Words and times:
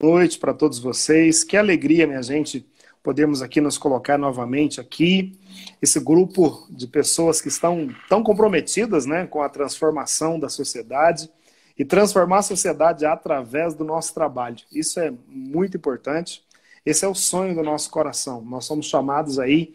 noite 0.00 0.38
para 0.38 0.54
todos 0.54 0.78
vocês. 0.78 1.42
Que 1.42 1.56
alegria, 1.56 2.06
minha 2.06 2.22
gente, 2.22 2.64
podermos 3.02 3.42
aqui 3.42 3.60
nos 3.60 3.76
colocar 3.76 4.16
novamente 4.16 4.80
aqui. 4.80 5.36
Esse 5.82 5.98
grupo 5.98 6.66
de 6.70 6.86
pessoas 6.86 7.40
que 7.40 7.48
estão 7.48 7.88
tão 8.08 8.22
comprometidas 8.22 9.06
né, 9.06 9.26
com 9.26 9.42
a 9.42 9.48
transformação 9.48 10.38
da 10.38 10.48
sociedade 10.48 11.28
e 11.76 11.84
transformar 11.84 12.38
a 12.38 12.42
sociedade 12.42 13.04
através 13.04 13.74
do 13.74 13.84
nosso 13.84 14.14
trabalho. 14.14 14.58
Isso 14.72 15.00
é 15.00 15.12
muito 15.26 15.76
importante. 15.76 16.44
Esse 16.86 17.04
é 17.04 17.08
o 17.08 17.14
sonho 17.14 17.54
do 17.54 17.62
nosso 17.62 17.90
coração. 17.90 18.40
Nós 18.42 18.64
somos 18.64 18.86
chamados 18.86 19.38
aí 19.38 19.74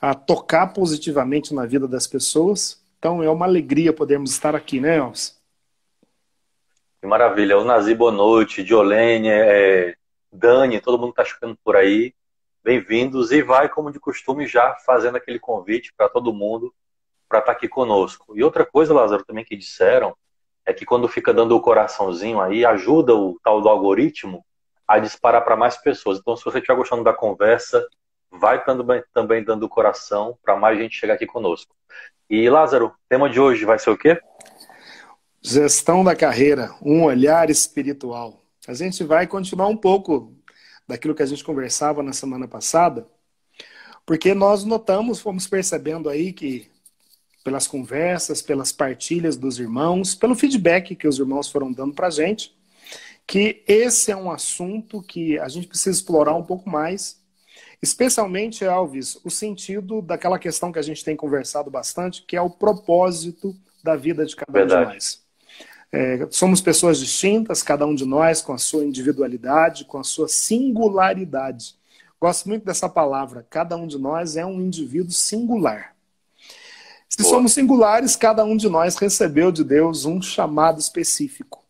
a 0.00 0.14
tocar 0.14 0.68
positivamente 0.68 1.54
na 1.54 1.64
vida 1.64 1.88
das 1.88 2.06
pessoas. 2.06 2.80
Então 2.98 3.22
é 3.22 3.30
uma 3.30 3.46
alegria 3.46 3.92
podermos 3.92 4.32
estar 4.32 4.54
aqui, 4.54 4.80
né, 4.80 4.98
Elvis? 4.98 5.41
Que 7.02 7.08
maravilha. 7.08 7.58
O 7.58 7.64
Nazi, 7.64 7.96
boa 7.96 8.12
noite. 8.12 8.62
Diolene, 8.62 9.28
é, 9.28 9.96
Dani, 10.32 10.80
todo 10.80 11.00
mundo 11.00 11.10
está 11.10 11.24
chegando 11.24 11.58
por 11.64 11.74
aí. 11.74 12.14
Bem-vindos. 12.62 13.32
E 13.32 13.42
vai, 13.42 13.68
como 13.68 13.90
de 13.90 13.98
costume, 13.98 14.46
já 14.46 14.76
fazendo 14.86 15.16
aquele 15.16 15.40
convite 15.40 15.92
para 15.96 16.08
todo 16.08 16.32
mundo 16.32 16.72
para 17.28 17.40
estar 17.40 17.54
tá 17.54 17.58
aqui 17.58 17.66
conosco. 17.66 18.38
E 18.38 18.44
outra 18.44 18.64
coisa, 18.64 18.94
Lázaro, 18.94 19.24
também 19.24 19.44
que 19.44 19.56
disseram, 19.56 20.16
é 20.64 20.72
que 20.72 20.86
quando 20.86 21.08
fica 21.08 21.34
dando 21.34 21.56
o 21.56 21.60
coraçãozinho 21.60 22.40
aí, 22.40 22.64
ajuda 22.64 23.16
o 23.16 23.36
tal 23.42 23.60
do 23.60 23.68
algoritmo 23.68 24.44
a 24.86 25.00
disparar 25.00 25.44
para 25.44 25.56
mais 25.56 25.76
pessoas. 25.76 26.20
Então, 26.20 26.36
se 26.36 26.44
você 26.44 26.58
estiver 26.58 26.76
gostando 26.76 27.02
da 27.02 27.12
conversa, 27.12 27.84
vai 28.30 28.62
também 29.12 29.42
dando 29.42 29.64
o 29.64 29.68
coração 29.68 30.38
para 30.40 30.54
mais 30.54 30.78
gente 30.78 30.96
chegar 30.96 31.14
aqui 31.14 31.26
conosco. 31.26 31.74
E, 32.30 32.48
Lázaro, 32.48 32.94
tema 33.08 33.28
de 33.28 33.40
hoje 33.40 33.64
vai 33.64 33.80
ser 33.80 33.90
o 33.90 33.98
quê? 33.98 34.20
Gestão 35.44 36.04
da 36.04 36.14
carreira, 36.14 36.72
um 36.80 37.02
olhar 37.02 37.50
espiritual. 37.50 38.44
A 38.68 38.74
gente 38.74 39.02
vai 39.02 39.26
continuar 39.26 39.66
um 39.66 39.76
pouco 39.76 40.32
daquilo 40.86 41.16
que 41.16 41.22
a 41.22 41.26
gente 41.26 41.42
conversava 41.42 42.00
na 42.00 42.12
semana 42.12 42.46
passada, 42.46 43.08
porque 44.06 44.34
nós 44.34 44.64
notamos, 44.64 45.20
fomos 45.20 45.48
percebendo 45.48 46.08
aí 46.08 46.32
que 46.32 46.70
pelas 47.42 47.66
conversas, 47.66 48.40
pelas 48.40 48.70
partilhas 48.70 49.36
dos 49.36 49.58
irmãos, 49.58 50.14
pelo 50.14 50.36
feedback 50.36 50.94
que 50.94 51.08
os 51.08 51.18
irmãos 51.18 51.50
foram 51.50 51.72
dando 51.72 51.92
para 51.92 52.06
a 52.06 52.10
gente, 52.10 52.56
que 53.26 53.64
esse 53.66 54.12
é 54.12 54.16
um 54.16 54.30
assunto 54.30 55.02
que 55.02 55.40
a 55.40 55.48
gente 55.48 55.66
precisa 55.66 55.96
explorar 55.96 56.36
um 56.36 56.44
pouco 56.44 56.70
mais, 56.70 57.20
especialmente, 57.82 58.64
Elvis, 58.64 59.18
o 59.24 59.30
sentido 59.30 60.00
daquela 60.00 60.38
questão 60.38 60.70
que 60.70 60.78
a 60.78 60.82
gente 60.82 61.04
tem 61.04 61.16
conversado 61.16 61.68
bastante, 61.68 62.22
que 62.22 62.36
é 62.36 62.40
o 62.40 62.50
propósito 62.50 63.56
da 63.82 63.96
vida 63.96 64.24
de 64.24 64.36
cada 64.36 64.52
Verdade. 64.52 64.82
um 64.82 64.86
de 64.86 64.94
nós. 64.94 65.21
É, 65.92 66.26
somos 66.30 66.62
pessoas 66.62 66.98
distintas, 66.98 67.62
cada 67.62 67.86
um 67.86 67.94
de 67.94 68.06
nós 68.06 68.40
com 68.40 68.54
a 68.54 68.58
sua 68.58 68.82
individualidade, 68.82 69.84
com 69.84 69.98
a 69.98 70.04
sua 70.04 70.26
singularidade. 70.26 71.76
Gosto 72.18 72.48
muito 72.48 72.64
dessa 72.64 72.88
palavra. 72.88 73.46
Cada 73.50 73.76
um 73.76 73.86
de 73.86 73.98
nós 73.98 74.36
é 74.36 74.46
um 74.46 74.58
indivíduo 74.58 75.12
singular. 75.12 75.94
Se 77.10 77.22
somos 77.24 77.52
singulares, 77.52 78.16
cada 78.16 78.42
um 78.42 78.56
de 78.56 78.70
nós 78.70 78.96
recebeu 78.96 79.52
de 79.52 79.62
Deus 79.62 80.06
um 80.06 80.22
chamado 80.22 80.80
específico. 80.80 81.62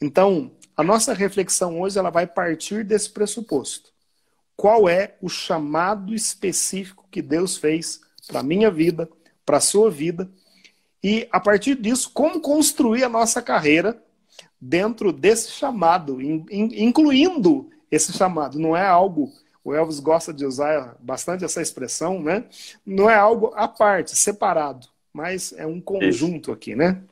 Então, 0.00 0.50
a 0.74 0.82
nossa 0.82 1.12
reflexão 1.12 1.78
hoje 1.80 1.98
ela 1.98 2.08
vai 2.08 2.26
partir 2.26 2.84
desse 2.84 3.10
pressuposto. 3.10 3.90
Qual 4.56 4.88
é 4.88 5.14
o 5.20 5.28
chamado 5.28 6.14
específico 6.14 7.04
que 7.10 7.20
Deus 7.20 7.58
fez 7.58 8.00
para 8.26 8.40
a 8.40 8.42
minha 8.42 8.70
vida, 8.70 9.10
para 9.44 9.58
a 9.58 9.60
sua 9.60 9.90
vida 9.90 10.30
e, 11.02 11.28
a 11.30 11.38
partir 11.38 11.76
disso, 11.76 12.10
como 12.12 12.40
construir 12.40 13.04
a 13.04 13.08
nossa 13.08 13.40
carreira 13.40 14.02
dentro 14.60 15.12
desse 15.12 15.50
chamado, 15.52 16.20
incluindo 16.20 17.70
esse 17.90 18.12
chamado. 18.12 18.58
Não 18.58 18.76
é 18.76 18.86
algo, 18.86 19.32
o 19.64 19.74
Elvis 19.74 20.00
gosta 20.00 20.32
de 20.32 20.44
usar 20.44 20.96
bastante 20.98 21.44
essa 21.44 21.62
expressão, 21.62 22.20
né? 22.20 22.44
Não 22.84 23.08
é 23.08 23.14
algo 23.14 23.52
à 23.54 23.68
parte, 23.68 24.16
separado, 24.16 24.88
mas 25.12 25.52
é 25.56 25.66
um 25.66 25.80
conjunto 25.80 26.50
isso. 26.50 26.52
aqui, 26.52 26.74
né? 26.74 27.02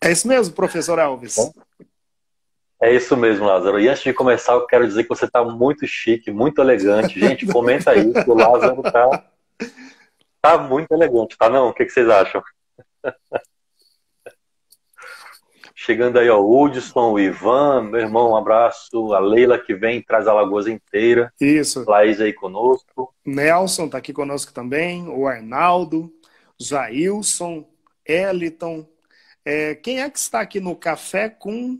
É 0.00 0.12
isso 0.12 0.28
mesmo, 0.28 0.54
professor 0.54 0.98
Elvis? 0.98 1.36
É 2.82 2.94
isso 2.94 3.16
mesmo, 3.16 3.46
Lázaro. 3.46 3.80
E 3.80 3.88
antes 3.88 4.02
de 4.02 4.12
começar, 4.12 4.52
eu 4.52 4.66
quero 4.66 4.86
dizer 4.86 5.04
que 5.04 5.08
você 5.08 5.24
está 5.24 5.42
muito 5.42 5.86
chique, 5.86 6.30
muito 6.30 6.60
elegante. 6.60 7.18
Gente, 7.18 7.46
comenta 7.46 7.92
aí, 7.92 8.12
o 8.26 8.34
Lázaro 8.34 8.82
está 8.86 9.24
tá 10.42 10.58
muito 10.58 10.92
elegante, 10.92 11.38
tá 11.38 11.48
não? 11.48 11.68
O 11.68 11.72
que, 11.72 11.86
que 11.86 11.90
vocês 11.90 12.08
acham? 12.10 12.42
Chegando 15.74 16.18
aí, 16.18 16.30
ó, 16.30 16.40
o 16.40 16.62
Hudson, 16.62 17.12
o 17.12 17.20
Ivan, 17.20 17.82
meu 17.82 18.00
irmão, 18.00 18.30
um 18.30 18.36
abraço. 18.36 19.12
A 19.12 19.18
Leila 19.18 19.58
que 19.58 19.74
vem, 19.74 20.00
traz 20.00 20.26
a 20.26 20.32
Lagoas 20.32 20.66
inteira. 20.66 21.32
Isso. 21.40 21.84
Laís 21.86 22.20
aí 22.20 22.32
conosco. 22.32 23.14
Nelson 23.26 23.88
tá 23.88 23.98
aqui 23.98 24.12
conosco 24.12 24.52
também. 24.52 25.08
O 25.08 25.26
Arnaldo, 25.26 26.10
Jailson, 26.58 27.68
Eliton. 28.06 28.88
É, 29.44 29.74
quem 29.74 30.00
é 30.00 30.08
que 30.08 30.18
está 30.18 30.40
aqui 30.40 30.58
no 30.60 30.74
café 30.74 31.28
com. 31.28 31.78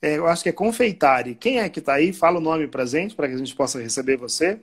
É, 0.00 0.18
eu 0.18 0.26
acho 0.26 0.42
que 0.42 0.50
é 0.50 0.52
Confeitari. 0.52 1.34
Quem 1.34 1.60
é 1.60 1.68
que 1.68 1.80
está 1.80 1.94
aí? 1.94 2.12
Fala 2.12 2.38
o 2.38 2.42
nome 2.42 2.68
pra 2.68 2.84
gente, 2.84 3.16
para 3.16 3.26
que 3.26 3.34
a 3.34 3.38
gente 3.38 3.56
possa 3.56 3.80
receber 3.80 4.16
você. 4.16 4.60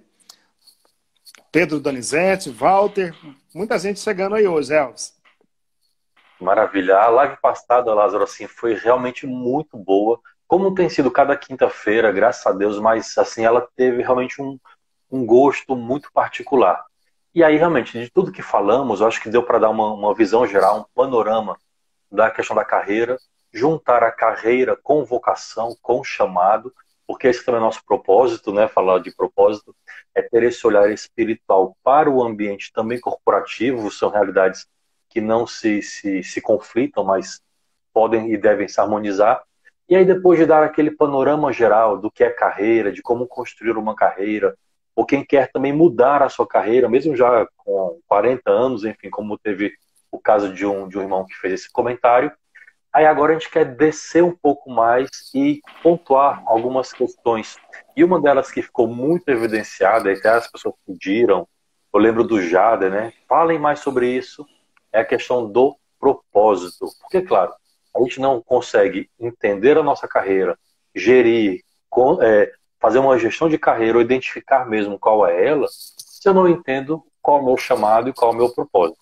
Pedro 1.53 1.79
Donizete, 1.79 2.49
Walter, 2.49 3.15
muita 3.53 3.77
gente 3.77 3.99
chegando 3.99 4.33
aí 4.33 4.47
hoje, 4.47 4.73
Elvis. 4.73 5.13
Maravilha. 6.41 6.97
A 6.97 7.07
live 7.09 7.37
passada, 7.39 7.93
Lázaro, 7.93 8.23
assim, 8.23 8.47
foi 8.47 8.73
realmente 8.73 9.27
muito 9.27 9.77
boa. 9.77 10.19
Como 10.47 10.73
tem 10.73 10.89
sido 10.89 11.11
cada 11.11 11.37
quinta-feira, 11.37 12.11
graças 12.11 12.43
a 12.47 12.51
Deus, 12.51 12.79
mas 12.79 13.15
assim, 13.19 13.45
ela 13.45 13.69
teve 13.75 14.01
realmente 14.01 14.41
um, 14.41 14.59
um 15.11 15.23
gosto 15.23 15.75
muito 15.75 16.11
particular. 16.11 16.83
E 17.35 17.43
aí, 17.43 17.55
realmente, 17.55 17.99
de 17.99 18.09
tudo 18.09 18.31
que 18.31 18.41
falamos, 18.41 18.99
eu 18.99 19.05
acho 19.05 19.21
que 19.21 19.29
deu 19.29 19.43
para 19.43 19.59
dar 19.59 19.69
uma, 19.69 19.93
uma 19.93 20.15
visão 20.15 20.47
geral, 20.47 20.79
um 20.79 20.85
panorama 20.95 21.55
da 22.11 22.31
questão 22.31 22.55
da 22.55 22.65
carreira, 22.65 23.15
juntar 23.53 24.01
a 24.01 24.11
carreira 24.11 24.75
com 24.75 25.05
vocação, 25.05 25.77
com 25.83 26.03
chamado, 26.03 26.73
porque 27.07 27.27
esse 27.27 27.43
também 27.45 27.59
é 27.59 27.63
nosso 27.63 27.83
propósito, 27.85 28.53
né? 28.53 28.67
Falar 28.67 28.99
de 28.99 29.15
propósito 29.15 29.75
é 30.15 30.21
ter 30.21 30.43
esse 30.43 30.65
olhar 30.65 30.89
espiritual 30.91 31.75
para 31.83 32.09
o 32.09 32.23
ambiente 32.23 32.71
também 32.73 32.99
corporativo, 32.99 33.91
são 33.91 34.09
realidades 34.09 34.67
que 35.09 35.21
não 35.21 35.45
se, 35.45 35.81
se, 35.81 36.23
se 36.23 36.41
conflitam, 36.41 37.03
mas 37.03 37.41
podem 37.93 38.33
e 38.33 38.37
devem 38.37 38.67
se 38.67 38.79
harmonizar. 38.79 39.43
E 39.87 39.95
aí, 39.95 40.05
depois 40.05 40.39
de 40.39 40.45
dar 40.45 40.63
aquele 40.63 40.89
panorama 40.89 41.51
geral 41.51 41.99
do 41.99 42.09
que 42.09 42.23
é 42.23 42.29
carreira, 42.29 42.91
de 42.91 43.01
como 43.01 43.27
construir 43.27 43.77
uma 43.77 43.95
carreira, 43.95 44.57
ou 44.95 45.05
quem 45.05 45.23
quer 45.23 45.51
também 45.51 45.73
mudar 45.73 46.23
a 46.23 46.29
sua 46.29 46.47
carreira, 46.47 46.89
mesmo 46.89 47.15
já 47.15 47.47
com 47.57 47.99
40 48.07 48.49
anos, 48.49 48.85
enfim, 48.85 49.09
como 49.09 49.37
teve 49.37 49.73
o 50.11 50.19
caso 50.19 50.53
de 50.53 50.65
um, 50.65 50.87
de 50.87 50.97
um 50.97 51.01
irmão 51.01 51.25
que 51.25 51.35
fez 51.35 51.53
esse 51.53 51.71
comentário, 51.71 52.31
Aí 52.93 53.07
agora 53.07 53.31
a 53.31 53.33
gente 53.33 53.49
quer 53.49 53.65
descer 53.65 54.23
um 54.23 54.35
pouco 54.35 54.69
mais 54.69 55.09
e 55.33 55.61
pontuar 55.81 56.43
algumas 56.45 56.93
questões. 56.93 57.57
E 57.97 58.03
uma 58.03 58.21
delas 58.21 58.51
que 58.51 58.61
ficou 58.61 58.87
muito 58.87 59.27
evidenciada, 59.29 60.11
e 60.11 60.15
até 60.15 60.29
as 60.29 60.47
pessoas 60.47 60.75
pediram, 60.85 61.47
eu 61.91 61.99
lembro 61.99 62.23
do 62.23 62.39
Jader, 62.39 62.91
né? 62.91 63.11
Falem 63.27 63.57
mais 63.57 63.79
sobre 63.79 64.07
isso, 64.07 64.45
é 64.91 64.99
a 64.99 65.05
questão 65.05 65.51
do 65.51 65.75
propósito. 65.99 66.85
Porque, 67.01 67.21
claro, 67.23 67.51
a 67.95 67.99
gente 68.01 68.19
não 68.19 68.41
consegue 68.41 69.09
entender 69.19 69.77
a 69.77 69.83
nossa 69.83 70.07
carreira, 70.07 70.57
gerir, 70.95 71.61
é, 72.21 72.51
fazer 72.79 72.99
uma 72.99 73.17
gestão 73.17 73.49
de 73.49 73.57
carreira 73.57 73.97
ou 73.97 74.03
identificar 74.03 74.67
mesmo 74.67 74.99
qual 74.99 75.25
é 75.25 75.47
ela, 75.47 75.65
se 75.69 76.27
eu 76.27 76.33
não 76.33 76.47
entendo 76.47 77.03
qual 77.21 77.39
é 77.39 77.41
o 77.41 77.45
meu 77.45 77.57
chamado 77.57 78.09
e 78.09 78.13
qual 78.13 78.31
é 78.31 78.33
o 78.35 78.37
meu 78.37 78.49
propósito. 78.49 78.99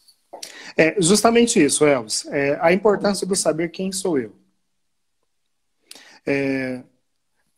É 0.78 0.96
justamente 1.02 1.64
isso, 1.64 1.86
Elvis. 1.86 2.26
É, 2.28 2.58
a 2.62 2.72
importância 2.72 3.26
do 3.26 3.36
saber 3.36 3.70
quem 3.70 3.92
sou 3.92 4.18
eu. 4.18 4.34
É, 6.26 6.84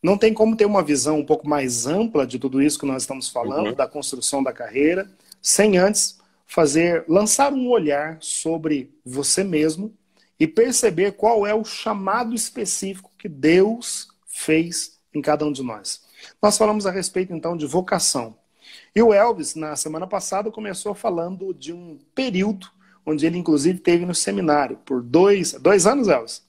não 0.02 0.18
tem 0.18 0.34
como 0.34 0.56
ter 0.56 0.66
uma 0.66 0.82
visão 0.82 1.18
um 1.18 1.24
pouco 1.24 1.48
mais 1.48 1.86
ampla 1.86 2.26
de 2.26 2.38
tudo 2.38 2.60
isso 2.60 2.78
que 2.78 2.86
nós 2.86 3.02
estamos 3.02 3.28
falando, 3.28 3.68
uhum. 3.68 3.74
da 3.74 3.86
construção 3.86 4.42
da 4.42 4.52
carreira, 4.52 5.10
sem 5.40 5.78
antes 5.78 6.18
fazer, 6.46 7.04
lançar 7.08 7.52
um 7.52 7.68
olhar 7.68 8.18
sobre 8.20 8.94
você 9.04 9.42
mesmo 9.42 9.94
e 10.38 10.46
perceber 10.46 11.12
qual 11.12 11.46
é 11.46 11.54
o 11.54 11.64
chamado 11.64 12.34
específico 12.34 13.10
que 13.18 13.28
Deus 13.28 14.08
fez 14.26 14.98
em 15.14 15.22
cada 15.22 15.44
um 15.46 15.52
de 15.52 15.62
nós. 15.62 16.02
Nós 16.42 16.58
falamos 16.58 16.86
a 16.86 16.90
respeito 16.90 17.32
então 17.32 17.56
de 17.56 17.66
vocação. 17.66 18.36
E 18.94 19.02
o 19.02 19.12
Elvis, 19.12 19.54
na 19.54 19.74
semana 19.76 20.06
passada, 20.06 20.50
começou 20.50 20.94
falando 20.94 21.52
de 21.54 21.72
um 21.72 21.98
período 22.14 22.68
onde 23.06 23.26
ele, 23.26 23.38
inclusive, 23.38 23.78
teve 23.78 24.06
no 24.06 24.14
seminário 24.14 24.76
por 24.84 25.02
dois, 25.02 25.52
dois 25.52 25.86
anos, 25.86 26.08
Elvis? 26.08 26.42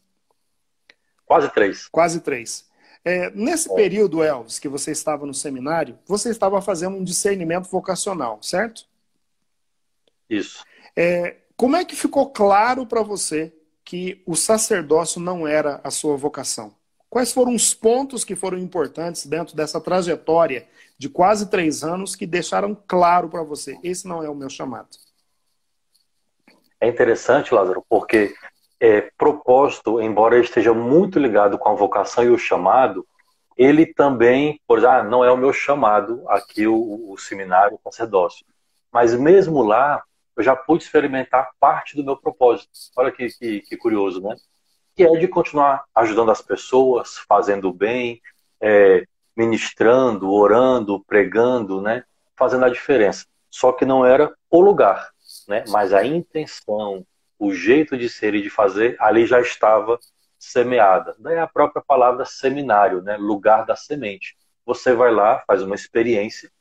Quase 1.25 1.49
três. 1.53 1.87
Quase 1.87 2.19
três. 2.21 2.65
É, 3.03 3.29
nesse 3.31 3.71
é. 3.71 3.75
período, 3.75 4.23
Elvis, 4.23 4.57
que 4.57 4.67
você 4.67 4.91
estava 4.91 5.25
no 5.25 5.33
seminário, 5.33 5.97
você 6.07 6.29
estava 6.29 6.61
fazendo 6.61 6.97
um 6.97 7.03
discernimento 7.03 7.69
vocacional, 7.69 8.41
certo? 8.41 8.85
Isso. 10.29 10.63
É, 10.95 11.37
como 11.55 11.75
é 11.75 11.85
que 11.85 11.95
ficou 11.95 12.29
claro 12.31 12.85
para 12.85 13.01
você 13.01 13.53
que 13.83 14.23
o 14.25 14.35
sacerdócio 14.35 15.21
não 15.21 15.47
era 15.47 15.79
a 15.83 15.91
sua 15.91 16.17
vocação? 16.17 16.73
Quais 17.09 17.31
foram 17.31 17.53
os 17.53 17.73
pontos 17.73 18.23
que 18.23 18.35
foram 18.35 18.57
importantes 18.57 19.25
dentro 19.25 19.55
dessa 19.55 19.79
trajetória 19.79 20.67
de 20.97 21.07
quase 21.07 21.49
três 21.49 21.83
anos 21.83 22.15
que 22.15 22.25
deixaram 22.25 22.75
claro 22.87 23.29
para 23.29 23.43
você: 23.43 23.77
esse 23.83 24.07
não 24.07 24.23
é 24.23 24.29
o 24.29 24.35
meu 24.35 24.49
chamado? 24.49 24.89
É 26.85 26.87
interessante, 26.87 27.51
Lázaro, 27.51 27.83
porque 27.89 28.35
é, 28.79 29.09
propósito, 29.17 29.99
embora 29.99 30.37
esteja 30.37 30.71
muito 30.71 31.17
ligado 31.17 31.57
com 31.57 31.69
a 31.69 31.73
vocação 31.73 32.23
e 32.23 32.29
o 32.29 32.37
chamado, 32.37 33.03
ele 33.57 33.87
também, 33.87 34.61
por 34.67 34.85
ah, 34.85 35.03
não 35.03 35.25
é 35.25 35.31
o 35.31 35.37
meu 35.37 35.51
chamado 35.51 36.23
aqui 36.29 36.67
o, 36.67 37.11
o 37.11 37.17
seminário, 37.17 37.75
o 37.83 37.91
sacerdócio. 37.91 38.45
Mas 38.91 39.15
mesmo 39.15 39.63
lá, 39.63 40.03
eu 40.37 40.43
já 40.43 40.55
pude 40.55 40.83
experimentar 40.83 41.49
parte 41.59 41.95
do 41.95 42.03
meu 42.03 42.17
propósito. 42.17 42.69
Olha 42.95 43.11
que, 43.11 43.29
que, 43.29 43.61
que 43.61 43.77
curioso, 43.77 44.21
né? 44.21 44.35
Que 44.95 45.05
é 45.05 45.09
de 45.09 45.27
continuar 45.27 45.85
ajudando 45.95 46.29
as 46.29 46.43
pessoas, 46.43 47.17
fazendo 47.27 47.73
bem, 47.73 48.21
é, 48.61 49.07
ministrando, 49.35 50.31
orando, 50.31 51.03
pregando, 51.07 51.81
né? 51.81 52.03
Fazendo 52.37 52.63
a 52.63 52.69
diferença. 52.69 53.25
Só 53.49 53.71
que 53.71 53.85
não 53.85 54.05
era 54.05 54.31
o 54.51 54.61
lugar, 54.61 55.14
né? 55.47 55.63
Mas 55.69 55.93
a 55.93 56.03
intenção, 56.05 57.05
o 57.39 57.53
jeito 57.53 57.97
de 57.97 58.09
ser 58.09 58.33
e 58.35 58.41
de 58.41 58.49
fazer, 58.49 58.95
ali 58.99 59.25
já 59.25 59.39
estava 59.39 59.99
semeada. 60.37 61.15
Daí 61.19 61.37
a 61.37 61.47
própria 61.47 61.83
palavra 61.85 62.25
seminário, 62.25 63.01
né? 63.01 63.17
Lugar 63.17 63.65
da 63.65 63.75
semente. 63.75 64.35
Você 64.65 64.93
vai 64.93 65.11
lá, 65.11 65.43
faz 65.47 65.61
uma 65.61 65.75
experiência, 65.75 66.51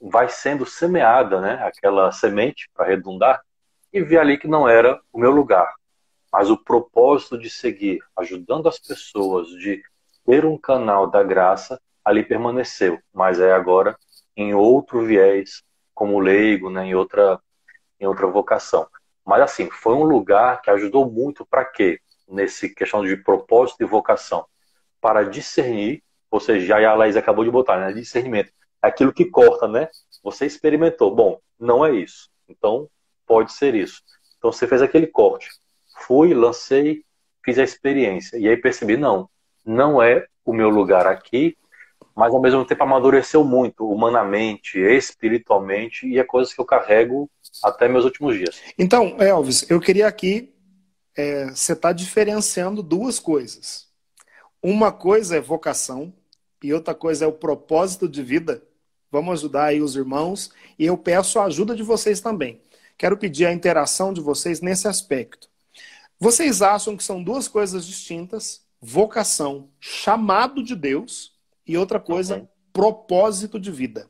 vai 0.00 0.28
sendo 0.28 0.66
semeada, 0.66 1.40
né? 1.40 1.62
Aquela 1.62 2.10
semente, 2.12 2.68
para 2.74 2.86
redundar, 2.86 3.42
e 3.92 4.02
vê 4.02 4.18
ali 4.18 4.38
que 4.38 4.48
não 4.48 4.68
era 4.68 5.00
o 5.12 5.18
meu 5.18 5.30
lugar. 5.30 5.74
Mas 6.32 6.48
o 6.48 6.56
propósito 6.56 7.38
de 7.38 7.50
seguir, 7.50 7.98
ajudando 8.16 8.68
as 8.68 8.78
pessoas, 8.78 9.48
de 9.48 9.82
ter 10.24 10.44
um 10.46 10.56
canal 10.56 11.06
da 11.06 11.22
graça, 11.22 11.80
ali 12.04 12.24
permaneceu. 12.24 12.98
Mas 13.12 13.38
é 13.38 13.52
agora 13.52 13.96
em 14.36 14.54
outro 14.54 15.04
viés, 15.04 15.62
como 15.94 16.18
leigo, 16.18 16.70
né? 16.70 16.86
Em 16.86 16.94
outra, 16.94 17.38
em 18.02 18.06
outra 18.06 18.26
vocação. 18.26 18.86
Mas 19.24 19.40
assim, 19.40 19.70
foi 19.70 19.94
um 19.94 20.04
lugar 20.04 20.60
que 20.60 20.70
ajudou 20.70 21.10
muito 21.10 21.46
para 21.46 21.64
quê? 21.64 22.00
nesse 22.32 22.74
questão 22.74 23.04
de 23.04 23.16
propósito 23.16 23.82
e 23.82 23.86
vocação 23.86 24.44
para 25.00 25.22
discernir, 25.24 26.02
ou 26.30 26.40
seja, 26.40 26.66
já 26.66 26.90
a 26.90 26.94
Laís 26.94 27.16
acabou 27.16 27.44
de 27.44 27.50
botar, 27.50 27.78
né? 27.78 27.92
Discernimento. 27.92 28.52
Aquilo 28.80 29.12
que 29.12 29.26
corta, 29.26 29.68
né? 29.68 29.88
Você 30.22 30.46
experimentou. 30.46 31.14
Bom, 31.14 31.40
não 31.58 31.84
é 31.84 31.92
isso. 31.92 32.30
Então, 32.48 32.88
pode 33.26 33.52
ser 33.52 33.74
isso. 33.74 34.02
Então, 34.38 34.50
você 34.50 34.66
fez 34.66 34.80
aquele 34.80 35.06
corte. 35.06 35.50
Fui, 35.98 36.32
lancei, 36.32 37.04
fiz 37.44 37.58
a 37.58 37.62
experiência. 37.62 38.38
E 38.38 38.48
aí 38.48 38.56
percebi, 38.56 38.96
não, 38.96 39.28
não 39.64 40.00
é 40.02 40.26
o 40.44 40.52
meu 40.52 40.68
lugar 40.68 41.06
aqui, 41.06 41.56
mas 42.14 42.32
ao 42.32 42.40
mesmo 42.40 42.64
tempo 42.64 42.82
amadureceu 42.82 43.44
muito, 43.44 43.88
humanamente, 43.88 44.78
espiritualmente, 44.78 46.06
e 46.06 46.18
é 46.18 46.24
coisas 46.24 46.52
que 46.52 46.60
eu 46.60 46.64
carrego 46.64 47.30
até 47.62 47.88
meus 47.88 48.04
últimos 48.04 48.36
dias. 48.36 48.60
Então, 48.78 49.16
Elvis, 49.20 49.68
eu 49.70 49.80
queria 49.80 50.06
aqui 50.06 50.54
é, 51.16 51.46
você 51.50 51.72
está 51.72 51.92
diferenciando 51.92 52.82
duas 52.82 53.18
coisas. 53.18 53.88
Uma 54.62 54.92
coisa 54.92 55.36
é 55.36 55.40
vocação 55.40 56.12
e 56.62 56.72
outra 56.72 56.94
coisa 56.94 57.24
é 57.24 57.28
o 57.28 57.32
propósito 57.32 58.08
de 58.08 58.22
vida. 58.22 58.62
Vamos 59.10 59.40
ajudar 59.40 59.66
aí 59.66 59.82
os 59.82 59.96
irmãos 59.96 60.50
e 60.78 60.86
eu 60.86 60.96
peço 60.96 61.38
a 61.38 61.44
ajuda 61.44 61.74
de 61.74 61.82
vocês 61.82 62.20
também. 62.20 62.60
Quero 62.96 63.18
pedir 63.18 63.46
a 63.46 63.52
interação 63.52 64.12
de 64.12 64.20
vocês 64.20 64.60
nesse 64.60 64.86
aspecto. 64.86 65.48
Vocês 66.18 66.62
acham 66.62 66.96
que 66.96 67.02
são 67.02 67.22
duas 67.22 67.48
coisas 67.48 67.84
distintas? 67.84 68.62
Vocação, 68.80 69.68
chamado 69.80 70.62
de 70.62 70.74
Deus, 70.74 71.32
e 71.66 71.76
outra 71.76 72.00
coisa, 72.00 72.48
propósito 72.72 73.58
de 73.58 73.70
vida. 73.70 74.08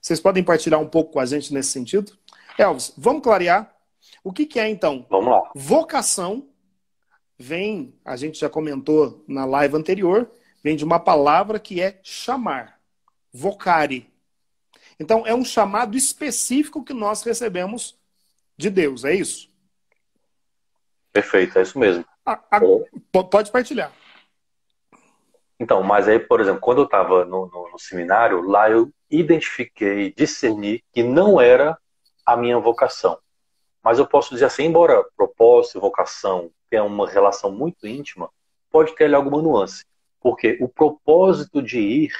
Vocês 0.00 0.20
podem 0.20 0.42
partilhar 0.42 0.80
um 0.80 0.88
pouco 0.88 1.12
com 1.12 1.20
a 1.20 1.26
gente 1.26 1.52
nesse 1.52 1.70
sentido? 1.70 2.12
Elvis, 2.58 2.92
vamos 2.96 3.22
clarear 3.22 3.74
o 4.24 4.32
que, 4.32 4.46
que 4.46 4.60
é 4.60 4.68
então? 4.68 5.06
Vamos 5.10 5.30
lá. 5.30 5.50
Vocação 5.54 6.48
vem, 7.38 7.94
a 8.04 8.16
gente 8.16 8.38
já 8.38 8.48
comentou 8.48 9.24
na 9.26 9.44
live 9.44 9.76
anterior, 9.76 10.30
vem 10.62 10.76
de 10.76 10.84
uma 10.84 11.00
palavra 11.00 11.58
que 11.58 11.80
é 11.80 11.98
chamar, 12.02 12.78
vocare. 13.32 14.08
Então 14.98 15.26
é 15.26 15.34
um 15.34 15.44
chamado 15.44 15.96
específico 15.96 16.84
que 16.84 16.92
nós 16.92 17.22
recebemos 17.22 17.98
de 18.56 18.70
Deus, 18.70 19.04
é 19.04 19.14
isso? 19.14 19.50
Perfeito, 21.12 21.58
é 21.58 21.62
isso 21.62 21.78
mesmo. 21.78 22.04
A, 22.24 22.38
a, 22.50 22.60
pode 23.24 23.50
partilhar. 23.50 23.92
Então, 25.58 25.82
mas 25.82 26.08
aí, 26.08 26.18
por 26.18 26.40
exemplo, 26.40 26.60
quando 26.60 26.78
eu 26.78 26.84
estava 26.84 27.24
no, 27.24 27.46
no, 27.46 27.70
no, 27.70 27.78
seminário, 27.78 28.42
lá 28.42 28.70
eu 28.70 28.92
identifiquei, 29.10 30.12
discerni 30.12 30.82
que 30.92 31.02
não 31.02 31.40
era 31.40 31.78
a 32.24 32.36
minha 32.36 32.58
vocação. 32.58 33.18
Mas 33.82 33.98
eu 33.98 34.06
posso 34.06 34.30
dizer 34.30 34.44
assim, 34.44 34.64
embora 34.64 35.04
propósito 35.16 35.78
e 35.78 35.80
vocação 35.80 36.50
tenham 36.70 36.86
uma 36.86 37.08
relação 37.08 37.50
muito 37.50 37.86
íntima, 37.86 38.30
pode 38.70 38.94
ter 38.94 39.04
ali 39.04 39.14
alguma 39.14 39.42
nuance. 39.42 39.84
Porque 40.20 40.56
o 40.60 40.68
propósito 40.68 41.60
de 41.60 41.80
ir, 41.80 42.12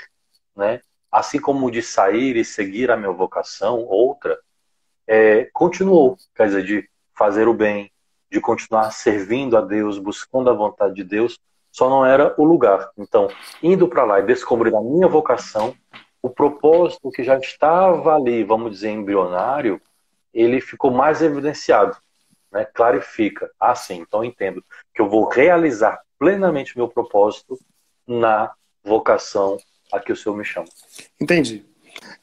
né, 0.56 0.81
assim 1.10 1.40
como 1.40 1.66
o 1.66 1.70
de 1.70 1.82
sair 1.82 2.37
e 2.37 2.44
seguir 2.44 2.90
a 2.90 2.96
minha 2.96 3.12
vocação, 3.12 3.84
outra, 3.84 4.38
é, 5.06 5.49
continuou. 5.52 6.16
Quer 6.34 6.46
dizer, 6.46 6.64
de 6.64 6.90
fazer 7.14 7.46
o 7.46 7.54
bem, 7.54 7.93
de 8.31 8.40
continuar 8.40 8.90
servindo 8.90 9.56
a 9.56 9.60
Deus, 9.60 9.99
buscando 9.99 10.50
a 10.50 10.54
vontade 10.54 10.94
de 10.94 11.04
Deus, 11.04 11.38
só 11.70 11.88
não 11.88 12.04
era 12.04 12.34
o 12.37 12.44
lugar. 12.44 12.90
Então, 12.99 13.28
indo 13.62 13.87
para 13.88 14.04
lá 14.04 14.20
e 14.20 14.25
descobrindo 14.26 14.76
a 14.76 14.82
minha 14.82 15.06
vocação, 15.06 15.75
o 16.22 16.31
propósito 16.31 17.10
que 17.10 17.22
já 17.22 17.38
estava 17.38 18.14
ali, 18.14 18.44
vamos 18.44 18.70
dizer, 18.70 18.90
embrionário, 18.90 19.81
ele 20.32 20.61
ficou 20.61 20.90
mais 20.90 21.23
evidenciado, 21.23 21.96
né? 22.50 22.64
clarifica. 22.64 23.50
Ah, 23.58 23.75
sim, 23.75 23.96
então 23.96 24.25
entendo 24.25 24.64
que 24.94 25.00
eu 25.00 25.08
vou 25.08 25.29
realizar 25.29 26.00
plenamente 26.19 26.76
meu 26.76 26.88
propósito 26.88 27.58
na 28.06 28.52
vocação 28.84 29.58
a 29.93 30.00
que 30.00 30.12
o 30.12 30.17
Senhor 30.17 30.37
me 30.37 30.44
chama. 30.44 30.69
Entendi. 31.20 31.64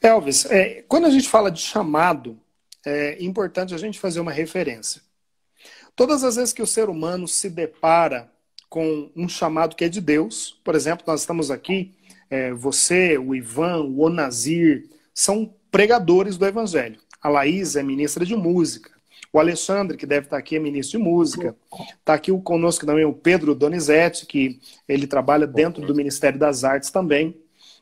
Elvis, 0.02 0.46
é, 0.46 0.82
quando 0.88 1.06
a 1.06 1.10
gente 1.10 1.28
fala 1.28 1.50
de 1.50 1.60
chamado, 1.60 2.38
é 2.84 3.22
importante 3.22 3.74
a 3.74 3.78
gente 3.78 4.00
fazer 4.00 4.20
uma 4.20 4.32
referência. 4.32 5.02
Todas 5.94 6.24
as 6.24 6.36
vezes 6.36 6.52
que 6.52 6.62
o 6.62 6.66
ser 6.66 6.88
humano 6.88 7.28
se 7.28 7.48
depara 7.50 8.30
com 8.68 9.10
um 9.14 9.28
chamado 9.28 9.76
que 9.76 9.84
é 9.84 9.88
de 9.88 10.00
Deus, 10.00 10.58
por 10.64 10.74
exemplo, 10.74 11.04
nós 11.06 11.20
estamos 11.20 11.50
aqui, 11.50 11.94
é, 12.30 12.52
você, 12.52 13.18
o 13.18 13.34
Ivan, 13.34 13.82
o 13.82 14.00
Onazir, 14.00 14.88
são 15.12 15.52
pregadores 15.70 16.36
do 16.36 16.46
Evangelho. 16.46 17.00
A 17.20 17.28
Laís 17.28 17.76
é 17.76 17.82
ministra 17.82 18.24
de 18.24 18.34
música. 18.34 18.90
O 19.32 19.38
Alexandre, 19.38 19.96
que 19.96 20.06
deve 20.06 20.26
estar 20.26 20.36
aqui, 20.36 20.56
é 20.56 20.58
ministro 20.58 20.98
de 20.98 21.04
música. 21.04 21.56
Está 21.98 22.14
aqui 22.14 22.32
conosco 22.40 22.84
também 22.84 23.04
o 23.04 23.12
Pedro 23.12 23.54
Donizete, 23.54 24.26
que 24.26 24.60
ele 24.88 25.06
trabalha 25.06 25.46
dentro 25.46 25.86
do 25.86 25.94
Ministério 25.94 26.38
das 26.38 26.64
Artes 26.64 26.90
também. 26.90 27.36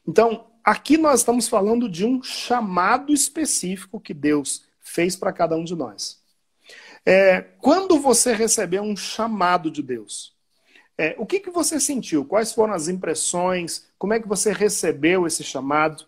Então, 0.07 0.47
aqui 0.63 0.99
nós 0.99 1.21
estamos 1.21 1.49
falando 1.49 1.89
de 1.89 2.05
um 2.05 2.23
chamado 2.23 3.13
específico 3.13 4.01
que 4.01 4.13
Deus 4.13 4.65
fez 4.81 5.17
para 5.17 5.33
cada 5.33 5.57
um 5.57 5.65
de 5.65 5.75
nós. 5.75 6.21
É, 7.07 7.41
quando 7.61 7.99
você 7.99 8.35
recebeu 8.35 8.83
um 8.83 8.97
chamado 8.97 9.71
de 9.71 9.83
Deus, 9.83 10.37
é, 10.99 11.15
o 11.17 11.25
que, 11.25 11.41
que 11.41 11.51
você 11.51 11.81
sentiu? 11.81 12.25
Quais 12.25 12.53
foram 12.53 12.75
as 12.75 12.89
impressões? 12.89 13.87
Como 13.99 14.13
é 14.13 14.21
que 14.21 14.29
você 14.29 14.53
recebeu 14.53 15.27
esse 15.27 15.45
chamado? 15.45 16.05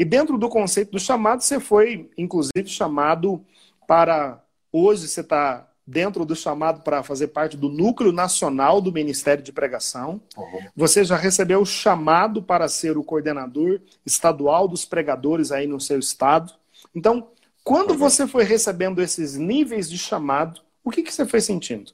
E 0.00 0.04
dentro 0.04 0.38
do 0.38 0.48
conceito 0.48 0.92
do 0.92 0.98
chamado, 0.98 1.42
você 1.42 1.60
foi, 1.60 2.10
inclusive, 2.16 2.66
chamado 2.66 3.44
para. 3.86 4.42
Hoje 4.72 5.06
você 5.06 5.20
está 5.20 5.68
dentro 5.86 6.24
do 6.24 6.34
chamado 6.34 6.80
para 6.80 7.02
fazer 7.02 7.28
parte 7.28 7.54
do 7.54 7.68
núcleo 7.68 8.10
nacional 8.10 8.80
do 8.80 8.90
Ministério 8.90 9.44
de 9.44 9.52
Pregação. 9.52 10.18
Uhum. 10.34 10.60
Você 10.74 11.04
já 11.04 11.16
recebeu 11.16 11.60
o 11.60 11.66
chamado 11.66 12.42
para 12.42 12.66
ser 12.66 12.96
o 12.96 13.04
coordenador 13.04 13.78
estadual 14.06 14.66
dos 14.66 14.86
pregadores 14.86 15.52
aí 15.52 15.66
no 15.66 15.78
seu 15.78 15.98
estado. 15.98 16.54
Então, 16.94 17.28
quando 17.62 17.90
uhum. 17.90 17.98
você 17.98 18.26
foi 18.26 18.44
recebendo 18.44 19.02
esses 19.02 19.36
níveis 19.36 19.90
de 19.90 19.98
chamado, 19.98 20.62
o 20.82 20.90
que, 20.90 21.02
que 21.02 21.12
você 21.12 21.26
foi 21.26 21.42
sentindo? 21.42 21.92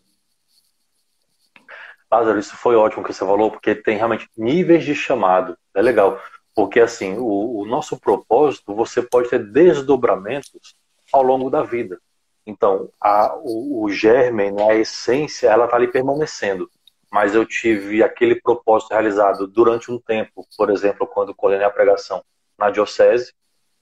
Lázaro, 2.09 2.39
isso 2.39 2.57
foi 2.57 2.77
ótimo 2.77 3.03
que 3.03 3.13
você 3.13 3.19
falou, 3.19 3.51
porque 3.51 3.75
tem 3.75 3.97
realmente 3.97 4.29
níveis 4.37 4.85
de 4.85 4.95
chamado. 4.95 5.59
É 5.75 5.83
legal. 5.83 6.21
Porque, 6.57 6.81
assim, 6.81 7.19
o, 7.19 7.61
o 7.61 7.67
nosso 7.67 8.01
propósito, 8.01 8.75
você 8.75 9.03
pode 9.03 9.29
ter 9.29 9.45
desdobramentos 9.45 10.75
ao 11.13 11.23
longo 11.23 11.51
da 11.51 11.63
vida. 11.63 12.01
Então, 12.47 12.89
a, 12.99 13.37
o, 13.37 13.85
o 13.85 13.91
germe, 13.91 14.45
a 14.63 14.75
essência, 14.75 15.49
ela 15.49 15.67
está 15.67 15.77
ali 15.77 15.87
permanecendo. 15.87 16.71
Mas 17.13 17.35
eu 17.35 17.45
tive 17.45 18.03
aquele 18.03 18.41
propósito 18.41 18.93
realizado 18.93 19.47
durante 19.47 19.93
um 19.93 19.99
tempo, 20.01 20.47
por 20.57 20.71
exemplo, 20.71 21.07
quando 21.07 21.35
coordenei 21.35 21.67
a 21.67 21.71
pregação 21.71 22.25
na 22.59 22.71
diocese, 22.71 23.35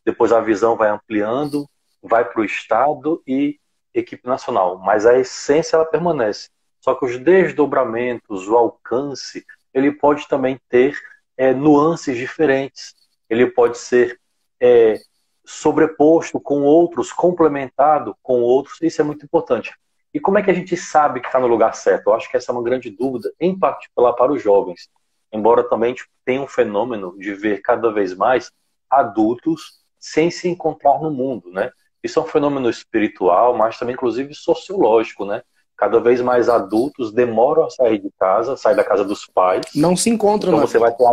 depois 0.05 0.33
a 0.33 0.41
visão 0.41 0.77
vai 0.77 0.91
ampliando, 0.91 1.69
vai 2.03 2.25
para 2.25 2.43
o 2.43 2.45
Estado 2.45 3.23
e 3.25 3.57
equipe 3.95 4.27
nacional. 4.27 4.79
Mas 4.79 5.07
a 5.07 5.17
essência, 5.17 5.77
ela 5.77 5.85
permanece. 5.85 6.51
Só 6.81 6.97
que 6.97 7.05
os 7.05 7.19
desdobramentos, 7.19 8.49
o 8.49 8.57
alcance, 8.57 9.47
ele 9.73 9.93
pode 9.93 10.27
também 10.27 10.61
ter 10.69 10.99
é, 11.37 11.53
nuances 11.53 12.17
diferentes. 12.17 12.95
Ele 13.29 13.47
pode 13.47 13.79
ser 13.79 14.21
é, 14.61 15.01
sobreposto 15.45 16.41
com 16.41 16.63
outros, 16.63 17.13
complementado 17.13 18.17
com 18.23 18.41
outros. 18.41 18.81
Isso 18.81 19.01
é 19.01 19.05
muito 19.05 19.25
importante. 19.25 19.75
E 20.13 20.21
como 20.21 20.39
é 20.39 20.43
que 20.43 20.51
a 20.51 20.55
gente 20.55 20.77
sabe 20.77 21.21
que 21.21 21.27
está 21.27 21.41
no 21.41 21.47
lugar 21.47 21.75
certo? 21.75 22.07
Eu 22.07 22.15
acho 22.15 22.31
que 22.31 22.37
essa 22.37 22.53
é 22.53 22.55
uma 22.55 22.63
grande 22.63 22.89
dúvida, 22.89 23.33
em 23.41 23.59
particular 23.59 24.13
para 24.13 24.33
os 24.33 24.43
jovens. 24.43 24.89
Embora 25.33 25.69
também 25.69 25.93
tipo, 25.93 26.09
tenha 26.25 26.41
um 26.41 26.47
fenômeno 26.47 27.19
de 27.19 27.35
ver 27.35 27.61
cada 27.61 27.93
vez 27.93 28.15
mais 28.15 28.53
adultos 28.89 29.83
sem 29.99 30.31
se 30.31 30.49
encontrar 30.49 31.01
no 31.01 31.11
mundo, 31.11 31.51
né? 31.51 31.73
Isso 32.03 32.21
é 32.21 32.23
um 32.23 32.27
fenômeno 32.27 32.69
espiritual, 32.71 33.57
mas 33.57 33.79
também 33.79 33.95
inclusive 33.95 34.35
sociológico, 34.35 35.25
né? 35.25 35.43
Cada 35.77 36.01
vez 36.01 36.21
mais 36.21 36.49
adultos 36.49 37.13
demoram 37.13 37.65
a 37.65 37.71
sair 37.71 37.99
de 37.99 38.11
casa, 38.19 38.57
sair 38.57 38.77
da 38.77 38.85
casa 38.85 39.05
dos 39.05 39.27
pais. 39.27 39.67
Não 39.75 39.97
se 39.97 40.09
encontram. 40.09 40.53
Então 40.53 40.61
né? 40.61 40.67
você 40.67 40.79
vai 40.79 40.93
ter 40.95 41.05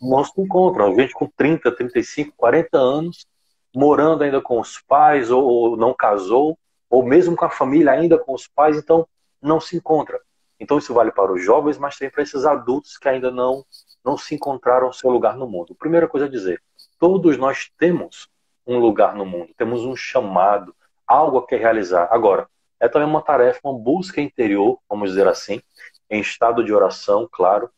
não 0.00 0.24
se 0.24 0.40
encontram. 0.40 0.94
Gente 0.96 1.14
com 1.14 1.28
30, 1.36 1.70
35, 1.70 2.34
40 2.36 2.76
anos 2.76 3.26
morando 3.74 4.22
ainda 4.22 4.40
com 4.40 4.60
os 4.60 4.80
pais 4.80 5.30
ou, 5.30 5.42
ou 5.42 5.76
não 5.76 5.94
casou 5.94 6.58
ou 6.90 7.02
mesmo 7.02 7.34
com 7.34 7.44
a 7.46 7.50
família 7.50 7.92
ainda 7.92 8.18
com 8.18 8.34
os 8.34 8.46
pais, 8.46 8.76
então 8.76 9.08
não 9.40 9.58
se 9.58 9.76
encontra. 9.76 10.20
Então 10.60 10.76
isso 10.76 10.92
vale 10.92 11.10
para 11.10 11.32
os 11.32 11.42
jovens, 11.42 11.78
mas 11.78 11.96
também 11.96 12.12
para 12.12 12.22
esses 12.22 12.44
adultos 12.44 12.98
que 12.98 13.08
ainda 13.08 13.30
não 13.30 13.64
não 14.04 14.18
se 14.18 14.34
encontraram 14.34 14.92
seu 14.92 15.08
lugar 15.10 15.36
no 15.36 15.48
mundo. 15.48 15.76
Primeira 15.76 16.08
coisa 16.08 16.26
a 16.26 16.28
dizer, 16.28 16.60
todos 16.98 17.38
nós 17.38 17.70
temos 17.78 18.28
um 18.66 18.78
lugar 18.78 19.14
no 19.14 19.24
mundo, 19.24 19.54
temos 19.56 19.84
um 19.84 19.94
chamado, 19.94 20.74
algo 21.06 21.38
a 21.38 21.46
que 21.46 21.56
realizar. 21.56 22.08
Agora, 22.10 22.48
é 22.82 22.88
também 22.88 23.08
uma 23.08 23.22
tarefa, 23.22 23.60
uma 23.62 23.78
busca 23.78 24.20
interior, 24.20 24.76
vamos 24.88 25.10
dizer 25.10 25.28
assim, 25.28 25.62
em 26.10 26.20
estado 26.20 26.64
de 26.64 26.74
oração, 26.74 27.28
claro, 27.30 27.70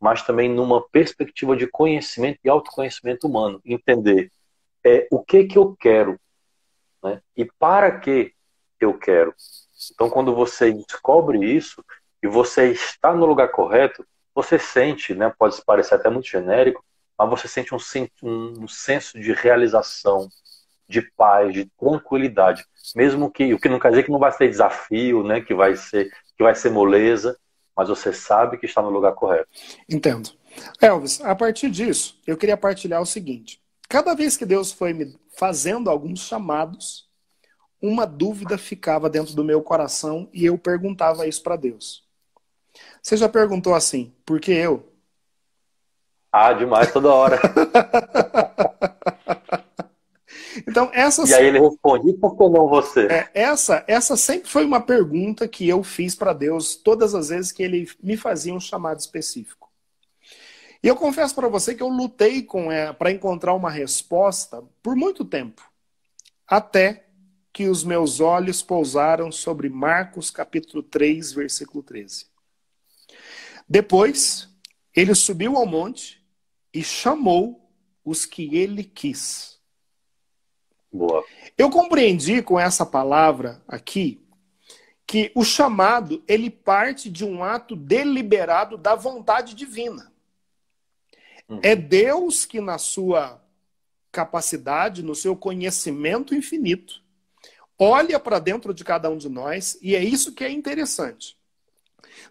mas 0.00 0.24
também 0.24 0.48
numa 0.48 0.82
perspectiva 0.88 1.56
de 1.56 1.68
conhecimento 1.68 2.40
e 2.42 2.48
autoconhecimento 2.50 3.28
humano, 3.28 3.60
entender 3.64 4.32
é, 4.84 5.06
o 5.12 5.22
que 5.22 5.44
que 5.44 5.56
eu 5.56 5.76
quero 5.78 6.18
né? 7.02 7.22
e 7.36 7.44
para 7.44 8.00
que 8.00 8.34
eu 8.80 8.98
quero. 8.98 9.32
Então, 9.94 10.10
quando 10.10 10.34
você 10.34 10.72
descobre 10.72 11.38
isso 11.38 11.84
e 12.20 12.26
você 12.26 12.72
está 12.72 13.14
no 13.14 13.26
lugar 13.26 13.52
correto, 13.52 14.04
você 14.34 14.58
sente, 14.58 15.14
né, 15.14 15.32
pode 15.38 15.64
parecer 15.64 15.94
até 15.94 16.10
muito 16.10 16.28
genérico, 16.28 16.84
mas 17.16 17.30
você 17.30 17.46
sente 17.46 17.72
um, 17.72 17.78
um 18.24 18.66
senso 18.66 19.20
de 19.20 19.32
realização, 19.32 20.28
de 20.88 21.02
paz, 21.02 21.52
de 21.52 21.66
tranquilidade, 21.78 22.64
mesmo 22.96 23.30
que 23.30 23.52
o 23.52 23.58
que 23.58 23.68
não 23.68 23.78
quer 23.78 23.90
dizer 23.90 24.04
que 24.04 24.10
não 24.10 24.18
vai 24.18 24.32
ser 24.32 24.48
desafio, 24.48 25.22
né, 25.22 25.40
que 25.40 25.54
vai 25.54 25.76
ser 25.76 26.10
que 26.36 26.42
vai 26.42 26.54
ser 26.54 26.70
moleza, 26.70 27.36
mas 27.76 27.88
você 27.88 28.12
sabe 28.12 28.58
que 28.58 28.66
está 28.66 28.80
no 28.80 28.90
lugar 28.90 29.12
correto. 29.12 29.48
Entendo. 29.88 30.30
Elvis, 30.80 31.20
a 31.20 31.34
partir 31.34 31.70
disso, 31.70 32.18
eu 32.26 32.36
queria 32.36 32.56
partilhar 32.56 33.02
o 33.02 33.06
seguinte: 33.06 33.60
cada 33.88 34.14
vez 34.14 34.36
que 34.36 34.46
Deus 34.46 34.72
foi 34.72 34.92
me 34.92 35.16
fazendo 35.36 35.90
alguns 35.90 36.20
chamados, 36.20 37.08
uma 37.80 38.06
dúvida 38.06 38.58
ficava 38.58 39.08
dentro 39.08 39.34
do 39.34 39.44
meu 39.44 39.62
coração 39.62 40.28
e 40.32 40.44
eu 40.44 40.58
perguntava 40.58 41.26
isso 41.26 41.42
para 41.42 41.56
Deus. 41.56 42.04
Você 43.02 43.16
já 43.16 43.28
perguntou 43.28 43.74
assim, 43.74 44.12
por 44.24 44.40
que 44.40 44.52
eu? 44.52 44.92
Ah, 46.32 46.52
demais, 46.52 46.92
toda 46.92 47.12
hora. 47.12 47.38
então, 50.68 50.90
essa 50.92 51.26
E 51.26 51.34
aí 51.34 51.46
ele 51.46 51.60
responde, 51.60 52.12
por 52.14 52.36
que 52.36 52.48
não 52.48 52.68
você? 52.68 53.06
É, 53.06 53.30
essa, 53.32 53.82
essa 53.88 54.16
sempre 54.16 54.50
foi 54.50 54.66
uma 54.66 54.80
pergunta 54.80 55.48
que 55.48 55.66
eu 55.66 55.82
fiz 55.82 56.14
para 56.14 56.34
Deus 56.34 56.76
todas 56.76 57.14
as 57.14 57.30
vezes 57.30 57.50
que 57.50 57.62
ele 57.62 57.88
me 58.02 58.18
fazia 58.18 58.52
um 58.52 58.60
chamado 58.60 59.00
específico. 59.00 59.70
E 60.82 60.86
eu 60.86 60.94
confesso 60.94 61.34
para 61.34 61.48
você 61.48 61.74
que 61.74 61.82
eu 61.82 61.88
lutei 61.88 62.42
com 62.42 62.70
é, 62.70 62.92
para 62.92 63.10
encontrar 63.10 63.54
uma 63.54 63.70
resposta 63.70 64.62
por 64.82 64.94
muito 64.94 65.24
tempo. 65.24 65.62
Até 66.46 67.06
que 67.52 67.66
os 67.66 67.82
meus 67.82 68.20
olhos 68.20 68.62
pousaram 68.62 69.32
sobre 69.32 69.68
Marcos 69.70 70.30
capítulo 70.30 70.82
3, 70.82 71.32
versículo 71.32 71.82
13. 71.82 72.26
Depois, 73.66 74.48
ele 74.94 75.14
subiu 75.14 75.56
ao 75.56 75.66
monte 75.66 76.22
e 76.72 76.84
chamou 76.84 77.68
os 78.04 78.24
que 78.24 78.54
ele 78.56 78.84
quis. 78.84 79.57
Boa. 80.92 81.24
Eu 81.56 81.70
compreendi 81.70 82.42
com 82.42 82.58
essa 82.58 82.84
palavra 82.84 83.62
aqui 83.68 84.20
que 85.06 85.32
o 85.34 85.42
chamado 85.42 86.22
ele 86.28 86.50
parte 86.50 87.08
de 87.10 87.24
um 87.24 87.42
ato 87.42 87.74
deliberado 87.74 88.76
da 88.76 88.94
vontade 88.94 89.54
divina. 89.54 90.12
Hum. 91.48 91.60
É 91.62 91.74
Deus 91.74 92.44
que 92.44 92.60
na 92.60 92.76
sua 92.76 93.42
capacidade, 94.12 95.02
no 95.02 95.14
seu 95.14 95.34
conhecimento 95.34 96.34
infinito, 96.34 97.02
olha 97.78 98.18
para 98.20 98.38
dentro 98.38 98.74
de 98.74 98.84
cada 98.84 99.08
um 99.08 99.16
de 99.16 99.28
nós 99.28 99.78
e 99.80 99.94
é 99.96 100.02
isso 100.02 100.34
que 100.34 100.44
é 100.44 100.50
interessante. 100.50 101.38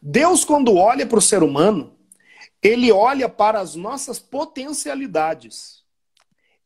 Deus, 0.02 0.46
quando 0.46 0.76
olha 0.76 1.06
para 1.06 1.18
o 1.18 1.22
ser 1.22 1.42
humano, 1.42 1.96
ele 2.62 2.92
olha 2.92 3.30
para 3.30 3.60
as 3.60 3.76
nossas 3.76 4.20
potencialidades. 4.20 5.77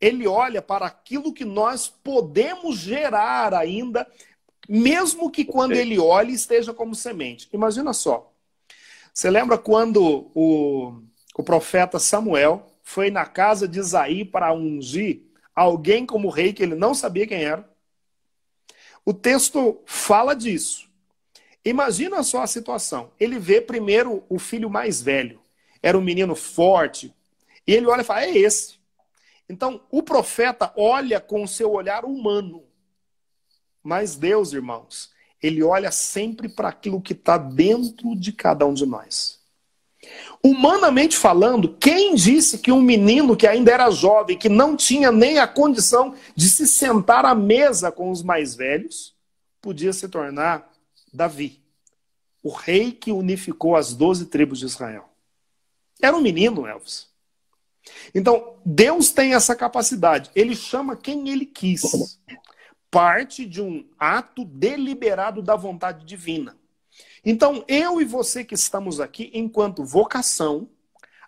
Ele 0.01 0.27
olha 0.27 0.61
para 0.61 0.87
aquilo 0.87 1.31
que 1.31 1.45
nós 1.45 1.87
podemos 1.87 2.75
gerar 2.77 3.53
ainda, 3.53 4.07
mesmo 4.67 5.29
que 5.29 5.45
quando 5.45 5.73
ele 5.73 5.99
olhe 5.99 6.33
esteja 6.33 6.73
como 6.73 6.95
semente. 6.95 7.47
Imagina 7.53 7.93
só. 7.93 8.33
Você 9.13 9.29
lembra 9.29 9.57
quando 9.57 10.31
o, 10.33 11.01
o 11.35 11.43
profeta 11.43 11.99
Samuel 11.99 12.65
foi 12.81 13.11
na 13.11 13.25
casa 13.25 13.67
de 13.67 13.79
Isaí 13.79 14.25
para 14.25 14.53
ungir 14.53 15.21
alguém 15.55 16.05
como 16.05 16.29
rei 16.29 16.51
que 16.51 16.63
ele 16.63 16.75
não 16.75 16.93
sabia 16.95 17.27
quem 17.27 17.43
era? 17.43 17.69
O 19.05 19.13
texto 19.13 19.81
fala 19.85 20.33
disso. 20.33 20.89
Imagina 21.63 22.23
só 22.23 22.41
a 22.41 22.47
situação. 22.47 23.11
Ele 23.19 23.37
vê 23.37 23.61
primeiro 23.61 24.23
o 24.27 24.39
filho 24.39 24.69
mais 24.69 25.01
velho. 25.01 25.39
Era 25.81 25.97
um 25.97 26.01
menino 26.01 26.35
forte. 26.35 27.13
E 27.67 27.73
ele 27.73 27.87
olha 27.87 28.01
e 28.01 28.05
fala: 28.05 28.23
é 28.23 28.37
esse. 28.37 28.80
Então, 29.51 29.81
o 29.91 30.01
profeta 30.01 30.71
olha 30.77 31.19
com 31.19 31.43
o 31.43 31.47
seu 31.47 31.73
olhar 31.73 32.05
humano. 32.05 32.63
Mas 33.83 34.15
Deus, 34.15 34.53
irmãos, 34.53 35.11
ele 35.41 35.61
olha 35.61 35.91
sempre 35.91 36.47
para 36.47 36.69
aquilo 36.69 37.01
que 37.01 37.11
está 37.11 37.37
dentro 37.37 38.15
de 38.15 38.31
cada 38.31 38.65
um 38.65 38.73
de 38.73 38.85
nós. 38.85 39.41
Humanamente 40.41 41.17
falando, 41.17 41.75
quem 41.75 42.15
disse 42.15 42.59
que 42.59 42.71
um 42.71 42.81
menino 42.81 43.35
que 43.35 43.45
ainda 43.45 43.71
era 43.71 43.91
jovem, 43.91 44.37
que 44.37 44.47
não 44.47 44.77
tinha 44.77 45.11
nem 45.11 45.37
a 45.37 45.47
condição 45.47 46.15
de 46.33 46.47
se 46.47 46.65
sentar 46.65 47.25
à 47.25 47.35
mesa 47.35 47.91
com 47.91 48.09
os 48.09 48.23
mais 48.23 48.55
velhos, 48.55 49.13
podia 49.61 49.91
se 49.91 50.07
tornar 50.07 50.71
Davi, 51.13 51.61
o 52.41 52.49
rei 52.49 52.93
que 52.93 53.11
unificou 53.11 53.75
as 53.75 53.93
doze 53.93 54.27
tribos 54.27 54.59
de 54.59 54.65
Israel? 54.65 55.09
Era 56.01 56.15
um 56.15 56.21
menino, 56.21 56.65
Elvis. 56.65 57.10
Então, 58.13 58.55
Deus 58.65 59.11
tem 59.11 59.33
essa 59.33 59.55
capacidade. 59.55 60.29
Ele 60.35 60.55
chama 60.55 60.95
quem 60.95 61.29
ele 61.29 61.45
quis. 61.45 62.19
Parte 62.89 63.45
de 63.45 63.61
um 63.61 63.87
ato 63.97 64.43
deliberado 64.45 65.41
da 65.41 65.55
vontade 65.55 66.05
divina. 66.05 66.57
Então, 67.23 67.63
eu 67.67 68.01
e 68.01 68.05
você 68.05 68.43
que 68.43 68.55
estamos 68.55 68.99
aqui, 68.99 69.31
enquanto 69.33 69.85
vocação, 69.85 70.69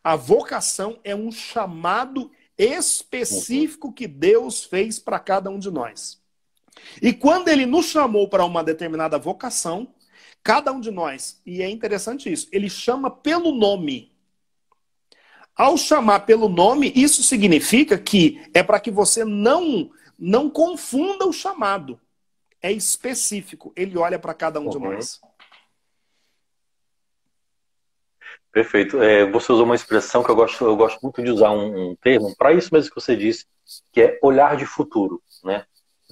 a 0.03 0.15
vocação 0.15 0.99
é 1.03 1.15
um 1.15 1.31
chamado 1.31 2.31
específico 2.57 3.91
que 3.91 4.07
Deus 4.07 4.63
fez 4.63 4.99
para 4.99 5.19
cada 5.19 5.49
um 5.49 5.57
de 5.57 5.71
nós. 5.71 6.21
E 7.01 7.13
quando 7.13 7.47
ele 7.47 7.65
nos 7.65 7.85
chamou 7.85 8.27
para 8.27 8.45
uma 8.45 8.63
determinada 8.63 9.17
vocação, 9.17 9.93
cada 10.43 10.71
um 10.71 10.79
de 10.79 10.91
nós, 10.91 11.41
e 11.45 11.61
é 11.61 11.69
interessante 11.69 12.31
isso, 12.31 12.47
ele 12.51 12.69
chama 12.69 13.09
pelo 13.09 13.51
nome. 13.51 14.12
Ao 15.55 15.77
chamar 15.77 16.21
pelo 16.21 16.49
nome, 16.49 16.91
isso 16.95 17.21
significa 17.21 17.97
que 17.97 18.41
é 18.53 18.63
para 18.63 18.79
que 18.79 18.89
você 18.89 19.23
não 19.23 19.91
não 20.17 20.49
confunda 20.49 21.25
o 21.25 21.33
chamado. 21.33 21.99
É 22.61 22.71
específico. 22.71 23.73
Ele 23.75 23.97
olha 23.97 24.17
para 24.17 24.33
cada 24.33 24.59
um 24.59 24.65
uhum. 24.65 24.69
de 24.69 24.79
nós. 24.79 25.21
Perfeito. 28.51 29.01
É, 29.01 29.29
você 29.29 29.51
usou 29.51 29.65
uma 29.65 29.75
expressão 29.75 30.23
que 30.23 30.29
eu 30.29 30.35
gosto, 30.35 30.63
eu 30.63 30.75
gosto 30.75 31.01
muito 31.01 31.21
de 31.21 31.31
usar 31.31 31.51
um, 31.51 31.89
um 31.89 31.95
termo 31.95 32.35
para 32.37 32.53
isso 32.53 32.69
mesmo 32.71 32.89
que 32.89 33.01
você 33.01 33.15
disse, 33.15 33.45
que 33.91 34.01
é 34.01 34.19
olhar 34.21 34.55
de 34.55 34.65
futuro, 34.65 35.21
né? 35.43 35.65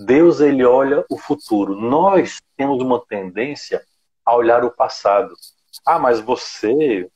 Deus 0.05 0.39
ele 0.39 0.65
olha 0.65 1.05
o 1.10 1.17
futuro. 1.17 1.75
Nós 1.75 2.41
temos 2.57 2.81
uma 2.81 3.00
tendência 3.05 3.83
a 4.25 4.36
olhar 4.36 4.63
o 4.65 4.71
passado. 4.71 5.33
Ah, 5.86 6.00
mas 6.00 6.19
você 6.19 7.07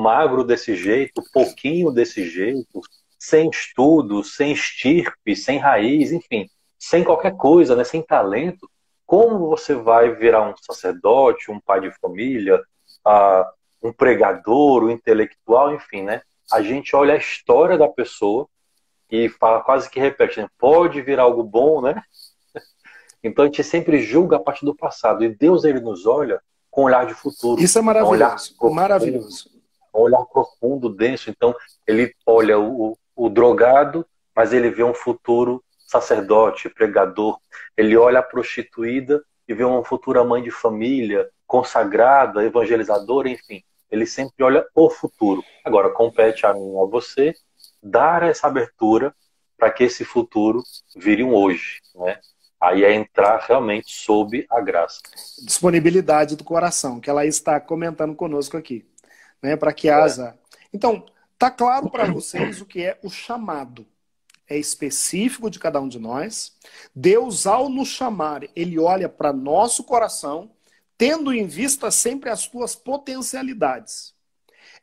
magro 0.00 0.42
desse 0.42 0.74
jeito, 0.74 1.22
pouquinho 1.32 1.90
desse 1.92 2.28
jeito, 2.28 2.80
sem 3.18 3.48
estudo, 3.48 4.24
sem 4.24 4.52
estirpe, 4.52 5.36
sem 5.36 5.58
raiz, 5.58 6.10
enfim, 6.10 6.48
sem 6.78 7.04
qualquer 7.04 7.36
coisa, 7.36 7.76
né, 7.76 7.84
sem 7.84 8.02
talento, 8.02 8.68
como 9.06 9.48
você 9.48 9.74
vai 9.74 10.14
virar 10.14 10.42
um 10.48 10.54
sacerdote, 10.56 11.50
um 11.50 11.60
pai 11.60 11.80
de 11.80 11.90
família, 12.00 12.60
ah, 13.04 13.48
um 13.82 13.92
pregador, 13.92 14.84
um 14.84 14.90
intelectual, 14.90 15.74
enfim, 15.74 16.02
né? 16.02 16.22
A 16.50 16.62
gente 16.62 16.96
olha 16.96 17.14
a 17.14 17.18
história 17.18 17.78
da 17.78 17.88
pessoa 17.88 18.48
e 19.10 19.28
fala 19.28 19.62
quase 19.62 19.88
que 19.88 20.00
repete, 20.00 20.40
né? 20.40 20.48
pode 20.58 21.00
vir 21.02 21.20
algo 21.20 21.42
bom, 21.42 21.80
né? 21.80 22.02
Então 23.22 23.44
a 23.44 23.46
gente 23.46 23.64
sempre 23.64 24.02
julga 24.02 24.36
a 24.36 24.40
partir 24.40 24.66
do 24.66 24.74
passado 24.74 25.24
e 25.24 25.30
Deus 25.30 25.64
ele 25.64 25.80
nos 25.80 26.04
olha 26.04 26.42
com 26.70 26.82
olhar 26.82 27.06
de 27.06 27.14
futuro. 27.14 27.62
Isso 27.62 27.78
é 27.78 27.80
maravilhoso, 27.80 28.54
um 28.60 28.66
olhar 28.66 28.74
maravilhoso. 28.74 29.53
Um 29.94 30.00
olhar 30.00 30.24
profundo, 30.26 30.88
denso. 30.88 31.30
Então 31.30 31.54
ele 31.86 32.14
olha 32.26 32.58
o, 32.58 32.98
o 33.14 33.28
drogado, 33.28 34.06
mas 34.34 34.52
ele 34.52 34.70
vê 34.70 34.82
um 34.82 34.94
futuro 34.94 35.62
sacerdote, 35.86 36.68
pregador. 36.68 37.38
Ele 37.76 37.96
olha 37.96 38.18
a 38.18 38.22
prostituída 38.22 39.22
e 39.46 39.54
vê 39.54 39.64
uma 39.64 39.84
futura 39.84 40.24
mãe 40.24 40.42
de 40.42 40.50
família, 40.50 41.28
consagrada, 41.46 42.44
evangelizadora, 42.44 43.28
enfim. 43.28 43.62
Ele 43.90 44.06
sempre 44.06 44.44
olha 44.44 44.66
o 44.74 44.90
futuro. 44.90 45.44
Agora 45.64 45.90
compete 45.90 46.46
a 46.46 46.52
mim, 46.52 46.74
a 46.82 46.86
você, 46.86 47.32
dar 47.82 48.22
essa 48.22 48.46
abertura 48.46 49.14
para 49.56 49.70
que 49.70 49.84
esse 49.84 50.04
futuro 50.04 50.62
vire 50.96 51.22
um 51.22 51.34
hoje, 51.34 51.80
né? 51.94 52.18
Aí 52.60 52.82
é 52.82 52.94
entrar 52.94 53.44
realmente 53.46 53.92
sob 53.92 54.46
a 54.50 54.60
graça. 54.60 55.00
Disponibilidade 55.42 56.34
do 56.34 56.42
coração, 56.42 56.98
que 56.98 57.10
ela 57.10 57.26
está 57.26 57.60
comentando 57.60 58.14
conosco 58.14 58.56
aqui, 58.56 58.86
né? 59.44 59.56
Para 59.56 59.74
que 59.74 59.90
haja. 59.90 60.28
É. 60.28 60.34
Então, 60.72 61.04
tá 61.38 61.50
claro 61.50 61.90
para 61.90 62.10
vocês 62.10 62.62
o 62.62 62.64
que 62.64 62.82
é 62.82 62.98
o 63.02 63.10
chamado. 63.10 63.86
É 64.48 64.56
específico 64.56 65.50
de 65.50 65.58
cada 65.58 65.78
um 65.80 65.86
de 65.86 65.98
nós. 65.98 66.56
Deus, 66.94 67.46
ao 67.46 67.68
nos 67.68 67.88
chamar, 67.88 68.42
ele 68.56 68.78
olha 68.78 69.06
para 69.06 69.34
nosso 69.34 69.84
coração, 69.84 70.50
tendo 70.96 71.30
em 71.30 71.46
vista 71.46 71.90
sempre 71.90 72.30
as 72.30 72.46
tuas 72.46 72.74
potencialidades. 72.74 74.14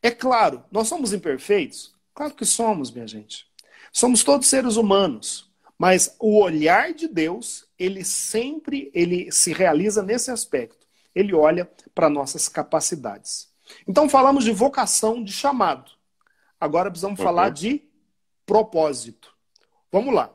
É 0.01 0.11
claro, 0.11 0.63
nós 0.71 0.87
somos 0.87 1.11
imperfeitos? 1.11 1.95
Claro 2.13 2.35
que 2.35 2.45
somos, 2.45 2.91
minha 2.91 3.07
gente. 3.07 3.47
Somos 3.91 4.23
todos 4.23 4.47
seres 4.47 4.75
humanos. 4.75 5.49
Mas 5.75 6.15
o 6.19 6.39
olhar 6.39 6.93
de 6.93 7.07
Deus, 7.07 7.65
ele 7.79 8.03
sempre 8.03 8.91
ele 8.93 9.31
se 9.31 9.51
realiza 9.53 10.03
nesse 10.03 10.29
aspecto. 10.29 10.85
Ele 11.15 11.33
olha 11.33 11.67
para 11.95 12.09
nossas 12.09 12.47
capacidades. 12.47 13.50
Então 13.87 14.09
falamos 14.09 14.43
de 14.43 14.51
vocação, 14.51 15.23
de 15.23 15.31
chamado. 15.31 15.91
Agora 16.59 16.89
precisamos 16.89 17.19
uhum. 17.19 17.25
falar 17.25 17.49
de 17.49 17.83
propósito. 18.45 19.35
Vamos 19.91 20.13
lá. 20.13 20.33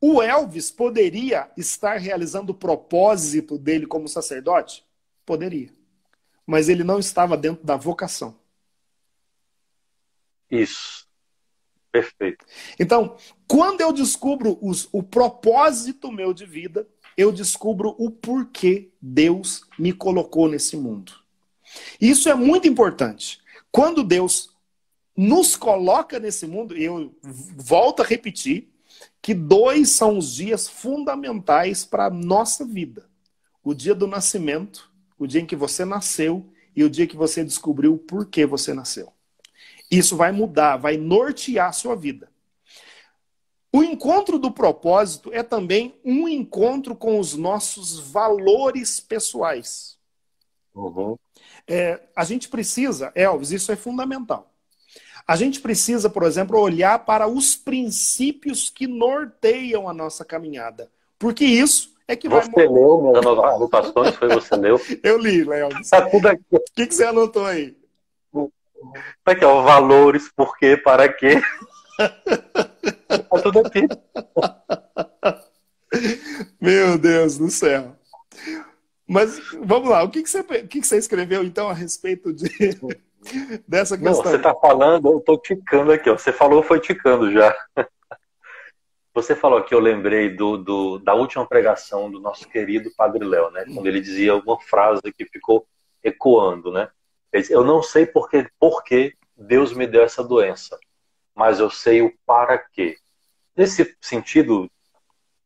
O 0.00 0.20
Elvis 0.20 0.70
poderia 0.70 1.50
estar 1.56 1.96
realizando 1.96 2.50
o 2.50 2.54
propósito 2.54 3.56
dele 3.56 3.86
como 3.86 4.08
sacerdote? 4.08 4.84
Poderia. 5.24 5.72
Mas 6.44 6.68
ele 6.68 6.82
não 6.82 6.98
estava 6.98 7.36
dentro 7.36 7.64
da 7.64 7.76
vocação. 7.76 8.36
Isso. 10.50 11.06
Perfeito. 11.92 12.44
Então, 12.80 13.16
quando 13.46 13.80
eu 13.82 13.92
descubro 13.92 14.58
os, 14.60 14.88
o 14.92 15.02
propósito 15.02 16.10
meu 16.10 16.32
de 16.34 16.46
vida, 16.46 16.88
eu 17.16 17.30
descubro 17.30 17.94
o 17.98 18.10
porquê 18.10 18.90
Deus 19.00 19.62
me 19.78 19.92
colocou 19.92 20.48
nesse 20.48 20.76
mundo. 20.76 21.21
Isso 22.00 22.28
é 22.28 22.34
muito 22.34 22.68
importante. 22.68 23.40
Quando 23.70 24.04
Deus 24.04 24.50
nos 25.16 25.56
coloca 25.56 26.18
nesse 26.18 26.46
mundo, 26.46 26.76
eu 26.76 27.14
volto 27.22 28.02
a 28.02 28.06
repetir 28.06 28.68
que 29.20 29.34
dois 29.34 29.90
são 29.90 30.18
os 30.18 30.34
dias 30.34 30.68
fundamentais 30.68 31.84
para 31.84 32.06
a 32.06 32.10
nossa 32.10 32.64
vida: 32.64 33.08
o 33.62 33.74
dia 33.74 33.94
do 33.94 34.06
nascimento, 34.06 34.90
o 35.18 35.26
dia 35.26 35.40
em 35.40 35.46
que 35.46 35.56
você 35.56 35.84
nasceu 35.84 36.50
e 36.74 36.82
o 36.82 36.90
dia 36.90 37.06
que 37.06 37.16
você 37.16 37.44
descobriu 37.44 37.98
por 37.98 38.26
que 38.26 38.44
você 38.46 38.74
nasceu. 38.74 39.12
Isso 39.90 40.16
vai 40.16 40.32
mudar, 40.32 40.76
vai 40.78 40.96
nortear 40.96 41.68
a 41.68 41.72
sua 41.72 41.94
vida. 41.94 42.32
O 43.70 43.82
encontro 43.82 44.38
do 44.38 44.50
propósito 44.50 45.32
é 45.32 45.42
também 45.42 45.94
um 46.04 46.28
encontro 46.28 46.94
com 46.94 47.18
os 47.18 47.34
nossos 47.34 47.98
valores 47.98 49.00
pessoais. 49.00 49.98
Uhum. 50.74 51.16
É, 51.68 52.00
a 52.16 52.24
gente 52.24 52.48
precisa, 52.48 53.12
Elvis, 53.14 53.50
isso 53.50 53.70
é 53.72 53.76
fundamental. 53.76 54.50
A 55.26 55.36
gente 55.36 55.60
precisa, 55.60 56.10
por 56.10 56.24
exemplo, 56.24 56.58
olhar 56.58 56.98
para 57.04 57.28
os 57.28 57.54
princípios 57.54 58.68
que 58.68 58.86
norteiam 58.86 59.88
a 59.88 59.94
nossa 59.94 60.24
caminhada. 60.24 60.90
Porque 61.18 61.44
isso 61.44 61.94
é 62.08 62.16
que 62.16 62.28
você 62.28 62.50
vai. 62.50 62.66
Você 62.66 62.72
leu 62.72 63.00
minhas 63.02 63.24
anotações? 63.26 64.16
Foi 64.16 64.28
você 64.28 64.56
leu? 64.56 64.80
Eu 65.02 65.18
li, 65.18 65.44
Léo. 65.44 65.68
Tá 65.88 66.08
tudo 66.08 66.26
aqui. 66.26 66.42
O 66.50 66.60
que, 66.74 66.86
que 66.86 66.94
você 66.94 67.04
anotou 67.04 67.46
aí? 67.46 67.76
É 69.26 69.34
que 69.34 69.44
é? 69.44 69.48
Valores, 69.48 70.28
por 70.34 70.56
quê, 70.56 70.76
para 70.76 71.08
quê? 71.12 71.40
tá 71.96 73.42
tudo 73.42 73.60
aqui. 73.60 73.86
Meu 76.60 76.98
Deus 76.98 77.38
do 77.38 77.48
céu. 77.50 77.96
Mas 79.06 79.38
vamos 79.62 79.88
lá, 79.88 80.02
o 80.02 80.10
que, 80.10 80.22
que, 80.22 80.30
você, 80.30 80.40
o 80.40 80.44
que, 80.44 80.80
que 80.80 80.86
você 80.86 80.96
escreveu 80.96 81.42
então 81.42 81.68
a 81.68 81.74
respeito 81.74 82.32
de, 82.32 82.48
dessa 83.66 83.96
questão? 83.96 84.14
Não, 84.14 84.22
você 84.22 84.36
está 84.36 84.54
falando, 84.54 85.08
eu 85.08 85.18
estou 85.18 85.38
ticando 85.38 85.92
aqui. 85.92 86.08
Ó. 86.08 86.16
Você 86.16 86.32
falou, 86.32 86.62
foi 86.62 86.80
ticando 86.80 87.30
já. 87.32 87.54
Você 89.14 89.36
falou 89.36 89.58
aqui, 89.58 89.74
eu 89.74 89.78
lembrei 89.78 90.30
do, 90.30 90.56
do, 90.56 90.98
da 90.98 91.12
última 91.12 91.46
pregação 91.46 92.10
do 92.10 92.18
nosso 92.18 92.48
querido 92.48 92.90
Padre 92.96 93.22
Léo, 93.22 93.50
né? 93.50 93.66
Quando 93.66 93.86
ele 93.86 94.00
dizia 94.00 94.34
uma 94.34 94.58
frase 94.58 95.02
que 95.12 95.26
ficou 95.26 95.66
ecoando, 96.02 96.72
né? 96.72 96.88
Eu 97.50 97.62
não 97.62 97.82
sei 97.82 98.06
porque, 98.06 98.48
por 98.58 98.82
que 98.82 99.14
Deus 99.36 99.74
me 99.74 99.86
deu 99.86 100.02
essa 100.02 100.24
doença, 100.24 100.78
mas 101.34 101.60
eu 101.60 101.68
sei 101.68 102.00
o 102.00 102.10
para 102.24 102.56
quê. 102.56 102.96
Nesse 103.54 103.94
sentido 104.00 104.70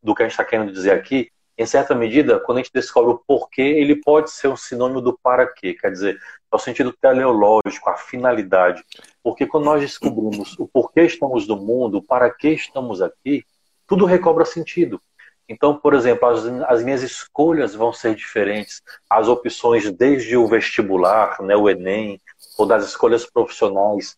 do 0.00 0.14
que 0.14 0.22
a 0.22 0.26
gente 0.26 0.32
está 0.32 0.44
querendo 0.44 0.72
dizer 0.72 0.92
aqui, 0.92 1.30
em 1.58 1.64
certa 1.64 1.94
medida, 1.94 2.38
quando 2.38 2.58
a 2.58 2.62
gente 2.62 2.72
descobre 2.72 3.12
o 3.12 3.22
porquê, 3.26 3.62
ele 3.62 3.96
pode 3.96 4.30
ser 4.30 4.48
um 4.48 4.56
sinônimo 4.56 5.00
do 5.00 5.18
para 5.18 5.46
quê. 5.46 5.72
Quer 5.74 5.90
dizer, 5.90 6.18
o 6.50 6.58
sentido 6.58 6.92
teleológico, 6.92 7.88
a 7.88 7.96
finalidade. 7.96 8.84
Porque 9.22 9.46
quando 9.46 9.64
nós 9.64 9.80
descobrimos 9.80 10.58
o 10.58 10.66
porquê 10.66 11.02
estamos 11.02 11.46
no 11.46 11.56
mundo, 11.56 11.98
o 11.98 12.02
para 12.02 12.30
que 12.30 12.48
estamos 12.48 13.00
aqui, 13.00 13.44
tudo 13.86 14.04
recobra 14.04 14.44
sentido. 14.44 15.00
Então, 15.48 15.78
por 15.78 15.94
exemplo, 15.94 16.28
as, 16.28 16.44
as, 16.44 16.82
minhas 16.82 17.02
escolhas 17.02 17.74
vão 17.74 17.92
ser 17.92 18.14
diferentes, 18.14 18.82
as 19.08 19.28
opções 19.28 19.90
desde 19.92 20.36
o 20.36 20.46
vestibular, 20.48 21.40
né, 21.40 21.56
o 21.56 21.70
Enem, 21.70 22.20
ou 22.58 22.66
das 22.66 22.84
escolhas 22.84 23.24
profissionais, 23.24 24.16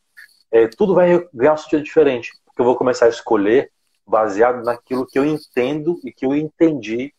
é, 0.50 0.66
tudo 0.66 0.94
vai 0.94 1.28
ganhar 1.34 1.52
um 1.52 1.56
sentido 1.58 1.82
diferente, 1.82 2.32
porque 2.46 2.62
eu 2.62 2.64
vou 2.64 2.76
começar 2.76 3.06
a 3.06 3.10
escolher 3.10 3.70
baseado 4.06 4.64
naquilo 4.64 5.06
que 5.06 5.18
eu 5.18 5.24
entendo 5.24 6.00
e 6.02 6.10
que 6.10 6.24
eu 6.24 6.34
entendi 6.34 7.12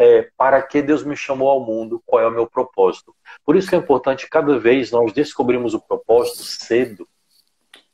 é, 0.00 0.30
para 0.34 0.62
que 0.62 0.80
Deus 0.80 1.04
me 1.04 1.14
chamou 1.14 1.50
ao 1.50 1.60
mundo, 1.60 2.02
qual 2.06 2.22
é 2.22 2.26
o 2.26 2.30
meu 2.30 2.46
propósito. 2.46 3.14
Por 3.44 3.54
isso 3.54 3.68
que 3.68 3.74
é 3.74 3.78
importante 3.78 4.30
cada 4.30 4.58
vez 4.58 4.90
nós 4.90 5.12
descobrimos 5.12 5.74
o 5.74 5.80
propósito 5.80 6.42
cedo, 6.42 7.06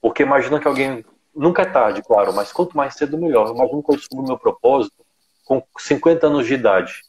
porque 0.00 0.22
imagina 0.22 0.60
que 0.60 0.68
alguém 0.68 1.04
nunca 1.34 1.62
é 1.62 1.64
tarde, 1.64 2.00
claro, 2.02 2.32
mas 2.32 2.52
quanto 2.52 2.76
mais 2.76 2.94
cedo 2.94 3.18
melhor. 3.18 3.52
Imagina 3.52 3.82
que 3.82 3.90
eu 3.90 3.96
descubro 3.96 4.24
o 4.24 4.28
meu 4.28 4.38
propósito 4.38 5.04
com 5.44 5.60
50 5.76 6.28
anos 6.28 6.46
de 6.46 6.54
idade. 6.54 7.02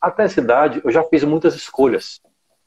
Até 0.00 0.24
essa 0.24 0.40
idade, 0.40 0.80
eu 0.82 0.90
já 0.90 1.04
fiz 1.04 1.22
muitas 1.22 1.54
escolhas. 1.54 2.18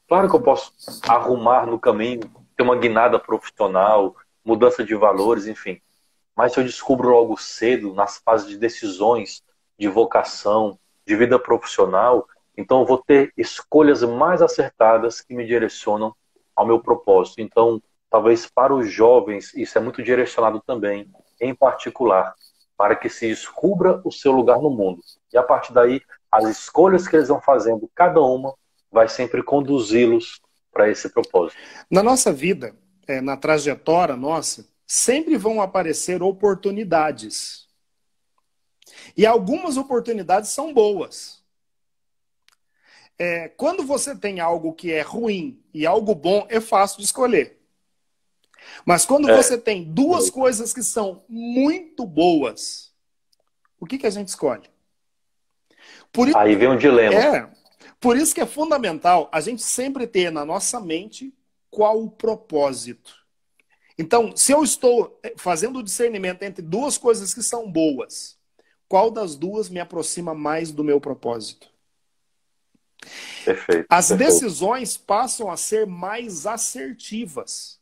Claro 0.06 0.30
que 0.30 0.36
eu 0.36 0.42
posso 0.42 0.72
arrumar 1.08 1.66
no 1.66 1.76
caminho, 1.76 2.30
ter 2.56 2.62
uma 2.62 2.76
guinada 2.76 3.18
profissional, 3.18 4.14
mudança 4.44 4.84
de 4.84 4.94
valores, 4.94 5.48
enfim. 5.48 5.80
Mas 6.36 6.52
se 6.52 6.60
eu 6.60 6.64
descubro 6.64 7.08
logo 7.08 7.36
cedo, 7.36 7.92
nas 7.94 8.18
fases 8.18 8.46
de 8.48 8.56
decisões, 8.56 9.42
de 9.76 9.88
vocação, 9.88 10.78
de 11.06 11.16
vida 11.16 11.38
profissional, 11.38 12.26
então 12.56 12.80
eu 12.80 12.86
vou 12.86 12.98
ter 12.98 13.32
escolhas 13.36 14.02
mais 14.02 14.40
acertadas 14.40 15.20
que 15.20 15.34
me 15.34 15.46
direcionam 15.46 16.14
ao 16.54 16.66
meu 16.66 16.78
propósito. 16.78 17.40
Então, 17.40 17.82
talvez 18.10 18.46
para 18.46 18.74
os 18.74 18.90
jovens, 18.90 19.52
isso 19.54 19.76
é 19.76 19.80
muito 19.80 20.02
direcionado 20.02 20.62
também, 20.64 21.10
em 21.40 21.54
particular, 21.54 22.34
para 22.76 22.94
que 22.94 23.08
se 23.08 23.28
descubra 23.28 24.00
o 24.04 24.10
seu 24.10 24.32
lugar 24.32 24.58
no 24.58 24.70
mundo. 24.70 25.00
E 25.32 25.36
a 25.36 25.42
partir 25.42 25.72
daí, 25.72 26.00
as 26.30 26.44
escolhas 26.44 27.06
que 27.06 27.16
eles 27.16 27.28
vão 27.28 27.40
fazendo, 27.40 27.90
cada 27.94 28.20
uma, 28.20 28.54
vai 28.90 29.08
sempre 29.08 29.42
conduzi-los 29.42 30.40
para 30.72 30.88
esse 30.88 31.08
propósito. 31.08 31.58
Na 31.90 32.02
nossa 32.02 32.32
vida, 32.32 32.74
é, 33.06 33.20
na 33.20 33.36
trajetória 33.36 34.16
nossa, 34.16 34.66
sempre 34.86 35.36
vão 35.36 35.60
aparecer 35.60 36.22
oportunidades. 36.22 37.63
E 39.16 39.26
algumas 39.26 39.76
oportunidades 39.76 40.50
são 40.50 40.72
boas. 40.72 41.42
É, 43.18 43.48
quando 43.48 43.84
você 43.84 44.16
tem 44.16 44.40
algo 44.40 44.72
que 44.72 44.90
é 44.92 45.00
ruim 45.00 45.62
e 45.72 45.86
algo 45.86 46.14
bom, 46.14 46.46
é 46.48 46.60
fácil 46.60 46.98
de 46.98 47.04
escolher. 47.04 47.60
Mas 48.84 49.04
quando 49.04 49.30
é. 49.30 49.36
você 49.36 49.56
tem 49.58 49.84
duas 49.84 50.30
coisas 50.30 50.72
que 50.72 50.82
são 50.82 51.22
muito 51.28 52.06
boas, 52.06 52.92
o 53.78 53.86
que, 53.86 53.98
que 53.98 54.06
a 54.06 54.10
gente 54.10 54.28
escolhe? 54.28 54.68
Por 56.12 56.34
Aí 56.36 56.56
vem 56.56 56.68
um 56.68 56.76
dilema. 56.76 57.14
É. 57.14 57.50
Por 58.00 58.16
isso 58.16 58.34
que 58.34 58.40
é 58.40 58.46
fundamental 58.46 59.28
a 59.32 59.40
gente 59.40 59.62
sempre 59.62 60.06
ter 60.06 60.30
na 60.30 60.44
nossa 60.44 60.80
mente 60.80 61.32
qual 61.70 62.02
o 62.02 62.10
propósito. 62.10 63.14
Então, 63.98 64.36
se 64.36 64.52
eu 64.52 64.62
estou 64.62 65.18
eh, 65.22 65.34
fazendo 65.36 65.78
o 65.78 65.82
discernimento 65.82 66.42
entre 66.42 66.62
duas 66.62 66.98
coisas 66.98 67.32
que 67.32 67.42
são 67.42 67.70
boas, 67.70 68.33
qual 68.94 69.10
das 69.10 69.34
duas 69.34 69.68
me 69.68 69.80
aproxima 69.80 70.36
mais 70.36 70.70
do 70.70 70.84
meu 70.84 71.00
propósito? 71.00 71.68
Perfeito. 73.44 73.86
As 73.90 74.06
perfeito. 74.06 74.30
decisões 74.30 74.96
passam 74.96 75.50
a 75.50 75.56
ser 75.56 75.84
mais 75.84 76.46
assertivas. 76.46 77.80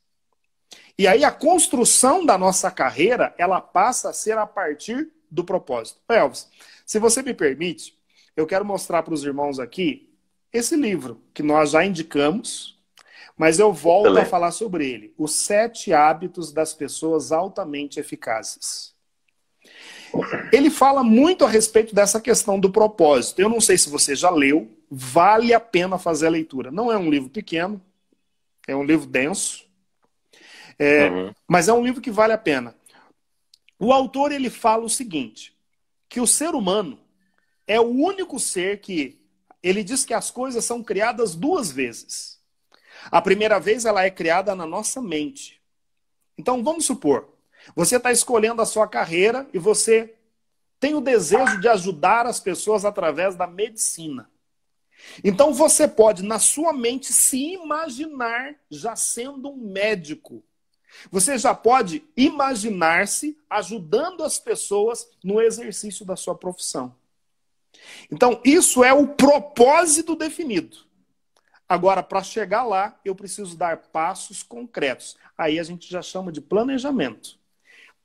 E 0.97 1.07
aí 1.07 1.23
a 1.23 1.31
construção 1.31 2.25
da 2.25 2.39
nossa 2.39 2.71
carreira, 2.71 3.35
ela 3.37 3.61
passa 3.61 4.09
a 4.09 4.13
ser 4.15 4.39
a 4.39 4.47
partir 4.47 5.13
do 5.31 5.45
propósito. 5.45 6.01
Elvis, 6.09 6.49
se 6.87 6.99
você 6.99 7.23
me 7.23 7.35
permite, 7.35 7.95
eu 8.35 8.47
quero 8.47 8.65
mostrar 8.65 9.03
para 9.03 9.13
os 9.13 9.23
irmãos 9.23 9.59
aqui 9.59 10.11
esse 10.51 10.75
livro 10.77 11.21
que 11.35 11.43
nós 11.43 11.73
já 11.73 11.85
indicamos, 11.85 12.81
mas 13.37 13.59
eu 13.59 13.71
volto 13.71 14.05
Beleza. 14.05 14.23
a 14.23 14.31
falar 14.31 14.51
sobre 14.51 14.91
ele. 14.91 15.15
Os 15.19 15.35
sete 15.35 15.93
hábitos 15.93 16.55
das 16.55 16.73
pessoas 16.73 17.33
altamente 17.33 18.01
eficazes. 18.01 18.93
Ele 20.53 20.71
fala 20.71 21.03
muito 21.03 21.45
a 21.45 21.49
respeito 21.49 21.95
dessa 21.95 22.21
questão 22.21 22.59
do 22.59 22.71
propósito. 22.71 23.41
Eu 23.41 23.49
não 23.49 23.61
sei 23.61 23.79
se 23.79 23.89
você 23.89 24.15
já 24.15 24.31
leu, 24.31 24.71
vale 24.91 25.55
a 25.55 25.61
pena 25.61 25.99
fazer 25.99 26.27
a 26.27 26.31
leitura. 26.31 26.71
Não 26.71 26.93
é 26.93 26.99
um 26.99 27.11
livro 27.11 27.31
pequeno, 27.31 27.81
é 28.67 28.77
um 28.77 28.85
livro 28.85 29.07
denso, 29.07 29.67
é, 30.79 31.09
uhum. 31.09 31.35
mas 31.49 31.69
é 31.69 31.73
um 31.73 31.85
livro 31.85 32.01
que 32.01 32.11
vale 32.11 32.33
a 32.33 32.39
pena. 32.39 32.75
O 33.79 33.93
autor 33.93 34.33
ele 34.33 34.51
fala 34.51 34.85
o 34.85 34.91
seguinte, 34.91 35.57
que 36.09 36.21
o 36.21 36.27
ser 36.27 36.55
humano 36.55 36.99
é 37.67 37.81
o 37.81 37.89
único 37.89 38.39
ser 38.39 38.81
que 38.81 39.19
ele 39.63 39.83
diz 39.83 40.05
que 40.05 40.15
as 40.15 40.31
coisas 40.31 40.65
são 40.65 40.83
criadas 40.83 41.35
duas 41.35 41.71
vezes. 41.71 42.41
A 43.11 43.21
primeira 43.21 43.59
vez 43.59 43.85
ela 43.85 44.05
é 44.05 44.11
criada 44.11 44.55
na 44.55 44.67
nossa 44.67 45.01
mente. 45.01 45.61
Então 46.37 46.63
vamos 46.63 46.85
supor, 46.85 47.32
você 47.75 47.97
está 47.97 48.11
escolhendo 48.11 48.61
a 48.63 48.67
sua 48.67 48.89
carreira 48.89 49.47
e 49.53 49.59
você 49.59 50.15
tem 50.81 50.95
o 50.95 51.01
desejo 51.01 51.61
de 51.61 51.69
ajudar 51.69 52.27
as 52.27 52.41
pessoas 52.41 52.85
através 52.85 53.37
da 53.37 53.47
medicina. 53.47 54.29
Então 55.23 55.53
você 55.53 55.87
pode, 55.87 56.23
na 56.23 56.39
sua 56.39 56.73
mente, 56.73 57.13
se 57.13 57.55
imaginar 57.55 58.55
já 58.71 58.97
sendo 58.97 59.51
um 59.51 59.57
médico. 59.57 60.43
Você 61.11 61.39
já 61.39 61.55
pode 61.55 62.05
imaginar-se 62.17 63.39
ajudando 63.49 64.23
as 64.23 64.39
pessoas 64.39 65.09
no 65.25 65.41
exercício 65.41 66.05
da 66.05 66.17
sua 66.17 66.35
profissão. 66.35 66.95
Então, 68.11 68.41
isso 68.45 68.85
é 68.85 68.93
o 68.93 69.09
propósito 69.09 70.15
definido. 70.15 70.77
Agora, 71.69 72.03
para 72.03 72.23
chegar 72.23 72.65
lá, 72.65 73.01
eu 73.05 73.15
preciso 73.15 73.57
dar 73.57 73.79
passos 73.79 74.43
concretos. 74.43 75.17
Aí 75.37 75.59
a 75.59 75.63
gente 75.63 75.91
já 75.91 76.03
chama 76.03 76.31
de 76.31 76.41
planejamento. 76.41 77.39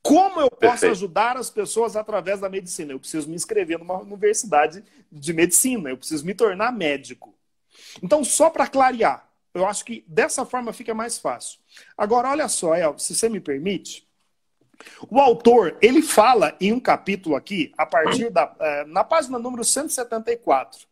Como 0.07 0.39
eu 0.39 0.49
posso 0.49 0.59
Perfeito. 0.59 0.91
ajudar 0.93 1.35
as 1.35 1.49
pessoas 1.49 1.97
através 1.97 2.39
da 2.39 2.47
medicina? 2.47 2.93
Eu 2.93 2.99
preciso 2.99 3.27
me 3.27 3.35
inscrever 3.35 3.77
numa 3.77 3.99
universidade 3.99 4.81
de 5.11 5.33
medicina, 5.33 5.89
eu 5.89 5.97
preciso 5.97 6.25
me 6.25 6.33
tornar 6.33 6.71
médico. 6.71 7.35
Então, 8.01 8.23
só 8.23 8.49
para 8.49 8.67
clarear, 8.67 9.29
eu 9.53 9.65
acho 9.65 9.83
que 9.83 10.05
dessa 10.07 10.45
forma 10.45 10.71
fica 10.71 10.93
mais 10.93 11.17
fácil. 11.17 11.59
Agora, 11.97 12.29
olha 12.29 12.47
só, 12.47 12.73
El, 12.73 12.97
se 12.97 13.13
você 13.13 13.27
me 13.27 13.41
permite, 13.41 14.07
o 15.09 15.19
autor, 15.19 15.77
ele 15.81 16.01
fala 16.01 16.55
em 16.61 16.71
um 16.71 16.79
capítulo 16.79 17.35
aqui, 17.35 17.73
a 17.77 17.85
partir 17.85 18.29
da. 18.29 18.55
Eh, 18.59 18.85
na 18.85 19.03
página 19.03 19.37
número 19.37 19.63
174. 19.63 20.87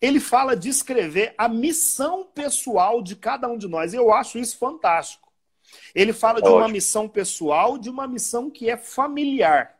Ele 0.00 0.20
fala 0.20 0.54
de 0.54 0.68
escrever 0.68 1.34
a 1.36 1.48
missão 1.48 2.24
pessoal 2.24 3.02
de 3.02 3.16
cada 3.16 3.48
um 3.48 3.56
de 3.56 3.66
nós. 3.66 3.94
Eu 3.94 4.12
acho 4.12 4.38
isso 4.38 4.58
fantástico. 4.58 5.25
Ele 5.94 6.12
fala 6.12 6.40
de 6.40 6.48
uma 6.48 6.68
missão 6.68 7.08
pessoal, 7.08 7.78
de 7.78 7.88
uma 7.88 8.06
missão 8.06 8.50
que 8.50 8.68
é 8.68 8.76
familiar. 8.76 9.76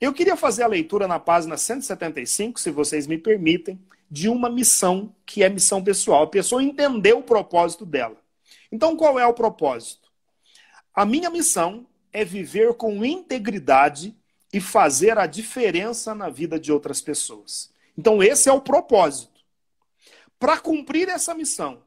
Eu 0.00 0.12
queria 0.12 0.36
fazer 0.36 0.62
a 0.62 0.68
leitura 0.68 1.06
na 1.06 1.18
página 1.18 1.56
175, 1.56 2.60
se 2.60 2.70
vocês 2.70 3.06
me 3.06 3.18
permitem, 3.18 3.80
de 4.10 4.28
uma 4.28 4.48
missão 4.48 5.14
que 5.24 5.42
é 5.42 5.48
missão 5.48 5.82
pessoal. 5.82 6.24
A 6.24 6.26
pessoa 6.26 6.62
entendeu 6.62 7.18
o 7.18 7.22
propósito 7.22 7.86
dela. 7.86 8.16
Então, 8.72 8.96
qual 8.96 9.18
é 9.18 9.26
o 9.26 9.34
propósito? 9.34 10.10
A 10.94 11.04
minha 11.04 11.30
missão 11.30 11.86
é 12.12 12.24
viver 12.24 12.74
com 12.74 13.04
integridade 13.04 14.16
e 14.52 14.60
fazer 14.60 15.18
a 15.18 15.26
diferença 15.26 16.14
na 16.14 16.28
vida 16.28 16.58
de 16.58 16.72
outras 16.72 17.00
pessoas. 17.00 17.72
Então, 17.96 18.22
esse 18.22 18.48
é 18.48 18.52
o 18.52 18.60
propósito. 18.60 19.40
Para 20.38 20.58
cumprir 20.58 21.08
essa 21.08 21.34
missão, 21.34 21.82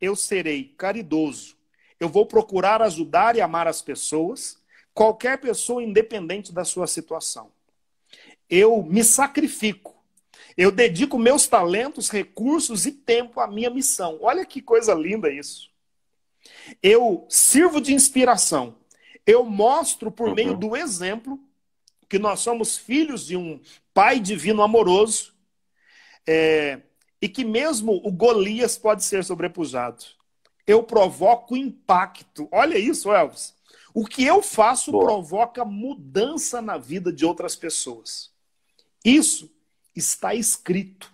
eu 0.00 0.16
serei 0.16 0.74
caridoso, 0.76 1.57
eu 2.00 2.08
vou 2.08 2.26
procurar 2.26 2.80
ajudar 2.82 3.36
e 3.36 3.40
amar 3.40 3.66
as 3.66 3.82
pessoas, 3.82 4.58
qualquer 4.94 5.38
pessoa, 5.40 5.82
independente 5.82 6.52
da 6.52 6.64
sua 6.64 6.86
situação. 6.86 7.50
Eu 8.48 8.82
me 8.82 9.02
sacrifico. 9.02 9.96
Eu 10.56 10.70
dedico 10.70 11.18
meus 11.18 11.46
talentos, 11.46 12.08
recursos 12.08 12.86
e 12.86 12.92
tempo 12.92 13.40
à 13.40 13.46
minha 13.46 13.70
missão. 13.70 14.18
Olha 14.20 14.44
que 14.44 14.62
coisa 14.62 14.94
linda 14.94 15.30
isso. 15.30 15.70
Eu 16.82 17.26
sirvo 17.28 17.80
de 17.80 17.92
inspiração. 17.92 18.76
Eu 19.26 19.44
mostro 19.44 20.10
por 20.10 20.28
uhum. 20.28 20.34
meio 20.34 20.56
do 20.56 20.76
exemplo 20.76 21.38
que 22.08 22.18
nós 22.18 22.40
somos 22.40 22.76
filhos 22.76 23.26
de 23.26 23.36
um 23.36 23.60
Pai 23.92 24.20
divino 24.20 24.62
amoroso 24.62 25.34
é, 26.26 26.80
e 27.20 27.28
que 27.28 27.44
mesmo 27.44 28.00
o 28.04 28.12
Golias 28.12 28.78
pode 28.78 29.04
ser 29.04 29.24
sobrepujado 29.24 30.17
eu 30.68 30.82
provoco 30.82 31.56
impacto. 31.56 32.46
Olha 32.52 32.78
isso, 32.78 33.10
Elvis. 33.10 33.54
O 33.94 34.06
que 34.06 34.22
eu 34.22 34.42
faço 34.42 34.92
Boa. 34.92 35.02
provoca 35.02 35.64
mudança 35.64 36.60
na 36.60 36.76
vida 36.76 37.10
de 37.10 37.24
outras 37.24 37.56
pessoas. 37.56 38.30
Isso 39.02 39.50
está 39.96 40.34
escrito. 40.34 41.10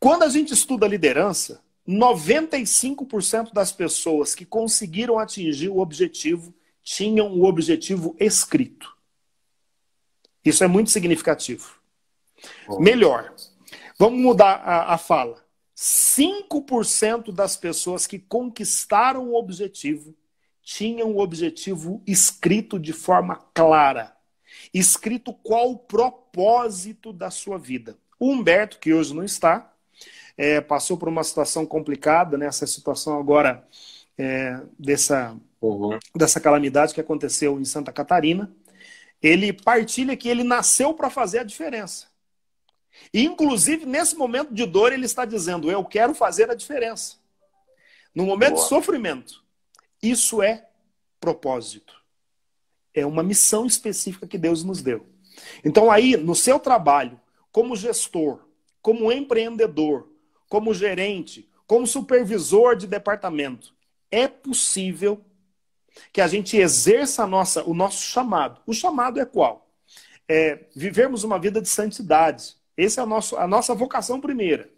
Quando 0.00 0.24
a 0.24 0.28
gente 0.28 0.52
estuda 0.52 0.88
liderança, 0.88 1.62
95% 1.88 3.52
das 3.52 3.70
pessoas 3.70 4.34
que 4.34 4.44
conseguiram 4.44 5.16
atingir 5.16 5.68
o 5.68 5.78
objetivo 5.78 6.52
tinham 6.82 7.32
o 7.32 7.44
objetivo 7.44 8.16
escrito. 8.18 8.96
Isso 10.44 10.64
é 10.64 10.66
muito 10.66 10.90
significativo. 10.90 11.76
Bom. 12.66 12.80
Melhor, 12.80 13.32
vamos 13.96 14.20
mudar 14.20 14.56
a, 14.56 14.94
a 14.94 14.98
fala. 14.98 15.45
5% 15.76 17.30
das 17.32 17.56
pessoas 17.56 18.06
que 18.06 18.18
conquistaram 18.18 19.28
o 19.28 19.34
objetivo 19.34 20.14
tinham 20.62 21.12
o 21.12 21.18
objetivo 21.18 22.02
escrito 22.06 22.78
de 22.78 22.92
forma 22.92 23.36
clara. 23.54 24.16
Escrito 24.72 25.32
qual 25.32 25.70
o 25.70 25.78
propósito 25.78 27.12
da 27.12 27.30
sua 27.30 27.58
vida. 27.58 27.96
O 28.18 28.30
Humberto, 28.30 28.78
que 28.78 28.92
hoje 28.92 29.14
não 29.14 29.22
está, 29.22 29.72
é, 30.36 30.60
passou 30.60 30.96
por 30.96 31.08
uma 31.08 31.22
situação 31.22 31.66
complicada, 31.66 32.36
nessa 32.36 32.64
né? 32.64 32.70
situação 32.70 33.18
agora 33.18 33.66
é, 34.18 34.60
dessa, 34.78 35.36
uhum. 35.60 35.98
dessa 36.14 36.40
calamidade 36.40 36.94
que 36.94 37.00
aconteceu 37.00 37.60
em 37.60 37.64
Santa 37.64 37.92
Catarina. 37.92 38.50
Ele 39.22 39.52
partilha 39.52 40.16
que 40.16 40.28
ele 40.28 40.42
nasceu 40.42 40.94
para 40.94 41.10
fazer 41.10 41.40
a 41.40 41.44
diferença. 41.44 42.08
E, 43.12 43.24
inclusive, 43.24 43.86
nesse 43.86 44.16
momento 44.16 44.52
de 44.52 44.66
dor, 44.66 44.92
ele 44.92 45.06
está 45.06 45.24
dizendo: 45.24 45.70
Eu 45.70 45.84
quero 45.84 46.14
fazer 46.14 46.50
a 46.50 46.54
diferença. 46.54 47.16
No 48.14 48.24
momento 48.24 48.54
Boa. 48.54 48.62
de 48.62 48.68
sofrimento. 48.68 49.44
Isso 50.02 50.42
é 50.42 50.68
propósito. 51.20 51.94
É 52.94 53.04
uma 53.04 53.22
missão 53.22 53.66
específica 53.66 54.26
que 54.26 54.38
Deus 54.38 54.62
nos 54.62 54.82
deu. 54.82 55.06
Então, 55.64 55.90
aí, 55.90 56.16
no 56.16 56.34
seu 56.34 56.58
trabalho, 56.58 57.20
como 57.52 57.76
gestor, 57.76 58.40
como 58.80 59.10
empreendedor, 59.10 60.08
como 60.48 60.72
gerente, 60.72 61.48
como 61.66 61.86
supervisor 61.86 62.76
de 62.76 62.86
departamento, 62.86 63.74
é 64.10 64.28
possível 64.28 65.24
que 66.12 66.20
a 66.20 66.28
gente 66.28 66.56
exerça 66.56 67.24
a 67.24 67.26
nossa, 67.26 67.64
o 67.64 67.74
nosso 67.74 68.02
chamado. 68.02 68.60
O 68.66 68.72
chamado 68.72 69.20
é 69.20 69.24
qual? 69.24 69.68
É 70.28 70.66
vivermos 70.74 71.24
uma 71.24 71.38
vida 71.38 71.60
de 71.60 71.68
santidade, 71.68 72.56
essa 72.76 73.00
é 73.00 73.04
a, 73.04 73.06
nosso, 73.06 73.36
a 73.36 73.46
nossa 73.46 73.74
vocação 73.74 74.20
primeira. 74.20 74.70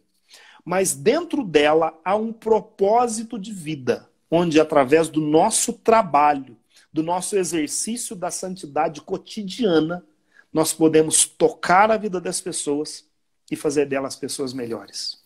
Mas 0.65 0.95
dentro 0.95 1.45
dela 1.45 1.99
há 2.05 2.15
um 2.15 2.33
propósito 2.33 3.39
de 3.39 3.53
vida, 3.53 4.09
onde 4.31 4.61
através 4.61 5.09
do 5.09 5.21
nosso 5.21 5.73
trabalho, 5.73 6.57
do 6.93 7.03
nosso 7.03 7.37
exercício 7.37 8.15
da 8.15 8.31
santidade 8.31 9.01
cotidiana, 9.01 10.05
nós 10.53 10.73
podemos 10.73 11.27
tocar 11.27 11.91
a 11.91 11.97
vida 11.97 12.21
das 12.21 12.41
pessoas 12.41 13.09
e 13.51 13.57
fazer 13.57 13.87
delas 13.87 14.17
pessoas 14.17 14.53
melhores. 14.53 15.23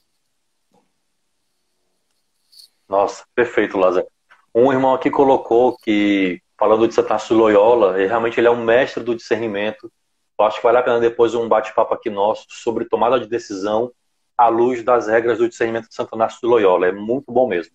Nossa, 2.89 3.25
perfeito, 3.35 3.79
Lázaro. 3.79 4.07
Um 4.55 4.73
irmão 4.73 4.95
aqui 4.95 5.11
colocou 5.11 5.77
que, 5.79 6.43
falando 6.59 6.87
de 6.87 6.95
Santo 6.95 7.35
Loyola, 7.35 7.99
ele, 7.99 8.07
realmente 8.07 8.39
ele 8.39 8.47
é 8.47 8.51
um 8.51 8.63
mestre 8.63 9.03
do 9.03 9.15
discernimento 9.15 9.91
acho 10.41 10.57
que 10.57 10.63
vale 10.63 10.79
a 10.79 10.83
pena 10.83 11.01
depois 11.01 11.35
um 11.35 11.49
bate-papo 11.49 11.95
aqui 11.95 12.11
nosso 12.11 12.47
sobre 12.49 12.85
tomada 12.85 13.19
de 13.21 13.27
decisão 13.27 13.93
à 14.37 14.49
luz 14.49 14.83
das 14.83 15.07
regras 15.07 15.39
do 15.39 15.49
discernimento 15.49 15.89
de 15.89 15.95
Santo 15.95 16.15
Inácio 16.15 16.41
de 16.41 16.47
Loyola. 16.47 16.87
É 16.87 16.93
muito 16.93 17.31
bom 17.31 17.47
mesmo. 17.47 17.73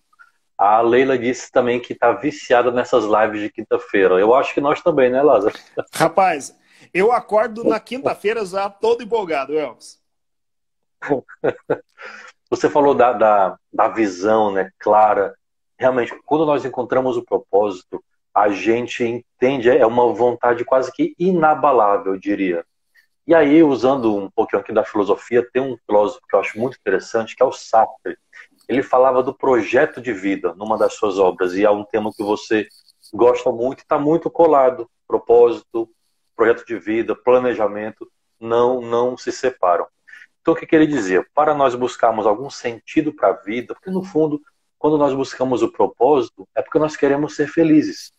A 0.56 0.80
Leila 0.80 1.16
disse 1.16 1.52
também 1.52 1.78
que 1.78 1.92
está 1.92 2.12
viciada 2.12 2.72
nessas 2.72 3.04
lives 3.04 3.40
de 3.42 3.50
quinta-feira. 3.50 4.14
Eu 4.16 4.34
acho 4.34 4.52
que 4.52 4.60
nós 4.60 4.82
também, 4.82 5.08
né, 5.08 5.22
Lázaro? 5.22 5.56
Rapaz, 5.94 6.56
eu 6.92 7.12
acordo 7.12 7.62
na 7.62 7.78
quinta-feira 7.78 8.44
já 8.44 8.68
todo 8.68 9.02
empolgado, 9.02 9.56
Elvis. 9.56 10.00
Você 12.50 12.68
falou 12.68 12.94
da, 12.94 13.12
da, 13.12 13.58
da 13.72 13.88
visão 13.88 14.50
né, 14.50 14.70
clara. 14.78 15.34
Realmente, 15.78 16.18
quando 16.24 16.44
nós 16.44 16.64
encontramos 16.64 17.16
o 17.16 17.22
propósito, 17.22 18.02
a 18.38 18.48
gente 18.50 19.04
entende, 19.04 19.68
é 19.68 19.86
uma 19.86 20.12
vontade 20.12 20.64
quase 20.64 20.92
que 20.92 21.14
inabalável, 21.18 22.14
eu 22.14 22.18
diria. 22.18 22.64
E 23.26 23.34
aí, 23.34 23.62
usando 23.62 24.16
um 24.16 24.30
pouquinho 24.30 24.62
aqui 24.62 24.72
da 24.72 24.84
filosofia, 24.84 25.46
tem 25.52 25.60
um 25.60 25.76
filósofo 25.86 26.22
que 26.26 26.34
eu 26.34 26.40
acho 26.40 26.58
muito 26.58 26.78
interessante, 26.78 27.36
que 27.36 27.42
é 27.42 27.46
o 27.46 27.52
Sartre. 27.52 28.16
Ele 28.68 28.82
falava 28.82 29.22
do 29.22 29.34
projeto 29.34 30.00
de 30.00 30.12
vida 30.12 30.54
numa 30.54 30.78
das 30.78 30.94
suas 30.94 31.18
obras, 31.18 31.54
e 31.54 31.64
é 31.64 31.70
um 31.70 31.84
tema 31.84 32.10
que 32.16 32.22
você 32.22 32.66
gosta 33.12 33.50
muito 33.52 33.80
e 33.80 33.82
está 33.82 33.98
muito 33.98 34.30
colado. 34.30 34.88
Propósito, 35.06 35.90
projeto 36.34 36.64
de 36.64 36.78
vida, 36.78 37.14
planejamento, 37.14 38.10
não, 38.40 38.80
não 38.80 39.16
se 39.16 39.32
separam. 39.32 39.86
Então, 40.40 40.54
o 40.54 40.56
que, 40.56 40.66
que 40.66 40.74
ele 40.74 40.86
dizia? 40.86 41.26
Para 41.34 41.54
nós 41.54 41.74
buscarmos 41.74 42.26
algum 42.26 42.48
sentido 42.48 43.12
para 43.12 43.28
a 43.28 43.32
vida, 43.32 43.74
porque 43.74 43.90
no 43.90 44.02
fundo, 44.02 44.40
quando 44.78 44.96
nós 44.96 45.12
buscamos 45.12 45.62
o 45.62 45.70
propósito, 45.70 46.48
é 46.54 46.62
porque 46.62 46.78
nós 46.78 46.96
queremos 46.96 47.36
ser 47.36 47.48
felizes. 47.48 48.10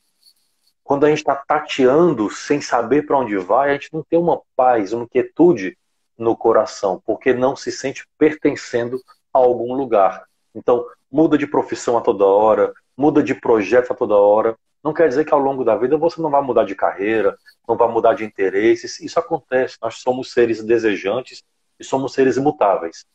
Quando 0.90 1.06
a 1.06 1.10
gente 1.10 1.20
está 1.20 1.36
tateando 1.36 2.32
sem 2.32 2.60
saber 2.60 3.06
para 3.06 3.20
onde 3.20 3.38
vai, 3.38 3.70
a 3.70 3.74
gente 3.74 3.94
não 3.94 4.02
tem 4.02 4.18
uma 4.18 4.42
paz, 4.56 4.92
uma 4.92 5.08
quietude 5.08 5.78
no 6.18 6.36
coração, 6.36 7.00
porque 7.06 7.32
não 7.32 7.56
se 7.56 7.72
sente 7.72 8.08
pertencendo 8.18 9.00
a 9.32 9.38
algum 9.38 9.76
lugar. 9.76 10.26
Então, 10.56 10.84
muda 11.12 11.38
de 11.38 11.46
profissão 11.46 11.96
a 11.96 12.02
toda 12.02 12.26
hora, 12.26 12.74
muda 12.98 13.22
de 13.22 13.36
projeto 13.36 13.92
a 13.92 13.96
toda 13.96 14.16
hora. 14.16 14.58
Não 14.84 14.92
quer 14.92 15.08
dizer 15.08 15.26
que 15.26 15.32
ao 15.32 15.40
longo 15.40 15.64
da 15.64 15.76
vida 15.76 15.96
você 15.96 16.20
não 16.20 16.32
vai 16.32 16.42
mudar 16.42 16.64
de 16.64 16.74
carreira, 16.74 17.38
não 17.68 17.78
vai 17.78 17.88
mudar 17.88 18.16
de 18.16 18.26
interesses. 18.26 19.00
Isso 19.00 19.20
acontece. 19.20 19.78
Nós 19.80 19.98
somos 19.98 20.32
seres 20.32 20.64
desejantes 20.64 21.44
e 21.80 21.84
somos 21.84 22.14
seres 22.14 22.36
imutáveis. 22.36 23.06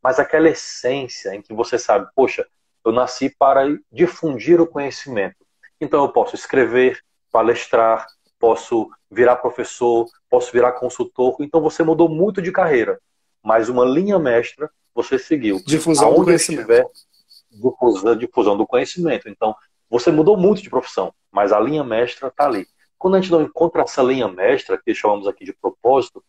Mas 0.00 0.20
aquela 0.20 0.50
essência 0.50 1.34
em 1.34 1.42
que 1.42 1.52
você 1.52 1.80
sabe, 1.80 2.06
poxa, 2.14 2.46
eu 2.84 2.92
nasci 2.92 3.28
para 3.28 3.64
difundir 3.90 4.60
o 4.60 4.68
conhecimento. 4.68 5.44
Então 5.80 6.00
eu 6.04 6.10
posso 6.10 6.36
escrever, 6.36 7.02
palestrar, 7.34 8.06
posso 8.38 8.88
virar 9.10 9.34
professor, 9.34 10.06
posso 10.30 10.52
virar 10.52 10.70
consultor. 10.70 11.34
Então 11.40 11.60
você 11.60 11.82
mudou 11.82 12.08
muito 12.08 12.40
de 12.40 12.52
carreira, 12.52 13.00
mas 13.42 13.68
uma 13.68 13.84
linha 13.84 14.20
mestra 14.20 14.70
você 14.94 15.18
seguiu. 15.18 15.60
Difusão 15.66 16.10
Aonde 16.10 16.20
do 16.20 16.24
conhecimento. 16.26 16.60
Estiver, 16.60 16.86
difusão, 17.50 18.16
difusão 18.16 18.56
do 18.56 18.64
conhecimento. 18.64 19.28
Então 19.28 19.52
você 19.90 20.12
mudou 20.12 20.36
muito 20.36 20.62
de 20.62 20.70
profissão, 20.70 21.12
mas 21.32 21.52
a 21.52 21.58
linha 21.58 21.82
mestra 21.82 22.28
está 22.28 22.46
ali. 22.46 22.68
Quando 22.96 23.16
a 23.16 23.20
gente 23.20 23.32
não 23.32 23.42
encontra 23.42 23.82
essa 23.82 24.00
linha 24.00 24.28
mestra, 24.28 24.80
que 24.80 24.94
chamamos 24.94 25.26
aqui 25.26 25.44
de 25.44 25.52
propósito, 25.52 26.22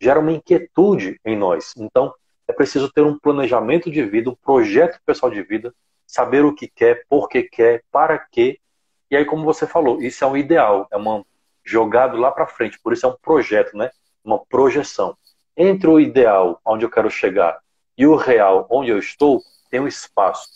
gera 0.00 0.20
uma 0.20 0.30
inquietude 0.30 1.20
em 1.24 1.36
nós. 1.36 1.74
Então, 1.76 2.14
é 2.46 2.52
preciso 2.52 2.88
ter 2.88 3.02
um 3.02 3.18
planejamento 3.18 3.90
de 3.90 4.04
vida, 4.04 4.30
um 4.30 4.36
projeto 4.36 5.00
pessoal 5.04 5.30
de 5.30 5.42
vida, 5.42 5.74
saber 6.06 6.44
o 6.44 6.54
que 6.54 6.68
quer, 6.68 7.04
por 7.08 7.28
que 7.28 7.42
quer, 7.42 7.82
para 7.90 8.16
quê. 8.16 8.60
E 9.12 9.16
aí, 9.16 9.26
como 9.26 9.44
você 9.44 9.66
falou, 9.66 10.00
isso 10.00 10.24
é 10.24 10.26
um 10.26 10.38
ideal, 10.38 10.88
é 10.90 10.96
uma 10.96 11.22
jogado 11.62 12.16
lá 12.16 12.32
para 12.32 12.46
frente. 12.46 12.80
Por 12.80 12.94
isso 12.94 13.04
é 13.04 13.10
um 13.10 13.16
projeto, 13.20 13.76
né? 13.76 13.90
Uma 14.24 14.42
projeção. 14.42 15.14
Entre 15.54 15.86
o 15.86 16.00
ideal, 16.00 16.58
onde 16.64 16.86
eu 16.86 16.90
quero 16.90 17.10
chegar, 17.10 17.60
e 17.96 18.06
o 18.06 18.16
real, 18.16 18.66
onde 18.70 18.90
eu 18.90 18.98
estou, 18.98 19.42
tem 19.70 19.80
um 19.80 19.86
espaço. 19.86 20.48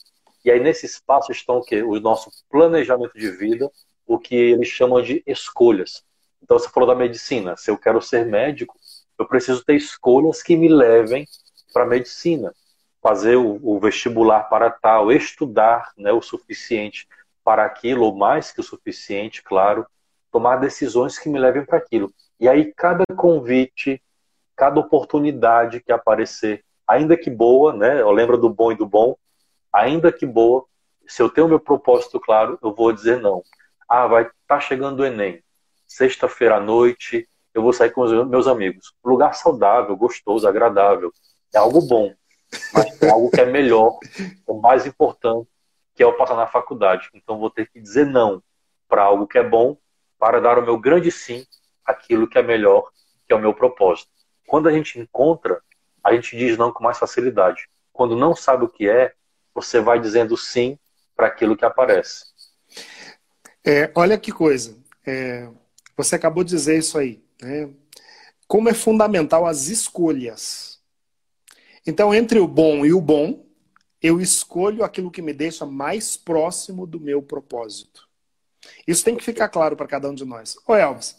E 0.42 0.50
aí 0.50 0.58
nesse 0.58 0.86
espaço 0.86 1.30
estão 1.32 1.58
o 1.58 1.62
quê? 1.62 1.82
O 1.82 2.00
nosso 2.00 2.30
planejamento 2.48 3.12
de 3.12 3.30
vida, 3.30 3.70
o 4.06 4.18
que 4.18 4.34
eles 4.34 4.68
chamam 4.68 5.02
de 5.02 5.22
escolhas. 5.26 6.02
Então 6.42 6.58
você 6.58 6.70
falou 6.70 6.88
da 6.88 6.94
medicina. 6.94 7.58
Se 7.58 7.70
eu 7.70 7.76
quero 7.76 8.00
ser 8.00 8.24
médico, 8.24 8.74
eu 9.18 9.26
preciso 9.26 9.62
ter 9.62 9.74
escolhas 9.74 10.42
que 10.42 10.56
me 10.56 10.68
levem 10.68 11.28
para 11.74 11.82
a 11.82 11.86
medicina, 11.86 12.54
fazer 13.02 13.36
o, 13.36 13.60
o, 13.62 13.78
vestibular 13.78 14.44
para 14.44 14.70
tal, 14.70 15.12
estudar 15.12 15.92
né, 15.94 16.10
o 16.10 16.22
suficiente 16.22 17.06
para 17.46 17.64
aquilo, 17.64 18.06
ou 18.06 18.16
mais 18.16 18.50
que 18.50 18.58
o 18.58 18.64
suficiente, 18.64 19.40
claro, 19.40 19.86
tomar 20.32 20.56
decisões 20.56 21.16
que 21.16 21.28
me 21.28 21.38
levem 21.38 21.64
para 21.64 21.78
aquilo. 21.78 22.12
E 22.40 22.48
aí, 22.48 22.74
cada 22.76 23.04
convite, 23.14 24.02
cada 24.56 24.80
oportunidade 24.80 25.78
que 25.80 25.92
aparecer, 25.92 26.64
ainda 26.84 27.16
que 27.16 27.30
boa, 27.30 27.72
né, 27.72 28.00
eu 28.00 28.10
lembro 28.10 28.36
do 28.36 28.50
bom 28.50 28.72
e 28.72 28.76
do 28.76 28.84
bom, 28.84 29.16
ainda 29.72 30.10
que 30.10 30.26
boa, 30.26 30.64
se 31.06 31.22
eu 31.22 31.30
tenho 31.30 31.46
meu 31.46 31.60
propósito 31.60 32.18
claro, 32.18 32.58
eu 32.60 32.74
vou 32.74 32.92
dizer 32.92 33.20
não. 33.20 33.44
Ah, 33.88 34.08
vai 34.08 34.28
tá 34.48 34.58
chegando 34.58 35.00
o 35.00 35.06
Enem. 35.06 35.40
Sexta-feira 35.86 36.56
à 36.56 36.60
noite, 36.60 37.28
eu 37.54 37.62
vou 37.62 37.72
sair 37.72 37.92
com 37.92 38.00
os 38.00 38.28
meus 38.28 38.48
amigos. 38.48 38.92
Lugar 39.04 39.36
saudável, 39.36 39.96
gostoso, 39.96 40.48
agradável. 40.48 41.12
É 41.54 41.58
algo 41.58 41.80
bom, 41.82 42.12
mas 42.74 43.00
é 43.00 43.08
algo 43.08 43.30
que 43.30 43.40
é 43.40 43.46
melhor, 43.46 44.00
o 44.48 44.60
mais 44.60 44.84
importante, 44.84 45.48
que 45.96 46.02
é 46.02 46.06
eu 46.06 46.12
passar 46.12 46.36
na 46.36 46.46
faculdade. 46.46 47.08
Então 47.14 47.38
vou 47.38 47.50
ter 47.50 47.68
que 47.68 47.80
dizer 47.80 48.04
não 48.06 48.42
para 48.86 49.02
algo 49.02 49.26
que 49.26 49.38
é 49.38 49.42
bom, 49.42 49.76
para 50.18 50.40
dar 50.40 50.58
o 50.58 50.62
meu 50.62 50.78
grande 50.78 51.10
sim 51.10 51.44
aquilo 51.84 52.28
que 52.28 52.38
é 52.38 52.42
melhor, 52.42 52.90
que 53.26 53.32
é 53.32 53.36
o 53.36 53.40
meu 53.40 53.54
propósito. 53.54 54.10
Quando 54.46 54.68
a 54.68 54.72
gente 54.72 55.00
encontra, 55.00 55.60
a 56.04 56.12
gente 56.14 56.36
diz 56.36 56.58
não 56.58 56.70
com 56.70 56.84
mais 56.84 56.98
facilidade. 56.98 57.68
Quando 57.92 58.14
não 58.14 58.36
sabe 58.36 58.64
o 58.64 58.68
que 58.68 58.88
é, 58.88 59.14
você 59.54 59.80
vai 59.80 59.98
dizendo 59.98 60.36
sim 60.36 60.78
para 61.16 61.28
aquilo 61.28 61.56
que 61.56 61.64
aparece. 61.64 62.26
É, 63.64 63.90
olha 63.94 64.18
que 64.18 64.30
coisa. 64.30 64.76
É, 65.06 65.48
você 65.96 66.14
acabou 66.14 66.44
de 66.44 66.50
dizer 66.50 66.78
isso 66.78 66.98
aí. 66.98 67.24
Né? 67.40 67.70
Como 68.46 68.68
é 68.68 68.74
fundamental 68.74 69.46
as 69.46 69.68
escolhas. 69.68 70.78
Então, 71.86 72.14
entre 72.14 72.38
o 72.38 72.46
bom 72.46 72.84
e 72.84 72.92
o 72.92 73.00
bom, 73.00 73.45
eu 74.06 74.20
escolho 74.20 74.84
aquilo 74.84 75.10
que 75.10 75.20
me 75.20 75.32
deixa 75.32 75.66
mais 75.66 76.16
próximo 76.16 76.86
do 76.86 77.00
meu 77.00 77.22
propósito. 77.22 78.06
Isso 78.86 79.04
tem 79.04 79.16
que 79.16 79.24
ficar 79.24 79.48
claro 79.48 79.76
para 79.76 79.86
cada 79.86 80.08
um 80.08 80.14
de 80.14 80.24
nós. 80.24 80.56
Ô 80.66 80.74
Elvis, 80.74 81.16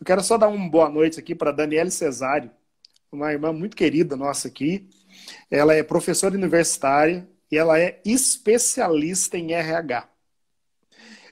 eu 0.00 0.04
quero 0.04 0.22
só 0.22 0.36
dar 0.36 0.48
uma 0.48 0.68
boa 0.68 0.88
noite 0.88 1.18
aqui 1.18 1.34
para 1.34 1.52
Daniele 1.52 1.90
Cesário, 1.90 2.50
uma 3.10 3.32
irmã 3.32 3.52
muito 3.52 3.76
querida 3.76 4.16
nossa 4.16 4.48
aqui. 4.48 4.88
Ela 5.50 5.74
é 5.74 5.82
professora 5.82 6.34
universitária 6.34 7.26
e 7.50 7.56
ela 7.56 7.78
é 7.78 8.00
especialista 8.04 9.38
em 9.38 9.52
RH. 9.52 10.08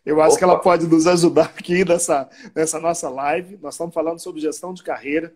Eu 0.05 0.21
acho 0.21 0.33
Opa. 0.33 0.39
que 0.39 0.45
ela 0.45 0.59
pode 0.61 0.87
nos 0.87 1.07
ajudar 1.07 1.47
aqui 1.59 1.85
nessa, 1.85 2.29
nessa 2.55 2.79
nossa 2.79 3.09
live. 3.09 3.59
Nós 3.61 3.75
estamos 3.75 3.95
falando 3.95 4.21
sobre 4.21 4.41
gestão 4.41 4.75
de 4.75 4.83
carreira. 4.83 5.35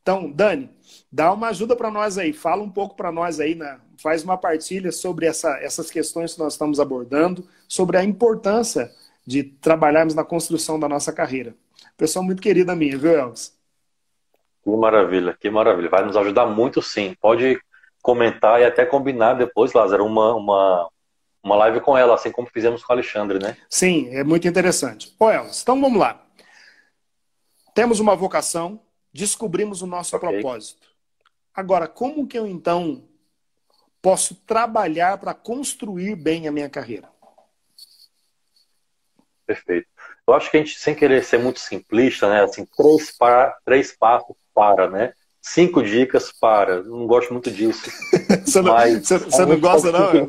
Então, 0.00 0.30
Dani, 0.30 0.70
dá 1.10 1.32
uma 1.32 1.48
ajuda 1.48 1.76
para 1.76 1.90
nós 1.90 2.16
aí. 2.16 2.32
Fala 2.32 2.62
um 2.62 2.70
pouco 2.70 2.96
para 2.96 3.12
nós 3.12 3.40
aí, 3.40 3.54
né? 3.54 3.78
Faz 3.98 4.22
uma 4.22 4.36
partilha 4.36 4.92
sobre 4.92 5.26
essa, 5.26 5.58
essas 5.58 5.90
questões 5.90 6.34
que 6.34 6.40
nós 6.40 6.54
estamos 6.54 6.78
abordando, 6.80 7.46
sobre 7.68 7.96
a 7.96 8.04
importância 8.04 8.90
de 9.26 9.42
trabalharmos 9.42 10.14
na 10.14 10.24
construção 10.24 10.78
da 10.78 10.88
nossa 10.88 11.12
carreira. 11.12 11.54
Pessoal 11.96 12.24
muito 12.24 12.42
querida 12.42 12.74
minha, 12.76 12.96
viu, 12.96 13.18
Elvis? 13.18 13.56
Que 14.62 14.70
maravilha, 14.70 15.36
que 15.40 15.50
maravilha. 15.50 15.88
Vai 15.88 16.04
nos 16.04 16.16
ajudar 16.16 16.46
muito 16.46 16.82
sim. 16.82 17.14
Pode 17.20 17.58
comentar 18.02 18.60
e 18.60 18.64
até 18.64 18.84
combinar 18.84 19.34
depois, 19.34 19.72
Lázaro, 19.72 20.04
uma, 20.04 20.34
uma, 20.34 20.88
uma 21.42 21.56
live 21.56 21.80
com 21.80 21.96
ela, 21.96 22.14
assim 22.14 22.30
como 22.30 22.48
fizemos 22.52 22.84
com 22.84 22.92
o 22.92 22.94
Alexandre, 22.94 23.38
né? 23.38 23.56
Sim, 23.68 24.08
é 24.10 24.22
muito 24.22 24.46
interessante. 24.46 25.14
Ô, 25.18 25.30
Elvis, 25.30 25.62
então 25.62 25.80
vamos 25.80 25.98
lá. 25.98 26.22
Temos 27.74 27.98
uma 27.98 28.14
vocação, 28.14 28.80
descobrimos 29.12 29.82
o 29.82 29.86
nosso 29.86 30.16
okay. 30.16 30.28
propósito. 30.28 30.88
Agora, 31.54 31.88
como 31.88 32.26
que 32.26 32.38
eu 32.38 32.46
então 32.46 33.02
posso 34.06 34.36
trabalhar 34.46 35.18
para 35.18 35.34
construir 35.34 36.14
bem 36.14 36.46
a 36.46 36.52
minha 36.52 36.70
carreira? 36.70 37.08
Perfeito. 39.44 39.88
Eu 40.24 40.32
acho 40.32 40.48
que 40.48 40.56
a 40.56 40.60
gente, 40.60 40.78
sem 40.78 40.94
querer 40.94 41.24
ser 41.24 41.40
muito 41.40 41.58
simplista, 41.58 42.30
né? 42.30 42.44
Assim, 42.44 42.64
três, 42.66 43.10
para, 43.10 43.58
três 43.64 43.90
passos 43.90 44.36
para, 44.54 44.88
né? 44.88 45.12
Cinco 45.42 45.82
dicas 45.82 46.30
para. 46.30 46.84
Não 46.84 47.04
gosto 47.04 47.32
muito 47.32 47.50
disso. 47.50 47.90
você 48.46 48.62
não, 48.62 48.74
mas 48.74 49.08
você, 49.08 49.18
você 49.18 49.44
não 49.44 49.58
gosta, 49.58 49.90
não? 49.90 50.28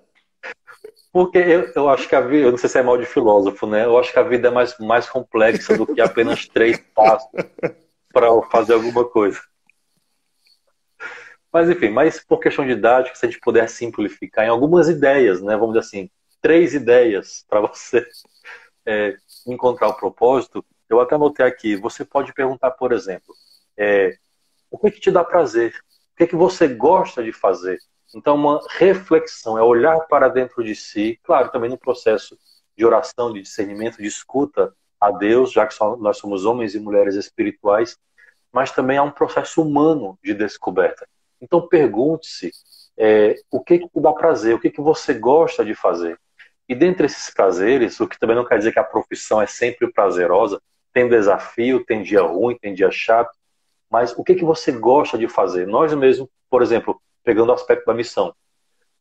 Porque 1.12 1.36
eu, 1.36 1.70
eu 1.76 1.86
acho 1.90 2.08
que 2.08 2.16
a 2.16 2.22
vida, 2.22 2.46
eu 2.46 2.50
não 2.50 2.56
sei 2.56 2.70
se 2.70 2.78
é 2.78 2.82
mal 2.82 2.96
de 2.96 3.04
filósofo, 3.04 3.66
né? 3.66 3.84
Eu 3.84 3.98
acho 3.98 4.10
que 4.10 4.18
a 4.18 4.22
vida 4.22 4.48
é 4.48 4.50
mais, 4.50 4.74
mais 4.78 5.06
complexa 5.06 5.76
do 5.76 5.86
que 5.86 6.00
apenas 6.00 6.48
três 6.48 6.78
passos 6.94 7.28
para 8.10 8.28
fazer 8.50 8.72
alguma 8.72 9.04
coisa. 9.04 9.38
Mas 11.52 11.68
enfim, 11.68 11.90
mas 11.90 12.22
por 12.22 12.38
questão 12.38 12.64
de 12.64 12.74
didática, 12.74 13.16
se 13.16 13.26
a 13.26 13.28
gente 13.28 13.40
puder 13.40 13.68
simplificar 13.68 14.44
em 14.44 14.48
algumas 14.48 14.88
ideias, 14.88 15.42
né? 15.42 15.56
Vamos 15.56 15.74
dizer 15.74 15.86
assim, 15.86 16.10
três 16.40 16.74
ideias 16.74 17.44
para 17.48 17.60
você 17.60 18.06
é, 18.86 19.16
encontrar 19.46 19.88
o 19.88 19.96
propósito, 19.96 20.64
eu 20.88 21.00
até 21.00 21.14
anotei 21.14 21.44
aqui. 21.44 21.76
Você 21.76 22.04
pode 22.04 22.32
perguntar, 22.32 22.70
por 22.72 22.92
exemplo, 22.92 23.34
é, 23.76 24.16
o 24.70 24.78
que, 24.78 24.90
que 24.92 25.00
te 25.00 25.10
dá 25.10 25.24
prazer? 25.24 25.74
O 26.12 26.16
que, 26.16 26.26
que 26.28 26.36
você 26.36 26.68
gosta 26.68 27.22
de 27.22 27.32
fazer? 27.32 27.78
Então, 28.14 28.34
uma 28.34 28.60
reflexão 28.70 29.56
é 29.56 29.62
olhar 29.62 29.98
para 30.08 30.28
dentro 30.28 30.62
de 30.64 30.74
si, 30.74 31.18
claro, 31.22 31.50
também 31.50 31.70
no 31.70 31.78
processo 31.78 32.36
de 32.76 32.84
oração, 32.84 33.32
de 33.32 33.40
discernimento, 33.42 33.98
de 33.98 34.06
escuta 34.06 34.74
a 35.00 35.10
Deus, 35.10 35.52
já 35.52 35.66
que 35.66 35.74
nós 35.98 36.18
somos 36.18 36.44
homens 36.44 36.74
e 36.74 36.80
mulheres 36.80 37.14
espirituais, 37.14 37.96
mas 38.52 38.72
também 38.72 38.98
há 38.98 39.02
um 39.02 39.10
processo 39.10 39.62
humano 39.62 40.18
de 40.22 40.34
descoberta. 40.34 41.08
Então, 41.40 41.66
pergunte-se 41.66 42.52
é, 42.96 43.36
o 43.50 43.60
que, 43.60 43.78
que 43.78 44.00
dá 44.00 44.12
prazer, 44.12 44.54
o 44.54 44.60
que, 44.60 44.70
que 44.70 44.80
você 44.80 45.14
gosta 45.14 45.64
de 45.64 45.74
fazer. 45.74 46.18
E 46.68 46.74
dentre 46.74 47.06
esses 47.06 47.32
prazeres, 47.32 47.98
o 47.98 48.06
que 48.06 48.18
também 48.18 48.36
não 48.36 48.44
quer 48.44 48.58
dizer 48.58 48.72
que 48.72 48.78
a 48.78 48.84
profissão 48.84 49.40
é 49.40 49.46
sempre 49.46 49.90
prazerosa, 49.90 50.60
tem 50.92 51.08
desafio, 51.08 51.84
tem 51.84 52.02
dia 52.02 52.22
ruim, 52.22 52.56
tem 52.60 52.74
dia 52.74 52.90
chato, 52.90 53.30
mas 53.90 54.16
o 54.16 54.22
que, 54.22 54.34
que 54.34 54.44
você 54.44 54.70
gosta 54.70 55.18
de 55.18 55.26
fazer? 55.26 55.66
Nós 55.66 55.92
mesmos, 55.94 56.28
por 56.48 56.62
exemplo, 56.62 57.00
pegando 57.24 57.48
o 57.50 57.54
aspecto 57.54 57.86
da 57.86 57.94
missão, 57.94 58.34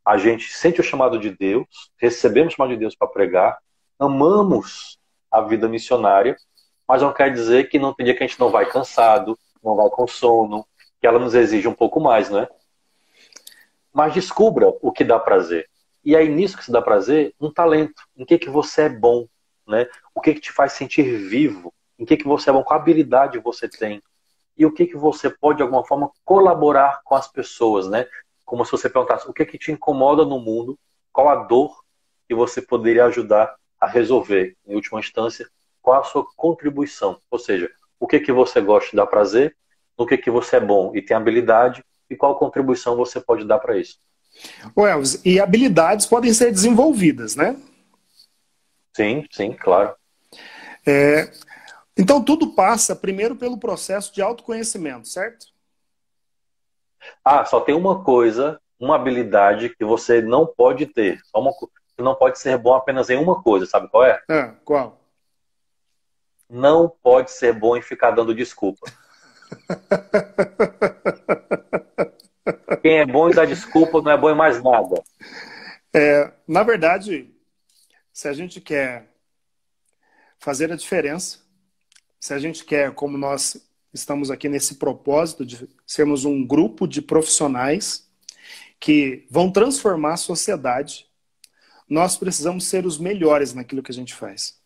a 0.04 0.18
gente 0.18 0.52
sente 0.52 0.80
o 0.82 0.84
chamado 0.84 1.20
de 1.20 1.30
Deus, 1.30 1.68
recebemos 1.98 2.54
o 2.54 2.56
chamado 2.56 2.74
de 2.74 2.80
Deus 2.80 2.96
para 2.96 3.08
pregar, 3.08 3.60
amamos 4.00 4.98
a 5.30 5.42
vida 5.42 5.68
missionária, 5.68 6.36
mas 6.88 7.02
não 7.04 7.14
quer 7.14 7.32
dizer 7.32 7.70
que 7.70 7.78
não 7.78 7.94
tem 7.94 8.06
dia 8.06 8.16
que 8.16 8.24
a 8.24 8.28
gente 8.28 8.40
não 8.40 8.50
vai 8.50 8.66
cansado, 8.66 9.38
não 9.64 9.76
vai 9.76 9.90
com 9.90 10.08
sono, 10.08 10.66
que 11.00 11.08
ela 11.08 11.20
nos 11.20 11.34
exige 11.34 11.68
um 11.68 11.74
pouco 11.74 12.00
mais, 12.00 12.30
né? 12.30 12.48
Mas 13.94 14.14
descubra 14.14 14.74
o 14.82 14.92
que 14.92 15.04
dá 15.04 15.18
prazer. 15.20 15.70
E 16.04 16.16
aí 16.16 16.30
nisso 16.30 16.58
que 16.58 16.66
se 16.66 16.72
dá 16.72 16.82
prazer, 16.82 17.34
um 17.40 17.52
talento. 17.52 18.02
Em 18.16 18.26
que 18.26 18.38
que 18.38 18.50
você 18.50 18.84
é 18.84 18.90
bom, 18.90 19.28
né? 19.68 19.88
O 20.14 20.22
que 20.22 20.34
que 20.34 20.42
te 20.42 20.52
faz 20.52 20.74
sentir 20.74 21.04
vivo? 21.04 21.74
Em 21.98 22.06
que 22.06 22.18
que 22.18 22.26
você 22.26 22.50
é 22.50 22.54
bom? 22.54 22.64
Qual 22.64 22.80
habilidade 22.80 23.40
você 23.40 23.68
tem? 23.68 24.02
E 24.58 24.66
o 24.66 24.74
que 24.74 24.86
que 24.86 24.98
você 24.98 25.30
pode 25.30 25.58
de 25.58 25.64
alguma 25.64 25.86
forma 25.86 26.12
colaborar 26.26 27.02
com 27.04 27.16
as 27.16 27.28
pessoas, 27.28 27.88
né? 27.88 28.06
Como 28.46 28.66
se 28.66 28.72
você 28.72 28.90
perguntasse 28.90 29.30
o 29.30 29.34
que 29.34 29.46
que 29.46 29.58
te 29.58 29.72
incomoda 29.72 30.26
no 30.26 30.40
mundo? 30.40 30.78
Qual 31.12 31.30
a 31.30 31.36
dor 31.36 31.84
que 32.28 32.36
você 32.36 32.62
poderia 32.62 33.06
ajudar 33.06 33.56
a 33.80 33.88
resolver? 33.88 34.58
Em 34.66 34.76
última 34.76 35.00
instância, 35.00 35.50
qual 35.82 36.02
a 36.02 36.04
sua 36.04 36.26
contribuição? 36.36 37.20
Ou 37.32 37.40
seja, 37.40 37.72
o 38.00 38.08
que 38.08 38.20
que 38.20 38.32
você 38.32 38.60
gosta 38.60 38.90
de 38.92 38.98
dar 38.98 39.08
prazer? 39.08 39.56
No 40.00 40.06
que 40.06 40.18
que 40.18 40.32
você 40.32 40.56
é 40.56 40.60
bom 40.60 40.96
e 40.96 41.02
tem 41.02 41.16
habilidade? 41.16 41.84
e 42.10 42.16
qual 42.16 42.38
contribuição 42.38 42.96
você 42.96 43.22
pode 43.22 43.46
dar 43.46 43.60
para 43.60 43.78
isso. 43.78 44.00
Elvis, 44.76 45.24
e 45.24 45.40
habilidades 45.40 46.06
podem 46.06 46.34
ser 46.34 46.52
desenvolvidas, 46.52 47.36
né? 47.36 47.56
Sim, 48.96 49.26
sim, 49.32 49.54
claro. 49.54 49.96
É, 50.86 51.32
então 51.98 52.24
tudo 52.24 52.54
passa 52.54 52.96
primeiro 52.96 53.36
pelo 53.36 53.58
processo 53.58 54.14
de 54.14 54.22
autoconhecimento, 54.22 55.08
certo? 55.08 55.48
Ah, 57.24 57.46
só 57.46 57.62
tem 57.62 57.76
uma 57.76 58.04
coisa, 58.04 58.60
uma 58.80 58.96
habilidade 58.96 59.70
que 59.70 59.86
você 59.86 60.22
não 60.22 60.46
pode 60.46 60.86
ter. 60.86 61.20
Só 61.26 61.40
uma, 61.40 61.52
que 61.96 62.04
não 62.04 62.16
pode 62.16 62.40
ser 62.40 62.58
bom 62.58 62.74
apenas 62.74 63.10
em 63.10 63.18
uma 63.18 63.42
coisa, 63.42 63.66
sabe 63.66 63.90
qual 63.90 64.04
é? 64.04 64.22
Ah, 64.30 64.56
qual? 64.66 65.00
Não 66.50 66.90
pode 66.90 67.32
ser 67.32 67.54
bom 67.54 67.78
em 67.78 67.82
ficar 67.82 68.12
dando 68.12 68.34
desculpa. 68.34 68.92
Quem 72.82 73.00
é 73.00 73.06
bom 73.06 73.30
e 73.30 73.34
dá 73.34 73.46
desculpa 73.46 74.02
não 74.02 74.12
é 74.12 74.18
bom 74.18 74.30
em 74.30 74.36
mais 74.36 74.62
nada. 74.64 75.04
É, 75.94 76.32
na 76.48 76.64
verdade, 76.64 77.30
se 78.14 78.28
a 78.28 78.34
gente 78.34 78.62
quer 78.62 79.08
fazer 80.40 80.72
a 80.72 80.76
diferença, 80.76 81.40
se 82.20 82.34
a 82.34 82.40
gente 82.40 82.66
quer, 82.66 82.94
como 82.94 83.18
nós 83.18 83.58
estamos 83.94 84.30
aqui 84.30 84.48
nesse 84.48 84.76
propósito 84.76 85.46
de 85.46 85.68
sermos 85.86 86.26
um 86.26 86.46
grupo 86.46 86.88
de 86.88 87.02
profissionais 87.02 88.08
que 88.80 89.26
vão 89.30 89.52
transformar 89.52 90.14
a 90.14 90.18
sociedade, 90.18 91.08
nós 91.88 92.18
precisamos 92.18 92.66
ser 92.66 92.86
os 92.86 92.98
melhores 92.98 93.54
naquilo 93.54 93.82
que 93.82 93.92
a 93.92 93.96
gente 93.96 94.14
faz. 94.14 94.60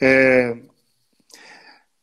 É, 0.00 0.56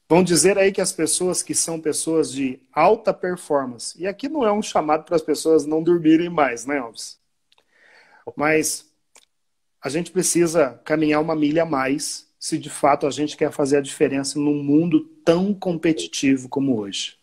Vão 0.07 0.23
dizer 0.23 0.57
aí 0.57 0.71
que 0.71 0.81
as 0.81 0.91
pessoas 0.91 1.41
que 1.41 1.55
são 1.55 1.81
pessoas 1.81 2.31
de 2.31 2.59
alta 2.71 3.11
performance, 3.11 3.99
e 3.99 4.05
aqui 4.05 4.29
não 4.29 4.45
é 4.45 4.51
um 4.51 4.61
chamado 4.61 5.03
para 5.03 5.15
as 5.15 5.21
pessoas 5.21 5.65
não 5.65 5.81
dormirem 5.81 6.29
mais, 6.29 6.65
né, 6.65 6.77
Alves? 6.77 7.19
Mas 8.35 8.85
a 9.81 9.89
gente 9.89 10.11
precisa 10.11 10.79
caminhar 10.83 11.21
uma 11.21 11.35
milha 11.35 11.63
a 11.63 11.65
mais 11.65 12.25
se 12.39 12.57
de 12.59 12.69
fato 12.69 13.07
a 13.07 13.11
gente 13.11 13.35
quer 13.35 13.51
fazer 13.51 13.77
a 13.77 13.81
diferença 13.81 14.37
num 14.37 14.61
mundo 14.61 15.01
tão 15.23 15.53
competitivo 15.53 16.47
como 16.47 16.77
hoje. 16.77 17.17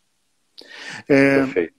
É... 1.08 1.38
Perfeito. 1.38 1.74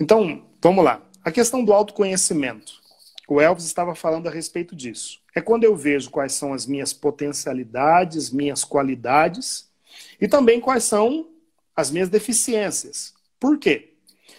Então, 0.00 0.46
vamos 0.60 0.82
lá. 0.82 1.02
A 1.22 1.30
questão 1.30 1.62
do 1.62 1.72
autoconhecimento. 1.72 2.80
O 3.28 3.40
Elvis 3.40 3.64
estava 3.66 3.94
falando 3.94 4.28
a 4.28 4.32
respeito 4.32 4.74
disso. 4.74 5.20
É 5.34 5.40
quando 5.40 5.64
eu 5.64 5.76
vejo 5.76 6.10
quais 6.10 6.32
são 6.32 6.54
as 6.54 6.66
minhas 6.66 6.92
potencialidades, 6.92 8.30
minhas 8.30 8.64
qualidades 8.64 9.70
e 10.22 10.28
também 10.28 10.60
quais 10.60 10.84
são 10.84 11.26
as 11.74 11.90
minhas 11.90 12.08
deficiências. 12.08 13.12
Por 13.40 13.58
quê? 13.58 13.94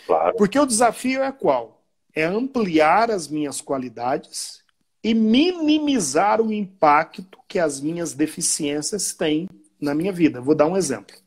Claro. 0.05 0.33
Porque 0.37 0.57
o 0.57 0.65
desafio 0.65 1.21
é 1.21 1.29
qual? 1.29 1.83
É 2.15 2.23
ampliar 2.23 3.11
as 3.11 3.27
minhas 3.27 3.59
qualidades 3.59 4.63
e 5.03 5.13
minimizar 5.13 6.39
o 6.39 6.53
impacto 6.53 7.37
que 7.49 7.59
as 7.59 7.81
minhas 7.81 8.13
deficiências 8.13 9.13
têm 9.13 9.49
na 9.77 9.93
minha 9.93 10.13
vida. 10.13 10.39
Vou 10.39 10.55
dar 10.55 10.67
um 10.67 10.77
exemplo. 10.77 11.17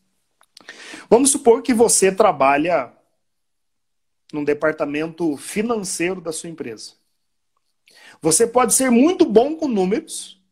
Vamos 1.11 1.31
supor 1.31 1.61
que 1.61 1.75
você 1.75 2.11
trabalha 2.11 2.91
num 4.33 4.43
departamento 4.43 5.37
financeiro 5.37 6.19
da 6.19 6.33
sua 6.33 6.49
empresa. 6.49 6.93
Você 8.23 8.47
pode 8.47 8.73
ser 8.73 8.91
muito 8.91 9.27
bom 9.27 9.55
com 9.55 9.69
números, 9.69 10.43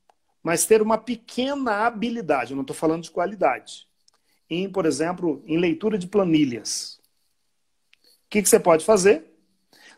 mas 0.43 0.67
ter 0.67 0.83
uma 0.83 0.99
pequena 0.99 1.87
habilidade, 1.87 2.53
eu 2.53 2.57
não 2.57 2.63
estou 2.63 2.77
falando 2.77 3.03
de 3.03 3.11
qualidade, 3.11 3.89
em, 4.49 4.69
por 4.69 4.87
exemplo, 4.87 5.43
em 5.47 5.59
leitura 5.59 5.99
de 5.99 6.07
planilhas. 6.07 7.01
O 8.03 8.31
que, 8.31 8.43
que 8.43 8.49
você 8.49 8.61
pode 8.61 8.85
fazer? 8.85 9.25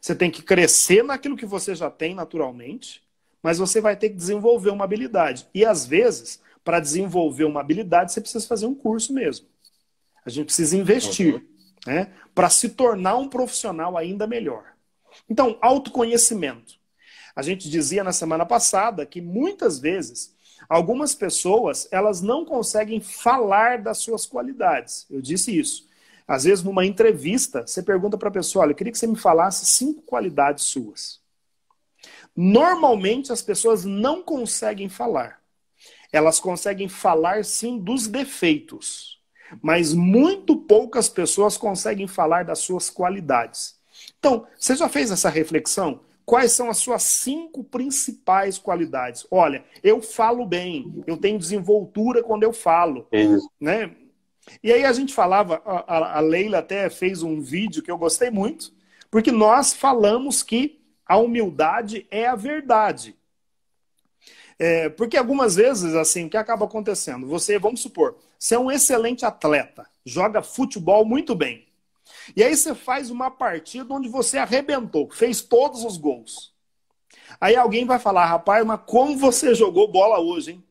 Você 0.00 0.14
tem 0.14 0.30
que 0.30 0.42
crescer 0.42 1.02
naquilo 1.02 1.36
que 1.36 1.46
você 1.46 1.74
já 1.74 1.90
tem 1.90 2.14
naturalmente, 2.14 3.02
mas 3.42 3.58
você 3.58 3.80
vai 3.80 3.96
ter 3.96 4.10
que 4.10 4.16
desenvolver 4.16 4.70
uma 4.70 4.84
habilidade. 4.84 5.48
E 5.54 5.64
às 5.64 5.86
vezes, 5.86 6.40
para 6.62 6.80
desenvolver 6.80 7.44
uma 7.44 7.60
habilidade, 7.60 8.12
você 8.12 8.20
precisa 8.20 8.46
fazer 8.46 8.66
um 8.66 8.74
curso 8.74 9.12
mesmo. 9.12 9.46
A 10.24 10.30
gente 10.30 10.46
precisa 10.46 10.76
investir 10.76 11.34
uhum. 11.34 11.46
né, 11.86 12.12
para 12.34 12.50
se 12.50 12.68
tornar 12.70 13.16
um 13.16 13.28
profissional 13.28 13.96
ainda 13.96 14.26
melhor. 14.26 14.74
Então, 15.28 15.58
autoconhecimento. 15.62 16.74
A 17.34 17.42
gente 17.42 17.68
dizia 17.70 18.04
na 18.04 18.12
semana 18.12 18.46
passada 18.46 19.06
que 19.06 19.20
muitas 19.20 19.78
vezes 19.78 20.35
Algumas 20.68 21.14
pessoas, 21.14 21.88
elas 21.90 22.20
não 22.20 22.44
conseguem 22.44 23.00
falar 23.00 23.78
das 23.78 23.98
suas 23.98 24.26
qualidades. 24.26 25.06
Eu 25.10 25.20
disse 25.20 25.56
isso. 25.56 25.86
Às 26.26 26.44
vezes, 26.44 26.64
numa 26.64 26.84
entrevista, 26.84 27.66
você 27.66 27.82
pergunta 27.82 28.18
para 28.18 28.28
a 28.28 28.32
pessoa: 28.32 28.64
olha, 28.64 28.72
eu 28.72 28.76
queria 28.76 28.92
que 28.92 28.98
você 28.98 29.06
me 29.06 29.16
falasse 29.16 29.64
cinco 29.66 30.02
qualidades 30.02 30.64
suas. 30.64 31.20
Normalmente, 32.34 33.32
as 33.32 33.40
pessoas 33.40 33.84
não 33.84 34.22
conseguem 34.22 34.88
falar. 34.88 35.40
Elas 36.12 36.40
conseguem 36.40 36.88
falar, 36.88 37.44
sim, 37.44 37.78
dos 37.78 38.06
defeitos. 38.06 39.20
Mas 39.62 39.92
muito 39.92 40.56
poucas 40.56 41.08
pessoas 41.08 41.56
conseguem 41.56 42.06
falar 42.08 42.44
das 42.44 42.58
suas 42.58 42.90
qualidades. 42.90 43.76
Então, 44.18 44.46
você 44.58 44.74
já 44.74 44.88
fez 44.88 45.10
essa 45.10 45.28
reflexão? 45.28 46.00
Quais 46.26 46.50
são 46.50 46.68
as 46.68 46.78
suas 46.78 47.04
cinco 47.04 47.62
principais 47.62 48.58
qualidades? 48.58 49.24
Olha, 49.30 49.64
eu 49.80 50.02
falo 50.02 50.44
bem, 50.44 51.04
eu 51.06 51.16
tenho 51.16 51.38
desenvoltura 51.38 52.20
quando 52.20 52.42
eu 52.42 52.52
falo. 52.52 53.06
Isso. 53.12 53.48
Né? 53.60 53.94
E 54.60 54.72
aí 54.72 54.84
a 54.84 54.92
gente 54.92 55.14
falava, 55.14 55.62
a, 55.64 56.18
a 56.18 56.20
Leila 56.20 56.58
até 56.58 56.90
fez 56.90 57.22
um 57.22 57.40
vídeo 57.40 57.80
que 57.80 57.90
eu 57.90 57.96
gostei 57.96 58.28
muito, 58.28 58.74
porque 59.08 59.30
nós 59.30 59.72
falamos 59.72 60.42
que 60.42 60.80
a 61.06 61.16
humildade 61.16 62.08
é 62.10 62.26
a 62.26 62.34
verdade. 62.34 63.16
É, 64.58 64.88
porque 64.88 65.16
algumas 65.16 65.54
vezes, 65.54 65.94
assim, 65.94 66.26
o 66.26 66.30
que 66.30 66.36
acaba 66.36 66.64
acontecendo? 66.64 67.28
Você, 67.28 67.56
vamos 67.56 67.80
supor, 67.80 68.16
você 68.36 68.56
é 68.56 68.58
um 68.58 68.70
excelente 68.70 69.24
atleta, 69.24 69.86
joga 70.04 70.42
futebol 70.42 71.04
muito 71.04 71.36
bem. 71.36 71.66
E 72.36 72.42
aí 72.42 72.56
você 72.56 72.74
faz 72.74 73.10
uma 73.10 73.30
partida 73.30 73.92
onde 73.92 74.08
você 74.08 74.38
arrebentou, 74.38 75.10
fez 75.10 75.40
todos 75.40 75.84
os 75.84 75.96
gols. 75.96 76.54
Aí 77.40 77.56
alguém 77.56 77.84
vai 77.84 77.98
falar, 77.98 78.26
rapaz, 78.26 78.64
mas 78.64 78.80
como 78.86 79.16
você 79.16 79.54
jogou 79.54 79.90
bola 79.90 80.20
hoje, 80.20 80.52
hein? 80.52 80.64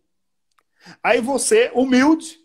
Aí 1.04 1.22
você, 1.22 1.72
humilde, 1.74 2.40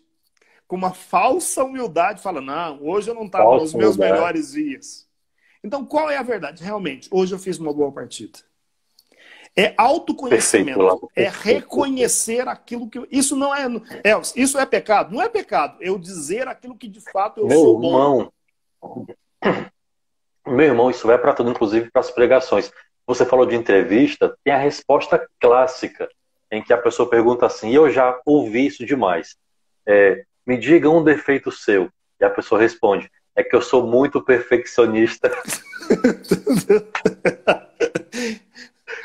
com 0.67 0.75
uma 0.75 0.93
falsa 0.93 1.63
humildade, 1.63 2.21
fala: 2.21 2.39
Não, 2.39 2.81
hoje 2.81 3.09
eu 3.09 3.13
não 3.13 3.25
estava 3.25 3.57
nos 3.57 3.73
meus 3.73 3.95
humildade. 3.95 4.13
melhores 4.13 4.51
dias. 4.53 5.07
Então, 5.61 5.85
qual 5.85 6.09
é 6.09 6.17
a 6.17 6.23
verdade? 6.23 6.63
Realmente, 6.63 7.09
hoje 7.11 7.35
eu 7.35 7.39
fiz 7.39 7.59
uma 7.59 7.73
boa 7.73 7.91
partida. 7.91 8.39
É 9.53 9.73
autoconhecimento, 9.77 10.79
perfeito, 10.79 11.11
é 11.13 11.29
reconhecer 11.29 12.47
aquilo 12.47 12.89
que. 12.89 13.05
Isso 13.11 13.35
não 13.35 13.53
é, 13.53 13.65
é. 14.01 14.13
Isso 14.33 14.57
é 14.57 14.65
pecado? 14.65 15.13
Não 15.13 15.21
é 15.21 15.27
pecado. 15.27 15.75
Eu 15.81 15.99
dizer 15.99 16.47
aquilo 16.47 16.77
que 16.77 16.87
de 16.87 17.01
fato 17.01 17.41
eu 17.41 17.47
Meu 17.47 17.59
sou 17.59 17.83
irmão, 17.83 18.17
bom. 18.17 18.31
Meu 20.45 20.65
irmão, 20.65 20.89
isso 20.89 21.07
vai 21.07 21.17
para 21.17 21.33
tudo, 21.33 21.51
inclusive 21.51 21.91
para 21.91 21.99
as 21.99 22.11
pregações. 22.11 22.71
Você 23.05 23.25
falou 23.25 23.45
de 23.45 23.55
entrevista, 23.55 24.35
tem 24.43 24.53
a 24.53 24.57
resposta 24.57 25.27
clássica, 25.39 26.09
em 26.51 26.61
que 26.63 26.73
a 26.73 26.77
pessoa 26.77 27.09
pergunta 27.09 27.45
assim, 27.45 27.73
eu 27.73 27.89
já 27.89 28.19
ouvi 28.25 28.67
isso 28.67 28.85
demais. 28.85 29.35
É, 29.85 30.23
me 30.45 30.57
diga 30.57 30.89
um 30.89 31.03
defeito 31.03 31.51
seu. 31.51 31.89
E 32.19 32.25
a 32.25 32.29
pessoa 32.29 32.59
responde, 32.59 33.09
é 33.35 33.43
que 33.43 33.55
eu 33.55 33.61
sou 33.61 33.87
muito 33.87 34.21
perfeccionista. 34.21 35.31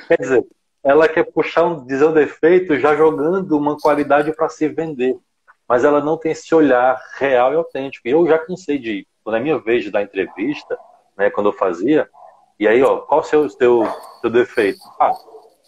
Quer 0.09 0.19
dizer, 0.21 0.47
ela 0.85 1.09
quer 1.09 1.25
puxar 1.25 1.65
um, 1.65 1.85
dizer 1.85 2.05
um 2.05 2.13
defeito 2.13 2.79
já 2.79 2.95
jogando 2.95 3.57
uma 3.57 3.77
qualidade 3.77 4.33
para 4.33 4.49
se 4.49 4.69
vender. 4.69 5.17
Mas 5.69 5.83
ela 5.83 6.01
não 6.01 6.17
tem 6.17 6.31
esse 6.31 6.55
olhar 6.55 6.97
real 7.17 7.53
e 7.53 7.57
autêntico. 7.57 8.07
Eu 8.07 8.25
já 8.27 8.39
cansei 8.39 8.79
de, 8.79 9.05
na 9.31 9.41
minha 9.41 9.59
vez 9.59 9.85
de 9.85 9.91
dar 9.91 10.03
entrevista, 10.03 10.79
né, 11.17 11.31
quando 11.31 11.49
eu 11.49 11.53
fazia, 11.53 12.09
e 12.59 12.67
aí, 12.67 12.83
ó, 12.83 12.99
qual 12.99 13.21
o 13.21 13.25
seu, 13.25 13.49
seu, 13.51 13.85
seu 14.21 14.31
defeito? 14.31 14.81
Ah, 14.99 15.13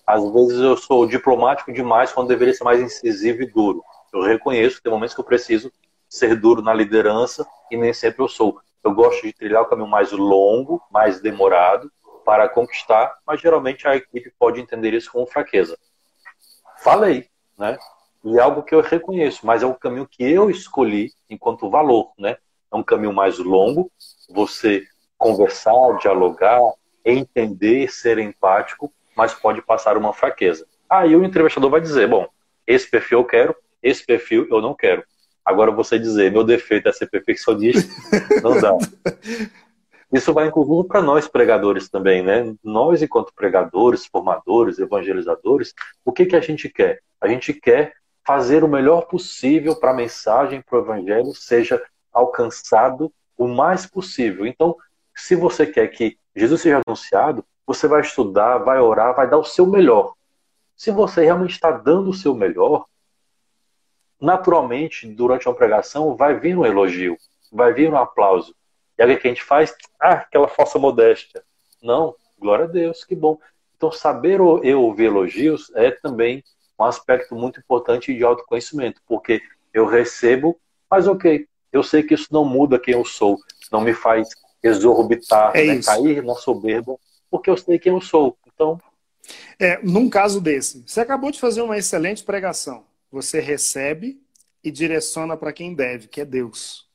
às 0.06 0.24
vezes 0.32 0.58
eu 0.58 0.76
sou 0.76 1.06
diplomático 1.06 1.72
demais 1.72 2.12
quando 2.12 2.28
deveria 2.28 2.54
ser 2.54 2.64
mais 2.64 2.80
incisivo 2.80 3.42
e 3.42 3.46
duro. 3.46 3.82
Eu 4.12 4.22
reconheço 4.22 4.76
que 4.76 4.82
tem 4.82 4.92
momentos 4.92 5.14
que 5.14 5.20
eu 5.20 5.24
preciso 5.24 5.70
ser 6.08 6.34
duro 6.34 6.62
na 6.62 6.72
liderança 6.72 7.46
e 7.70 7.76
nem 7.76 7.92
sempre 7.92 8.22
eu 8.22 8.28
sou. 8.28 8.58
Eu 8.82 8.94
gosto 8.94 9.22
de 9.22 9.34
trilhar 9.34 9.62
o 9.62 9.66
caminho 9.66 9.88
mais 9.88 10.10
longo, 10.12 10.82
mais 10.90 11.20
demorado 11.20 11.92
para 12.24 12.48
conquistar, 12.48 13.18
mas 13.26 13.40
geralmente 13.40 13.86
a 13.86 13.96
equipe 13.96 14.32
pode 14.38 14.60
entender 14.60 14.94
isso 14.94 15.12
como 15.12 15.26
fraqueza. 15.26 15.78
Falei, 16.78 17.28
né? 17.58 17.76
E 18.24 18.38
é 18.38 18.40
algo 18.40 18.62
que 18.62 18.74
eu 18.74 18.80
reconheço, 18.80 19.46
mas 19.46 19.62
é 19.62 19.66
um 19.66 19.74
caminho 19.74 20.06
que 20.06 20.24
eu 20.24 20.50
escolhi 20.50 21.12
enquanto 21.28 21.70
valor, 21.70 22.12
né? 22.18 22.38
É 22.72 22.76
um 22.76 22.82
caminho 22.82 23.12
mais 23.12 23.38
longo, 23.38 23.90
você 24.28 24.84
conversar, 25.16 25.98
dialogar, 26.00 26.60
entender, 27.04 27.90
ser 27.90 28.18
empático, 28.18 28.92
mas 29.16 29.34
pode 29.34 29.62
passar 29.62 29.96
uma 29.96 30.12
fraqueza. 30.12 30.66
Aí 30.88 31.14
o 31.16 31.24
entrevistador 31.24 31.70
vai 31.70 31.80
dizer, 31.80 32.08
bom, 32.08 32.26
esse 32.66 32.88
perfil 32.88 33.20
eu 33.20 33.24
quero, 33.24 33.56
esse 33.82 34.04
perfil 34.04 34.46
eu 34.50 34.60
não 34.60 34.74
quero. 34.74 35.02
Agora 35.44 35.70
você 35.70 35.98
dizer, 35.98 36.30
meu 36.30 36.44
defeito 36.44 36.88
é 36.88 36.92
ser 36.92 37.08
perfeccionista, 37.08 37.88
não 38.42 38.60
dá. 38.60 38.76
Isso 40.12 40.32
vai 40.32 40.46
inclusive 40.46 40.86
para 40.88 41.02
nós 41.02 41.28
pregadores 41.28 41.88
também, 41.88 42.22
né? 42.22 42.54
Nós, 42.62 43.02
enquanto 43.02 43.32
pregadores, 43.34 44.06
formadores, 44.06 44.78
evangelizadores, 44.78 45.74
o 46.04 46.12
que, 46.12 46.26
que 46.26 46.36
a 46.36 46.40
gente 46.40 46.68
quer? 46.68 47.00
A 47.20 47.28
gente 47.28 47.52
quer 47.52 47.92
fazer 48.26 48.62
o 48.62 48.68
melhor 48.68 49.06
possível 49.06 49.74
para 49.76 49.90
a 49.90 49.94
mensagem, 49.94 50.62
para 50.62 50.78
o 50.78 50.82
evangelho 50.82 51.34
seja 51.34 51.82
alcançado 52.18 53.12
o 53.36 53.46
mais 53.46 53.86
possível. 53.86 54.46
Então, 54.46 54.76
se 55.14 55.34
você 55.34 55.66
quer 55.66 55.88
que 55.88 56.18
Jesus 56.34 56.60
seja 56.60 56.80
anunciado, 56.86 57.44
você 57.66 57.86
vai 57.86 58.00
estudar, 58.00 58.58
vai 58.58 58.80
orar, 58.80 59.14
vai 59.14 59.28
dar 59.28 59.38
o 59.38 59.44
seu 59.44 59.66
melhor. 59.66 60.14
Se 60.76 60.90
você 60.90 61.24
realmente 61.24 61.52
está 61.52 61.70
dando 61.70 62.10
o 62.10 62.14
seu 62.14 62.34
melhor, 62.34 62.86
naturalmente, 64.20 65.06
durante 65.06 65.48
uma 65.48 65.54
pregação, 65.54 66.16
vai 66.16 66.38
vir 66.38 66.56
um 66.56 66.64
elogio, 66.64 67.16
vai 67.52 67.72
vir 67.72 67.90
um 67.90 67.96
aplauso. 67.96 68.54
E 68.96 69.02
aí 69.02 69.14
o 69.14 69.18
que 69.18 69.28
a 69.28 69.30
gente 69.30 69.42
faz? 69.42 69.74
Ah, 70.00 70.14
aquela 70.14 70.48
falsa 70.48 70.78
modéstia. 70.78 71.42
Não, 71.82 72.14
glória 72.38 72.64
a 72.64 72.68
Deus, 72.68 73.04
que 73.04 73.14
bom. 73.14 73.38
Então, 73.76 73.92
saber 73.92 74.40
eu 74.40 74.82
ouvir 74.82 75.04
elogios 75.04 75.70
é 75.74 75.90
também 75.90 76.42
um 76.78 76.84
aspecto 76.84 77.34
muito 77.34 77.60
importante 77.60 78.14
de 78.14 78.24
autoconhecimento, 78.24 79.00
porque 79.06 79.40
eu 79.72 79.86
recebo, 79.86 80.60
mas 80.90 81.06
ok, 81.06 81.46
eu 81.72 81.82
sei 81.82 82.02
que 82.02 82.14
isso 82.14 82.28
não 82.30 82.44
muda 82.44 82.78
quem 82.78 82.94
eu 82.94 83.04
sou, 83.04 83.38
não 83.70 83.80
me 83.80 83.92
faz 83.92 84.28
exorbitar, 84.62 85.56
é 85.56 85.64
né, 85.64 85.80
cair 85.82 86.22
na 86.22 86.34
soberba, 86.34 86.96
porque 87.30 87.50
eu 87.50 87.56
sei 87.56 87.78
quem 87.78 87.92
eu 87.92 88.00
sou. 88.00 88.36
Então. 88.52 88.80
É, 89.58 89.78
num 89.82 90.08
caso 90.08 90.40
desse, 90.40 90.82
você 90.86 91.00
acabou 91.00 91.30
de 91.30 91.38
fazer 91.38 91.62
uma 91.62 91.76
excelente 91.76 92.24
pregação 92.24 92.84
você 93.10 93.40
recebe 93.40 94.20
e 94.62 94.70
direciona 94.70 95.36
para 95.36 95.52
quem 95.52 95.74
deve, 95.74 96.08
que 96.08 96.20
é 96.20 96.24
Deus. 96.24 96.86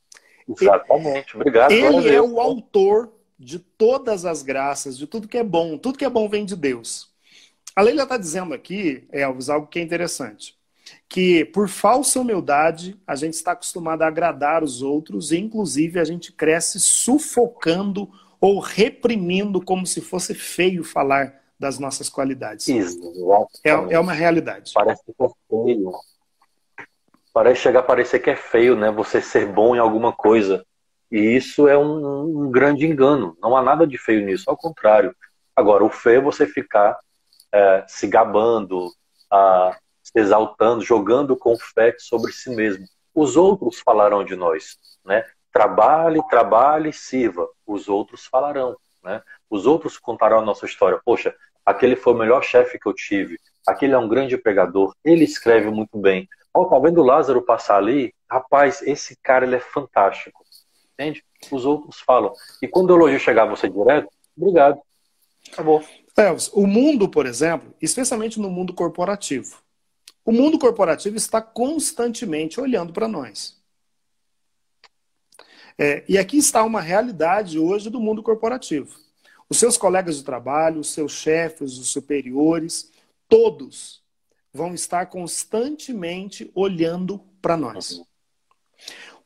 Exatamente. 0.47 1.35
Obrigado. 1.35 1.71
Ele 1.71 2.09
é 2.09 2.21
o 2.21 2.39
autor 2.39 3.11
de 3.39 3.59
todas 3.59 4.25
as 4.25 4.41
graças, 4.41 4.97
de 4.97 5.07
tudo 5.07 5.27
que 5.27 5.37
é 5.37 5.43
bom. 5.43 5.77
Tudo 5.77 5.97
que 5.97 6.05
é 6.05 6.09
bom 6.09 6.29
vem 6.29 6.45
de 6.45 6.55
Deus. 6.55 7.11
A 7.75 7.81
Leila 7.81 8.03
está 8.03 8.17
dizendo 8.17 8.53
aqui, 8.53 9.07
Elvis, 9.11 9.49
algo 9.49 9.67
que 9.67 9.79
é 9.79 9.81
interessante. 9.81 10.55
Que 11.13 11.45
por 11.45 11.69
falsa 11.69 12.19
humildade, 12.19 12.99
a 13.05 13.15
gente 13.15 13.35
está 13.35 13.51
acostumado 13.51 14.01
a 14.01 14.07
agradar 14.07 14.63
os 14.63 14.81
outros 14.81 15.31
e, 15.31 15.37
inclusive, 15.37 15.99
a 15.99 16.03
gente 16.03 16.31
cresce 16.31 16.79
sufocando 16.79 18.09
ou 18.41 18.59
reprimindo 18.59 19.63
como 19.63 19.85
se 19.85 20.01
fosse 20.01 20.33
feio 20.33 20.83
falar 20.83 21.39
das 21.59 21.77
nossas 21.77 22.09
qualidades. 22.09 22.67
É, 23.63 23.69
é 23.69 23.99
uma 23.99 24.11
realidade. 24.11 24.71
Parece 24.73 25.03
que 25.05 25.11
é 25.23 25.29
feio. 25.47 25.91
Parece 27.31 27.61
chegar 27.61 27.81
a 27.81 27.83
parecer 27.83 28.17
que 28.17 28.31
é 28.31 28.35
feio, 28.35 28.75
né? 28.75 28.89
Você 28.89 29.21
ser 29.21 29.45
bom 29.45 29.75
em 29.75 29.79
alguma 29.79 30.11
coisa. 30.11 30.65
E 31.11 31.19
isso 31.19 31.67
é 31.67 31.77
um, 31.77 32.45
um 32.47 32.49
grande 32.49 32.87
engano. 32.87 33.37
Não 33.39 33.55
há 33.55 33.61
nada 33.61 33.85
de 33.85 33.99
feio 33.99 34.25
nisso, 34.25 34.45
ao 34.47 34.57
contrário. 34.57 35.15
Agora, 35.55 35.83
o 35.83 35.91
feio 35.91 36.17
é 36.17 36.23
você 36.23 36.47
ficar 36.47 36.97
é, 37.53 37.85
se 37.87 38.07
gabando, 38.07 38.89
a, 39.31 39.77
exaltando, 40.13 40.81
jogando 40.81 41.35
confete 41.35 42.01
sobre 42.01 42.31
si 42.31 42.49
mesmo. 42.49 42.85
Os 43.13 43.35
outros 43.35 43.79
falarão 43.79 44.23
de 44.23 44.35
nós, 44.35 44.77
né? 45.05 45.25
Trabalhe, 45.51 46.21
trabalhe, 46.29 46.91
sirva. 46.91 47.47
Os 47.65 47.87
outros 47.87 48.25
falarão, 48.25 48.75
né? 49.03 49.21
Os 49.49 49.65
outros 49.65 49.97
contarão 49.97 50.39
a 50.39 50.45
nossa 50.45 50.65
história. 50.65 50.99
Poxa, 51.05 51.35
aquele 51.65 51.95
foi 51.95 52.13
o 52.13 52.17
melhor 52.17 52.43
chefe 52.43 52.79
que 52.79 52.87
eu 52.87 52.93
tive, 52.93 53.39
aquele 53.65 53.93
é 53.93 53.97
um 53.97 54.07
grande 54.07 54.37
pregador, 54.37 54.95
ele 55.03 55.23
escreve 55.23 55.69
muito 55.69 55.97
bem. 55.97 56.27
Ó, 56.53 56.65
tá 56.65 56.77
vendo 56.79 57.01
o 57.01 57.05
Lázaro 57.05 57.41
passar 57.41 57.77
ali? 57.77 58.13
Rapaz, 58.29 58.81
esse 58.83 59.15
cara 59.23 59.45
ele 59.45 59.55
é 59.55 59.59
fantástico. 59.59 60.43
Entende? 60.93 61.23
Os 61.51 61.65
outros 61.65 61.99
falam. 61.99 62.31
E 62.61 62.67
quando 62.67 62.91
o 62.91 62.95
elogio 62.95 63.19
chegar 63.19 63.43
a 63.43 63.47
você 63.47 63.67
direto, 63.67 64.07
obrigado. 64.37 64.79
Acabou. 65.51 65.83
Elvis, 66.15 66.51
o 66.53 66.67
mundo, 66.67 67.09
por 67.09 67.25
exemplo, 67.25 67.73
especialmente 67.81 68.39
no 68.39 68.49
mundo 68.49 68.73
corporativo, 68.73 69.57
o 70.25 70.31
mundo 70.31 70.57
corporativo 70.57 71.17
está 71.17 71.41
constantemente 71.41 72.59
olhando 72.59 72.93
para 72.93 73.07
nós. 73.07 73.61
É, 75.77 76.03
e 76.07 76.17
aqui 76.17 76.37
está 76.37 76.63
uma 76.63 76.81
realidade 76.81 77.57
hoje 77.59 77.89
do 77.89 77.99
mundo 77.99 78.21
corporativo. 78.21 78.97
Os 79.49 79.57
seus 79.57 79.77
colegas 79.77 80.17
de 80.17 80.23
trabalho, 80.23 80.79
os 80.79 80.93
seus 80.93 81.11
chefes, 81.11 81.77
os 81.77 81.89
superiores, 81.89 82.91
todos 83.27 84.01
vão 84.53 84.73
estar 84.73 85.07
constantemente 85.07 86.51
olhando 86.53 87.19
para 87.41 87.57
nós. 87.57 88.01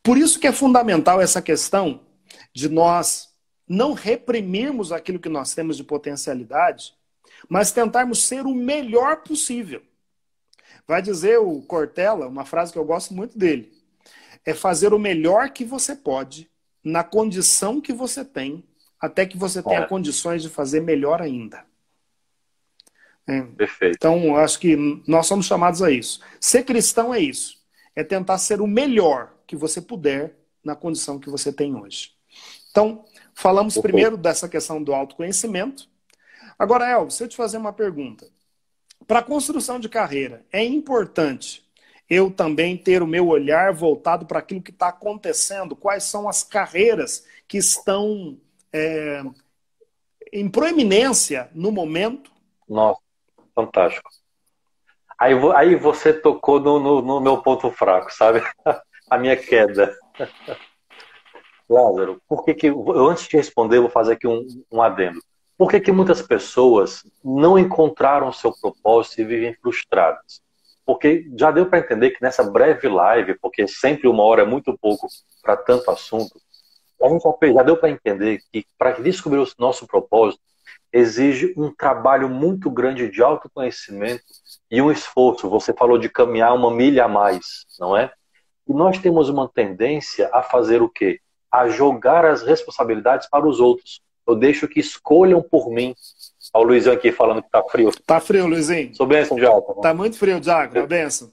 Por 0.01 0.17
isso 0.17 0.39
que 0.39 0.47
é 0.47 0.51
fundamental 0.51 1.21
essa 1.21 1.41
questão 1.41 2.01
de 2.53 2.69
nós 2.69 3.29
não 3.67 3.91
reprimirmos 3.91 4.93
aquilo 4.93 5.19
que 5.19 5.27
nós 5.27 5.53
temos 5.53 5.75
de 5.75 5.83
potencialidade, 5.83 6.93
mas 7.49 7.73
tentarmos 7.73 8.23
ser 8.23 8.45
o 8.45 8.55
melhor 8.55 9.17
possível. 9.23 9.81
Vai 10.87 11.01
dizer 11.01 11.37
o 11.39 11.61
Cortella, 11.61 12.27
uma 12.27 12.45
frase 12.45 12.71
que 12.71 12.79
eu 12.79 12.85
gosto 12.85 13.13
muito 13.13 13.37
dele, 13.37 13.71
é 14.45 14.53
fazer 14.53 14.93
o 14.93 14.99
melhor 14.99 15.49
que 15.49 15.65
você 15.65 15.95
pode, 15.95 16.49
na 16.83 17.03
condição 17.03 17.81
que 17.81 17.91
você 17.91 18.23
tem, 18.23 18.63
até 18.99 19.25
que 19.25 19.37
você 19.37 19.61
tenha 19.61 19.81
é. 19.81 19.87
condições 19.87 20.41
de 20.41 20.49
fazer 20.49 20.79
melhor 20.79 21.21
ainda. 21.21 21.65
É. 23.27 23.41
Perfeito. 23.41 23.95
Então, 23.97 24.37
acho 24.37 24.57
que 24.57 24.77
nós 25.05 25.27
somos 25.27 25.45
chamados 25.45 25.81
a 25.81 25.91
isso. 25.91 26.21
Ser 26.39 26.63
cristão 26.63 27.13
é 27.13 27.19
isso. 27.19 27.57
É 27.93 28.03
tentar 28.03 28.37
ser 28.37 28.61
o 28.61 28.67
melhor 28.67 29.33
que 29.45 29.55
você 29.55 29.81
puder 29.81 30.33
na 30.63 30.75
condição 30.75 31.19
que 31.19 31.29
você 31.29 31.51
tem 31.51 31.75
hoje. 31.75 32.11
Então, 32.71 33.03
falamos 33.33 33.77
primeiro 33.77 34.15
dessa 34.15 34.47
questão 34.47 34.81
do 34.81 34.93
autoconhecimento. 34.93 35.89
Agora, 36.57 36.89
Elvis, 36.89 37.15
se 37.15 37.23
eu 37.23 37.27
te 37.27 37.35
fazer 37.35 37.57
uma 37.57 37.73
pergunta. 37.73 38.27
Para 39.07 39.19
a 39.19 39.23
construção 39.23 39.79
de 39.79 39.87
carreira, 39.87 40.45
é 40.51 40.63
importante 40.63 41.65
eu 42.09 42.29
também 42.31 42.77
ter 42.77 43.01
o 43.01 43.07
meu 43.07 43.27
olhar 43.27 43.73
voltado 43.73 44.25
para 44.25 44.39
aquilo 44.39 44.61
que 44.61 44.71
está 44.71 44.89
acontecendo? 44.89 45.75
Quais 45.75 46.03
são 46.03 46.27
as 46.27 46.43
carreiras 46.43 47.25
que 47.47 47.57
estão 47.57 48.37
é, 48.71 49.23
em 50.31 50.49
proeminência 50.49 51.49
no 51.53 51.71
momento. 51.71 52.31
Nossa, 52.67 53.01
fantástico. 53.55 54.09
Aí, 55.17 55.33
aí 55.55 55.75
você 55.75 56.13
tocou 56.13 56.59
no, 56.59 56.79
no, 56.79 57.01
no 57.01 57.19
meu 57.19 57.41
ponto 57.41 57.71
fraco, 57.71 58.11
sabe? 58.13 58.41
A 59.09 59.17
minha 59.17 59.37
queda. 59.37 59.95
Lázaro, 61.69 62.21
por 62.27 62.45
que 62.45 62.53
que, 62.53 62.67
eu, 62.67 62.91
antes 63.09 63.27
de 63.27 63.35
responder, 63.35 63.79
vou 63.79 63.89
fazer 63.89 64.13
aqui 64.13 64.27
um, 64.27 64.45
um 64.71 64.81
adendo. 64.81 65.19
Por 65.57 65.69
que, 65.69 65.79
que 65.79 65.91
muitas 65.91 66.21
pessoas 66.21 67.03
não 67.23 67.57
encontraram 67.57 68.29
o 68.29 68.33
seu 68.33 68.53
propósito 68.53 69.21
e 69.21 69.25
vivem 69.25 69.55
frustradas? 69.55 70.41
Porque 70.85 71.29
já 71.37 71.49
deu 71.51 71.65
para 71.65 71.79
entender 71.79 72.11
que 72.11 72.21
nessa 72.21 72.43
breve 72.43 72.87
live, 72.87 73.37
porque 73.41 73.67
sempre 73.67 74.07
uma 74.07 74.23
hora 74.23 74.43
é 74.43 74.45
muito 74.45 74.77
pouco 74.77 75.07
para 75.41 75.57
tanto 75.57 75.89
assunto, 75.89 76.39
já 77.53 77.63
deu 77.63 77.77
para 77.77 77.89
entender 77.89 78.39
que 78.51 78.65
para 78.77 78.91
descobrir 78.91 79.39
o 79.39 79.47
nosso 79.59 79.87
propósito 79.87 80.41
exige 80.93 81.53
um 81.57 81.73
trabalho 81.73 82.29
muito 82.29 82.69
grande 82.69 83.09
de 83.09 83.21
autoconhecimento 83.21 84.23
e 84.69 84.81
um 84.81 84.91
esforço. 84.91 85.49
Você 85.49 85.73
falou 85.73 85.97
de 85.97 86.09
caminhar 86.09 86.53
uma 86.53 86.71
milha 86.71 87.05
a 87.05 87.07
mais, 87.07 87.65
não 87.79 87.95
é? 87.95 88.11
E 88.67 88.73
nós 88.73 88.97
temos 88.99 89.29
uma 89.29 89.47
tendência 89.47 90.29
a 90.33 90.41
fazer 90.41 90.81
o 90.81 90.89
quê? 90.89 91.19
A 91.51 91.67
jogar 91.67 92.25
as 92.25 92.43
responsabilidades 92.43 93.27
para 93.29 93.47
os 93.47 93.59
outros. 93.59 94.01
Eu 94.27 94.35
deixo 94.35 94.67
que 94.67 94.79
escolham 94.79 95.41
por 95.41 95.69
mim. 95.71 95.95
Olha 96.53 96.65
o 96.65 96.67
Luizinho 96.67 96.93
aqui 96.93 97.11
falando 97.11 97.41
que 97.41 97.49
tá 97.49 97.63
frio. 97.63 97.91
Tá 98.05 98.19
frio, 98.19 98.45
Luizinho. 98.45 98.93
Sou 98.93 99.05
bênção, 99.07 99.37
Diácono. 99.37 99.81
Tá 99.81 99.93
muito 99.93 100.17
frio, 100.17 100.39
Diácono. 100.39 100.81
É 100.81 100.87
bênção. 100.87 101.31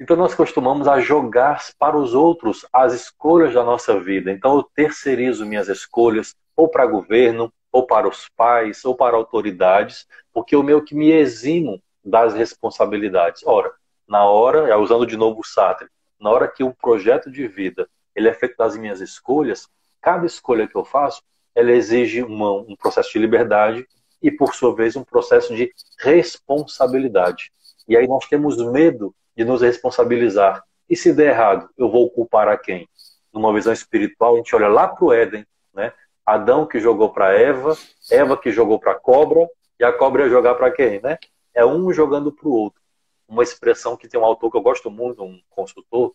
Então 0.00 0.16
nós 0.16 0.34
costumamos 0.34 0.88
a 0.88 0.98
jogar 0.98 1.62
para 1.78 1.96
os 1.96 2.14
outros 2.14 2.66
as 2.72 2.92
escolhas 2.92 3.54
da 3.54 3.62
nossa 3.62 3.98
vida. 4.00 4.32
Então 4.32 4.56
eu 4.56 4.62
terceirizo 4.62 5.46
minhas 5.46 5.68
escolhas 5.68 6.34
ou 6.56 6.68
para 6.68 6.86
governo, 6.86 7.52
ou 7.70 7.86
para 7.86 8.08
os 8.08 8.28
pais, 8.36 8.84
ou 8.84 8.94
para 8.94 9.16
autoridades, 9.16 10.06
porque 10.32 10.54
o 10.54 10.62
meu 10.62 10.82
que 10.84 10.94
me 10.94 11.10
eximo 11.10 11.82
das 12.04 12.34
responsabilidades. 12.34 13.42
Ora, 13.44 13.72
na 14.06 14.24
hora, 14.24 14.76
usando 14.78 15.06
de 15.06 15.16
novo 15.16 15.40
o 15.40 15.44
Sartre, 15.44 15.88
na 16.20 16.30
hora 16.30 16.48
que 16.48 16.62
o 16.62 16.74
projeto 16.74 17.30
de 17.30 17.48
vida 17.48 17.88
ele 18.14 18.28
é 18.28 18.34
feito 18.34 18.56
das 18.56 18.76
minhas 18.76 19.00
escolhas, 19.00 19.68
cada 20.04 20.26
escolha 20.26 20.68
que 20.68 20.76
eu 20.76 20.84
faço, 20.84 21.22
ela 21.54 21.72
exige 21.72 22.22
uma, 22.22 22.52
um 22.52 22.76
processo 22.76 23.10
de 23.10 23.18
liberdade 23.18 23.86
e, 24.22 24.30
por 24.30 24.54
sua 24.54 24.74
vez, 24.74 24.96
um 24.96 25.02
processo 25.02 25.56
de 25.56 25.72
responsabilidade. 25.98 27.50
E 27.88 27.96
aí 27.96 28.06
nós 28.06 28.26
temos 28.26 28.58
medo 28.70 29.14
de 29.34 29.46
nos 29.46 29.62
responsabilizar. 29.62 30.62
E 30.90 30.94
se 30.94 31.10
der 31.10 31.30
errado, 31.30 31.70
eu 31.78 31.90
vou 31.90 32.10
culpar 32.10 32.48
a 32.48 32.58
quem? 32.58 32.86
Numa 33.32 33.52
visão 33.54 33.72
espiritual, 33.72 34.34
a 34.34 34.36
gente 34.36 34.54
olha 34.54 34.68
lá 34.68 34.86
para 34.86 35.04
o 35.04 35.12
Éden, 35.12 35.46
né? 35.72 35.90
Adão 36.26 36.66
que 36.66 36.78
jogou 36.78 37.10
para 37.10 37.32
Eva, 37.32 37.74
Eva 38.10 38.36
que 38.36 38.52
jogou 38.52 38.78
para 38.78 38.92
a 38.92 39.00
cobra, 39.00 39.48
e 39.80 39.84
a 39.84 39.92
cobra 39.92 40.24
ia 40.24 40.28
jogar 40.28 40.54
para 40.54 40.70
quem, 40.70 41.00
né? 41.00 41.18
É 41.54 41.64
um 41.64 41.90
jogando 41.92 42.30
para 42.30 42.46
o 42.46 42.52
outro. 42.52 42.80
Uma 43.26 43.42
expressão 43.42 43.96
que 43.96 44.06
tem 44.06 44.20
um 44.20 44.24
autor 44.24 44.50
que 44.50 44.56
eu 44.56 44.62
gosto 44.62 44.90
muito, 44.90 45.24
um 45.24 45.40
consultor, 45.48 46.12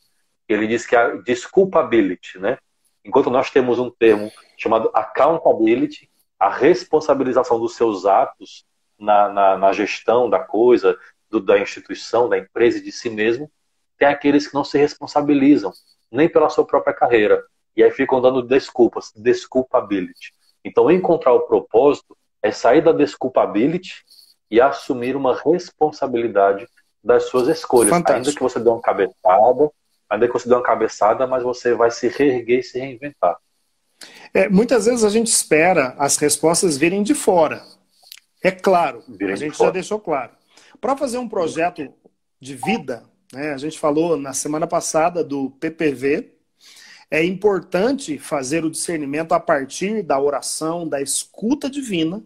ele 0.47 0.67
diz 0.67 0.85
que 0.85 0.95
é 0.95 1.17
desculpability, 1.17 2.37
né? 2.37 2.59
Enquanto 3.09 3.31
nós 3.31 3.49
temos 3.49 3.79
um 3.79 3.89
termo 3.89 4.31
chamado 4.55 4.91
accountability, 4.93 6.07
a 6.39 6.47
responsabilização 6.47 7.59
dos 7.59 7.75
seus 7.75 8.05
atos 8.05 8.63
na, 8.99 9.27
na, 9.29 9.57
na 9.57 9.73
gestão 9.73 10.29
da 10.29 10.37
coisa, 10.37 10.95
do, 11.27 11.39
da 11.39 11.57
instituição, 11.57 12.29
da 12.29 12.37
empresa 12.37 12.77
e 12.77 12.83
de 12.83 12.91
si 12.91 13.09
mesmo, 13.09 13.51
tem 13.97 14.07
aqueles 14.07 14.47
que 14.47 14.53
não 14.53 14.63
se 14.63 14.77
responsabilizam 14.77 15.73
nem 16.11 16.29
pela 16.29 16.49
sua 16.49 16.63
própria 16.63 16.93
carreira. 16.93 17.43
E 17.75 17.81
aí 17.83 17.89
ficam 17.89 18.21
dando 18.21 18.43
desculpas, 18.43 19.11
desculpability. 19.15 20.31
Então, 20.63 20.91
encontrar 20.91 21.33
o 21.33 21.47
propósito 21.47 22.15
é 22.43 22.51
sair 22.51 22.83
da 22.83 22.91
desculpability 22.91 24.03
e 24.51 24.61
assumir 24.61 25.15
uma 25.15 25.35
responsabilidade 25.35 26.67
das 27.03 27.23
suas 27.23 27.47
escolhas. 27.47 27.89
Fantástico. 27.89 28.17
Ainda 28.17 28.33
que 28.33 28.43
você 28.43 28.59
dê 28.59 28.69
uma 28.69 28.81
cabeçada, 28.81 29.71
ainda 30.09 30.27
que 30.27 30.33
você 30.33 30.49
dê 30.49 30.55
uma 30.55 30.63
cabeçada, 30.63 31.27
mas 31.27 31.43
você 31.43 31.73
vai 31.73 31.91
se 31.91 32.07
reerguer 32.07 32.59
e 32.59 32.63
se 32.63 32.79
reinventar. 32.79 33.37
É, 34.33 34.49
muitas 34.49 34.85
vezes 34.85 35.03
a 35.03 35.09
gente 35.09 35.27
espera 35.27 35.95
as 35.97 36.17
respostas 36.17 36.77
virem 36.77 37.03
de 37.03 37.13
fora. 37.13 37.63
É 38.43 38.51
claro, 38.51 39.03
virem 39.07 39.33
a 39.33 39.37
gente 39.37 39.57
já 39.57 39.69
deixou 39.69 39.99
claro. 39.99 40.31
Para 40.79 40.95
fazer 40.97 41.17
um 41.17 41.27
projeto 41.27 41.93
de 42.39 42.55
vida, 42.55 43.03
né, 43.33 43.53
a 43.53 43.57
gente 43.57 43.77
falou 43.77 44.17
na 44.17 44.33
semana 44.33 44.65
passada 44.65 45.23
do 45.23 45.51
PPV, 45.51 46.33
é 47.11 47.23
importante 47.23 48.17
fazer 48.17 48.63
o 48.63 48.69
discernimento 48.69 49.33
a 49.33 49.39
partir 49.39 50.03
da 50.03 50.19
oração, 50.19 50.87
da 50.87 51.01
escuta 51.01 51.69
divina, 51.69 52.23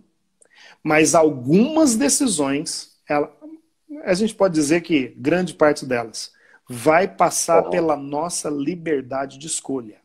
mas 0.84 1.16
algumas 1.16 1.96
decisões, 1.96 2.98
ela, 3.08 3.34
a 4.04 4.14
gente 4.14 4.36
pode 4.36 4.54
dizer 4.54 4.82
que 4.82 5.08
grande 5.18 5.54
parte 5.54 5.86
delas 5.86 6.33
vai 6.70 7.08
passar 7.08 7.64
uhum. 7.66 7.70
pela 7.70 7.96
nossa 7.96 8.50
liberdade 8.50 9.38
de 9.38 9.48
escolha. 9.48 10.02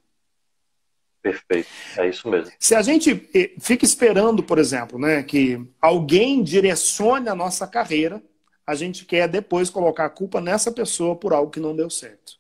Perfeito, 1.22 1.68
é 1.96 2.09
isso 2.09 2.28
mesmo. 2.28 2.52
Se 2.59 2.74
a 2.74 2.82
gente 2.82 3.28
eh, 3.34 3.52
fica 3.59 3.84
esperando, 3.84 4.42
por 4.42 4.59
exemplo, 4.59 4.98
né, 4.98 5.22
que 5.22 5.61
alguém 5.80 6.42
direcione 6.42 7.28
a 7.28 7.34
nossa 7.34 7.66
carreira, 7.66 8.22
a 8.66 8.74
gente 8.74 9.04
quer 9.04 9.28
depois 9.28 9.68
colocar 9.68 10.04
a 10.04 10.11
culpa 10.11 10.40
nessa 10.40 10.70
pessoa 10.70 11.16
por 11.16 11.32
algo 11.32 11.50
que 11.50 11.61
não 11.61 11.74
deu 11.74 11.90
certo. 11.90 12.38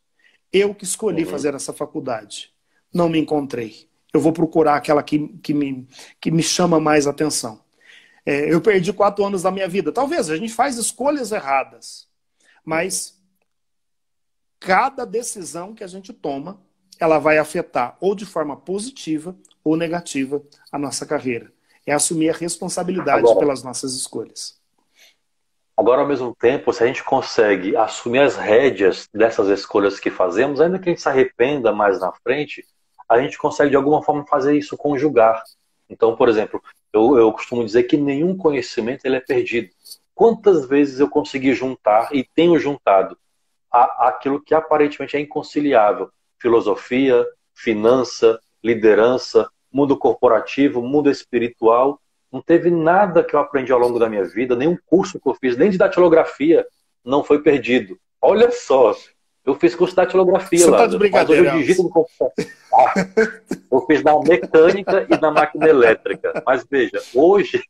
Eu 0.52 0.74
que 0.74 0.84
escolhi 0.84 1.24
uhum. 1.24 1.30
fazer 1.30 1.54
essa 1.54 1.72
faculdade, 1.72 2.52
não 2.92 3.08
me 3.08 3.18
encontrei. 3.18 3.88
Eu 4.12 4.20
vou 4.20 4.32
procurar 4.32 4.76
aquela 4.76 5.02
que, 5.02 5.28
que, 5.42 5.52
me, 5.52 5.86
que 6.20 6.30
me 6.30 6.42
chama 6.42 6.80
mais 6.80 7.06
atenção. 7.06 7.60
É, 8.24 8.52
eu 8.52 8.60
perdi 8.60 8.92
quatro 8.92 9.24
anos 9.24 9.42
da 9.42 9.50
minha 9.50 9.68
vida. 9.68 9.92
Talvez 9.92 10.30
a 10.30 10.36
gente 10.36 10.52
faz 10.52 10.76
escolhas 10.76 11.32
erradas, 11.32 12.06
mas 12.64 13.17
cada 14.60 15.04
decisão 15.04 15.74
que 15.74 15.84
a 15.84 15.86
gente 15.86 16.12
toma, 16.12 16.60
ela 16.98 17.18
vai 17.18 17.38
afetar 17.38 17.96
ou 18.00 18.14
de 18.14 18.26
forma 18.26 18.56
positiva 18.56 19.36
ou 19.62 19.76
negativa 19.76 20.42
a 20.72 20.78
nossa 20.78 21.06
carreira. 21.06 21.52
É 21.86 21.92
assumir 21.92 22.30
a 22.30 22.36
responsabilidade 22.36 23.20
Agora, 23.20 23.38
pelas 23.38 23.62
nossas 23.62 23.94
escolhas. 23.94 24.58
Agora, 25.76 26.02
ao 26.02 26.08
mesmo 26.08 26.34
tempo, 26.34 26.72
se 26.72 26.82
a 26.82 26.86
gente 26.86 27.04
consegue 27.04 27.76
assumir 27.76 28.18
as 28.18 28.36
rédeas 28.36 29.08
dessas 29.14 29.48
escolhas 29.48 30.00
que 30.00 30.10
fazemos, 30.10 30.60
ainda 30.60 30.78
que 30.78 30.88
a 30.88 30.92
gente 30.92 31.00
se 31.00 31.08
arrependa 31.08 31.72
mais 31.72 32.00
na 32.00 32.12
frente, 32.12 32.66
a 33.08 33.18
gente 33.20 33.38
consegue 33.38 33.70
de 33.70 33.76
alguma 33.76 34.02
forma 34.02 34.26
fazer 34.26 34.56
isso 34.56 34.76
conjugar. 34.76 35.42
Então, 35.88 36.14
por 36.16 36.28
exemplo, 36.28 36.60
eu, 36.92 37.16
eu 37.16 37.32
costumo 37.32 37.64
dizer 37.64 37.84
que 37.84 37.96
nenhum 37.96 38.36
conhecimento 38.36 39.04
ele 39.04 39.16
é 39.16 39.20
perdido. 39.20 39.70
Quantas 40.14 40.66
vezes 40.66 41.00
eu 41.00 41.08
consegui 41.08 41.54
juntar 41.54 42.08
e 42.12 42.24
tenho 42.34 42.58
juntado 42.58 43.16
a, 43.72 44.08
aquilo 44.08 44.42
que 44.42 44.54
aparentemente 44.54 45.16
é 45.16 45.20
inconciliável? 45.20 46.10
Filosofia, 46.38 47.26
finança, 47.54 48.38
liderança, 48.62 49.48
mundo 49.72 49.96
corporativo, 49.96 50.82
mundo 50.82 51.10
espiritual 51.10 52.00
não 52.30 52.42
teve 52.42 52.70
nada 52.70 53.24
que 53.24 53.34
eu 53.34 53.40
aprendi 53.40 53.72
ao 53.72 53.78
longo 53.78 53.98
da 53.98 54.08
minha 54.08 54.24
vida, 54.24 54.54
nenhum 54.54 54.76
curso 54.86 55.18
que 55.18 55.28
eu 55.28 55.34
fiz, 55.34 55.56
nem 55.56 55.70
de 55.70 55.78
datilografia, 55.78 56.66
não 57.04 57.24
foi 57.24 57.40
perdido. 57.42 57.98
Olha 58.20 58.50
só, 58.50 58.94
eu 59.44 59.54
fiz 59.54 59.74
curso 59.74 59.92
de 59.92 59.96
datilografia 59.96 60.58
Você 60.58 60.70
lá. 60.70 60.88
Tá 60.88 60.98
mas 61.10 61.30
hoje 61.30 61.44
eu 61.44 61.52
digito 61.52 61.82
no 61.82 61.90
computador. 61.90 62.34
Ah, 62.74 62.92
eu 63.72 63.80
fiz 63.86 64.02
na 64.02 64.20
mecânica 64.20 65.06
e 65.10 65.18
na 65.18 65.30
máquina 65.30 65.68
elétrica. 65.68 66.42
Mas 66.46 66.66
veja, 66.70 67.00
hoje, 67.14 67.62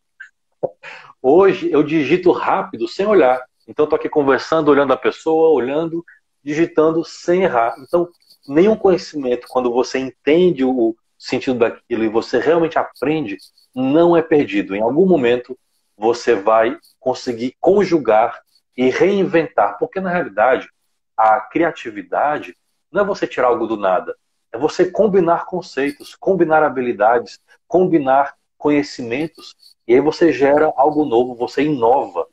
hoje 1.22 1.70
eu 1.70 1.82
digito 1.82 2.32
rápido, 2.32 2.88
sem 2.88 3.06
olhar. 3.06 3.40
Então 3.68 3.84
estou 3.84 3.98
aqui 3.98 4.08
conversando, 4.08 4.70
olhando 4.70 4.94
a 4.94 4.96
pessoa, 4.96 5.50
olhando, 5.50 6.02
digitando 6.42 7.04
sem 7.04 7.44
errar. 7.44 7.74
Então, 7.78 8.08
nenhum 8.48 8.74
conhecimento, 8.74 9.46
quando 9.46 9.70
você 9.70 9.98
entende 9.98 10.64
o 10.64 10.96
sentido 11.18 11.58
daquilo 11.58 12.02
e 12.02 12.08
você 12.08 12.38
realmente 12.38 12.78
aprende, 12.78 13.36
não 13.74 14.16
é 14.16 14.22
perdido. 14.22 14.74
Em 14.74 14.80
algum 14.80 15.06
momento 15.06 15.56
você 15.96 16.34
vai 16.34 16.78
conseguir 16.98 17.56
conjugar 17.60 18.40
e 18.74 18.88
reinventar, 18.88 19.76
porque 19.78 20.00
na 20.00 20.10
realidade 20.10 20.68
a 21.16 21.40
criatividade 21.40 22.56
não 22.90 23.02
é 23.02 23.04
você 23.04 23.26
tirar 23.26 23.48
algo 23.48 23.66
do 23.66 23.76
nada, 23.76 24.16
é 24.52 24.56
você 24.56 24.90
combinar 24.90 25.44
conceitos, 25.44 26.14
combinar 26.14 26.62
habilidades, 26.62 27.38
combinar 27.66 28.34
conhecimentos 28.56 29.54
e 29.86 29.94
aí 29.94 30.00
você 30.00 30.32
gera 30.32 30.72
algo 30.76 31.04
novo, 31.04 31.34
você 31.34 31.62
inova. 31.62 32.26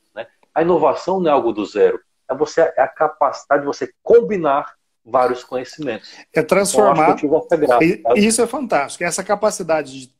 A 0.56 0.62
inovação 0.62 1.20
não 1.20 1.30
é 1.30 1.34
algo 1.34 1.52
do 1.52 1.66
zero, 1.66 2.00
é 2.30 2.34
você 2.34 2.62
é 2.62 2.82
a 2.82 2.88
capacidade 2.88 3.62
de 3.62 3.68
você 3.68 3.92
combinar 4.02 4.74
vários 5.06 5.44
conhecimentos. 5.44 6.10
É 6.34 6.42
transformar. 6.42 7.18
Então, 7.22 8.16
isso 8.16 8.42
é 8.42 8.48
fantástico. 8.48 9.04
Essa 9.04 9.24
capacidade 9.24 10.00
de 10.00 10.16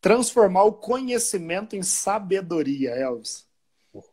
transformar 0.00 0.64
o 0.64 0.72
conhecimento 0.72 1.76
em 1.76 1.82
sabedoria, 1.82 2.90
Elvis. 2.90 3.46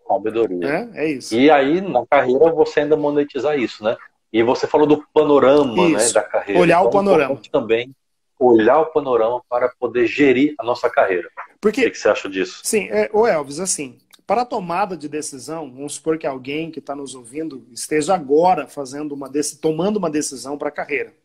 Sabedoria. 0.08 0.92
É, 0.94 1.06
é 1.06 1.12
isso. 1.12 1.34
E 1.34 1.50
aí, 1.50 1.82
na 1.82 2.06
carreira, 2.06 2.52
você 2.52 2.82
ainda 2.82 2.98
monetizar 2.98 3.58
isso, 3.58 3.84
né? 3.84 3.96
E 4.32 4.44
você 4.44 4.68
falou 4.68 4.86
do 4.86 5.04
panorama 5.14 5.90
né, 5.90 6.12
da 6.12 6.22
carreira. 6.22 6.60
Olhar 6.60 6.80
então, 6.80 6.90
o 6.90 6.92
panorama. 6.92 7.42
Também 7.52 7.96
olhar 8.40 8.80
o 8.80 8.86
panorama 8.88 9.42
para 9.50 9.70
poder 9.80 10.06
gerir 10.06 10.54
a 10.60 10.64
nossa 10.64 10.90
carreira. 10.90 11.30
Porque, 11.60 11.82
o 11.82 11.84
que, 11.86 11.92
que 11.92 11.98
você 11.98 12.10
acha 12.10 12.30
disso? 12.30 12.62
Sim, 12.64 12.88
é, 12.90 13.10
o 13.12 13.26
Elvis, 13.26 13.60
assim, 13.60 13.98
para 14.28 14.42
a 14.42 14.46
tomada 14.46 14.98
de 14.98 15.08
decisão, 15.08 15.72
vamos 15.72 15.94
supor 15.94 16.18
que 16.18 16.28
alguém 16.28 16.70
que 16.70 16.80
está 16.80 16.94
nos 16.94 17.16
ouvindo 17.16 17.66
esteja 17.72 18.14
agora 18.14 18.68
fazendo 18.68 19.14
uma 19.14 19.32
tomando 19.62 19.96
uma 19.96 20.10
decisão 20.10 20.58
para 20.58 20.68
a 20.68 20.72
carreira. 20.72 21.16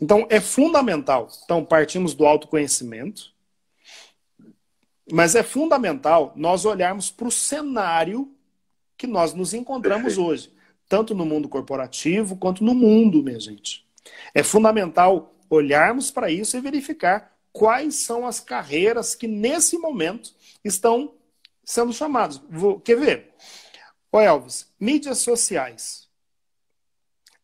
Então, 0.00 0.28
é 0.30 0.40
fundamental. 0.40 1.28
Então, 1.44 1.64
partimos 1.64 2.14
do 2.14 2.24
autoconhecimento, 2.24 3.32
mas 5.10 5.34
é 5.34 5.42
fundamental 5.42 6.32
nós 6.36 6.64
olharmos 6.64 7.10
para 7.10 7.26
o 7.26 7.32
cenário 7.32 8.32
que 8.96 9.08
nós 9.08 9.34
nos 9.34 9.52
encontramos 9.52 10.14
Perfeito. 10.14 10.30
hoje, 10.30 10.52
tanto 10.88 11.16
no 11.16 11.26
mundo 11.26 11.48
corporativo 11.48 12.36
quanto 12.36 12.62
no 12.62 12.74
mundo, 12.74 13.24
minha 13.24 13.40
gente. 13.40 13.84
É 14.32 14.44
fundamental 14.44 15.34
olharmos 15.50 16.12
para 16.12 16.30
isso 16.30 16.56
e 16.56 16.60
verificar 16.60 17.36
quais 17.52 17.96
são 17.96 18.24
as 18.24 18.38
carreiras 18.38 19.16
que 19.16 19.26
nesse 19.26 19.78
momento 19.78 20.32
estão 20.64 21.15
sendo 21.66 21.92
chamadas. 21.92 22.40
Vou, 22.48 22.80
quer 22.80 22.96
ver? 22.96 23.34
Ô 24.10 24.20
Elvis, 24.20 24.72
mídias 24.78 25.18
sociais. 25.18 26.08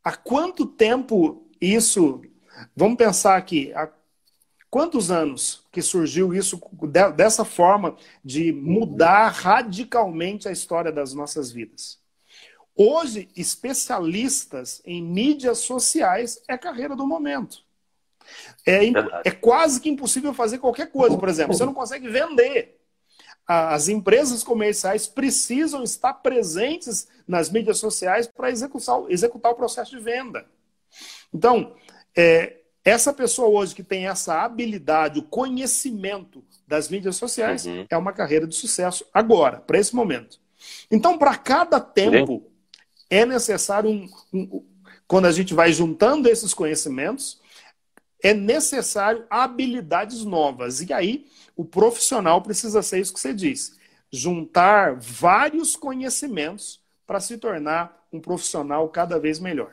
Há 0.03 0.17
quanto 0.17 0.65
tempo 0.65 1.47
isso. 1.61 2.23
Vamos 2.75 2.97
pensar 2.97 3.37
aqui. 3.37 3.73
Há 3.75 3.91
quantos 4.71 5.11
anos 5.11 5.67
que 5.73 5.83
surgiu 5.83 6.33
isso 6.33 6.61
dessa 7.15 7.45
forma 7.45 7.97
de 8.25 8.53
mudar 8.53 9.29
radicalmente 9.29 10.49
a 10.49 10.53
história 10.53 10.93
das 10.93 11.13
nossas 11.13 11.51
vidas? 11.51 12.01
Hoje, 12.75 13.29
especialistas 13.37 14.81
em 14.85 15.03
mídias 15.03 15.59
sociais 15.59 16.43
é 16.49 16.57
carreira 16.57 16.97
do 16.97 17.07
momento. 17.07 17.63
É, 18.65 18.85
é 19.25 19.31
quase 19.31 19.81
que 19.81 19.91
impossível 19.91 20.33
fazer 20.33 20.59
qualquer 20.59 20.91
coisa. 20.91 21.19
Por 21.19 21.29
exemplo, 21.29 21.55
você 21.55 21.67
não 21.67 21.75
consegue 21.75 22.09
vender. 22.09 22.82
As 23.47 23.89
empresas 23.89 24.45
comerciais 24.45 25.07
precisam 25.07 25.83
estar 25.83 26.15
presentes 26.15 27.09
nas 27.27 27.51
mídias 27.51 27.79
sociais 27.79 28.27
para 28.27 28.51
executar, 28.51 29.03
executar 29.09 29.53
o 29.53 29.57
processo 29.57 29.91
de 29.91 30.03
venda. 30.03 30.47
Então, 31.35 31.75
é, 32.17 32.59
essa 32.85 33.13
pessoa 33.13 33.49
hoje 33.49 33.75
que 33.75 33.83
tem 33.83 34.07
essa 34.07 34.43
habilidade, 34.43 35.19
o 35.19 35.23
conhecimento 35.23 36.45
das 36.67 36.89
mídias 36.89 37.17
sociais, 37.17 37.67
uhum. 37.67 37.87
é 37.89 37.97
uma 37.97 38.13
carreira 38.13 38.47
de 38.47 38.55
sucesso 38.55 39.05
agora, 39.13 39.59
para 39.59 39.79
esse 39.79 39.95
momento. 39.95 40.41
Então, 40.91 41.19
para 41.19 41.37
cada 41.37 41.81
tempo, 41.81 42.45
é 43.09 43.25
necessário 43.25 43.91
um, 43.91 44.09
um, 44.33 44.65
quando 45.07 45.27
a 45.27 45.33
gente 45.33 45.55
vai 45.55 45.73
juntando 45.73 46.29
esses 46.29 46.55
conhecimentos, 46.55 47.41
é 48.23 48.33
necessário 48.33 49.27
habilidades 49.29 50.25
novas. 50.25 50.81
E 50.81 50.93
aí, 50.93 51.27
o 51.57 51.65
profissional 51.65 52.41
precisa 52.43 52.83
ser 52.83 53.01
isso 53.01 53.13
que 53.13 53.21
você 53.21 53.35
disse: 53.35 53.79
juntar 54.11 54.97
vários 54.99 55.77
conhecimentos 55.77 56.83
para 57.07 57.21
se 57.21 57.39
tornar 57.39 58.07
um 58.13 58.21
profissional 58.21 58.89
cada 58.89 59.19
vez 59.19 59.39
melhor. 59.39 59.73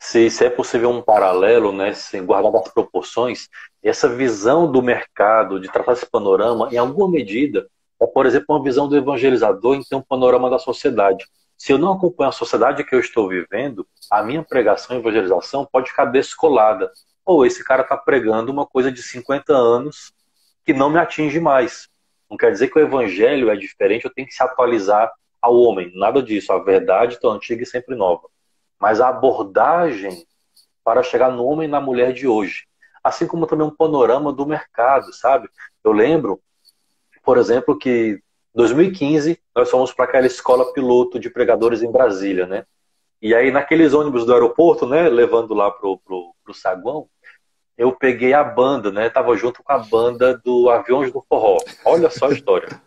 Se, 0.00 0.28
se 0.30 0.44
é 0.44 0.50
possível 0.50 0.90
um 0.90 1.00
paralelo, 1.00 1.72
né, 1.72 1.92
sem 1.92 2.24
guardar 2.26 2.54
as 2.56 2.68
proporções, 2.72 3.48
essa 3.82 4.08
visão 4.08 4.70
do 4.70 4.82
mercado, 4.82 5.60
de 5.60 5.70
tratar 5.70 5.92
esse 5.92 6.06
panorama, 6.06 6.68
em 6.72 6.76
alguma 6.76 7.08
medida, 7.08 7.68
é, 8.00 8.06
por 8.06 8.26
exemplo, 8.26 8.46
uma 8.48 8.62
visão 8.62 8.88
do 8.88 8.96
evangelizador 8.96 9.76
em 9.76 9.82
ter 9.82 9.94
um 9.94 10.02
panorama 10.02 10.50
da 10.50 10.58
sociedade. 10.58 11.24
Se 11.56 11.72
eu 11.72 11.78
não 11.78 11.92
acompanho 11.92 12.30
a 12.30 12.32
sociedade 12.32 12.82
que 12.82 12.94
eu 12.94 12.98
estou 12.98 13.28
vivendo, 13.28 13.86
a 14.10 14.22
minha 14.24 14.42
pregação 14.42 14.96
e 14.96 14.98
evangelização 14.98 15.68
pode 15.70 15.90
ficar 15.90 16.06
descolada. 16.06 16.90
Ou 17.24 17.46
esse 17.46 17.64
cara 17.64 17.82
está 17.82 17.96
pregando 17.96 18.50
uma 18.50 18.66
coisa 18.66 18.90
de 18.90 19.02
50 19.02 19.52
anos 19.52 20.12
que 20.64 20.72
não 20.72 20.90
me 20.90 20.98
atinge 20.98 21.38
mais. 21.40 21.88
Não 22.30 22.36
quer 22.36 22.50
dizer 22.50 22.68
que 22.68 22.78
o 22.78 22.82
evangelho 22.82 23.50
é 23.50 23.56
diferente, 23.56 24.04
eu 24.04 24.12
tenho 24.12 24.26
que 24.26 24.34
se 24.34 24.42
atualizar 24.42 25.12
ao 25.40 25.54
homem. 25.54 25.92
Nada 25.94 26.22
disso. 26.22 26.52
A 26.52 26.62
verdade 26.62 27.14
está 27.14 27.28
antiga 27.28 27.62
e 27.62 27.66
sempre 27.66 27.94
nova. 27.94 28.28
Mas 28.78 29.00
a 29.00 29.08
abordagem 29.08 30.26
para 30.84 31.02
chegar 31.02 31.30
no 31.30 31.44
homem 31.44 31.68
e 31.68 31.70
na 31.70 31.80
mulher 31.80 32.12
de 32.12 32.26
hoje. 32.26 32.66
Assim 33.02 33.26
como 33.26 33.46
também 33.46 33.66
um 33.66 33.74
panorama 33.74 34.32
do 34.32 34.46
mercado, 34.46 35.12
sabe? 35.12 35.48
Eu 35.82 35.92
lembro, 35.92 36.40
por 37.24 37.38
exemplo, 37.38 37.78
que 37.78 38.20
2015, 38.54 39.40
nós 39.54 39.70
fomos 39.70 39.92
para 39.92 40.04
aquela 40.04 40.26
escola 40.26 40.72
piloto 40.72 41.18
de 41.18 41.30
pregadores 41.30 41.82
em 41.82 41.90
Brasília, 41.90 42.46
né? 42.46 42.64
E 43.22 43.36
aí, 43.36 43.52
naqueles 43.52 43.94
ônibus 43.94 44.26
do 44.26 44.32
aeroporto, 44.32 44.84
né, 44.84 45.08
levando 45.08 45.54
lá 45.54 45.70
pro, 45.70 45.96
pro, 45.98 46.34
pro 46.42 46.52
saguão, 46.52 47.08
eu 47.78 47.92
peguei 47.92 48.34
a 48.34 48.42
banda, 48.42 48.90
né? 48.90 49.08
Tava 49.08 49.36
junto 49.36 49.62
com 49.62 49.72
a 49.72 49.78
banda 49.78 50.36
do 50.36 50.68
Aviões 50.68 51.12
do 51.12 51.24
Forró. 51.28 51.58
Olha 51.84 52.10
só 52.10 52.26
a 52.26 52.32
história. 52.32 52.68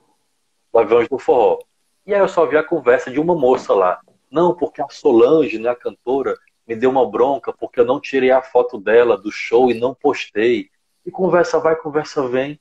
Do 0.74 0.80
Aviões 0.80 1.08
do 1.08 1.18
Forró. 1.18 1.60
E 2.06 2.14
aí 2.14 2.20
eu 2.20 2.28
só 2.28 2.46
vi 2.46 2.58
a 2.58 2.64
conversa 2.64 3.10
de 3.10 3.18
uma 3.18 3.34
moça 3.34 3.74
lá. 3.74 4.02
Não, 4.30 4.54
porque 4.54 4.82
a 4.82 4.90
Solange, 4.90 5.58
né, 5.58 5.70
a 5.70 5.76
cantora, 5.76 6.38
me 6.68 6.76
deu 6.76 6.90
uma 6.90 7.10
bronca 7.10 7.54
porque 7.54 7.80
eu 7.80 7.86
não 7.86 7.98
tirei 7.98 8.30
a 8.30 8.42
foto 8.42 8.78
dela 8.78 9.18
do 9.18 9.32
show 9.32 9.72
e 9.72 9.80
não 9.80 9.96
postei. 9.96 10.70
E 11.06 11.12
conversa 11.12 11.60
vai, 11.60 11.78
conversa 11.78 12.28
vem. 12.28 12.60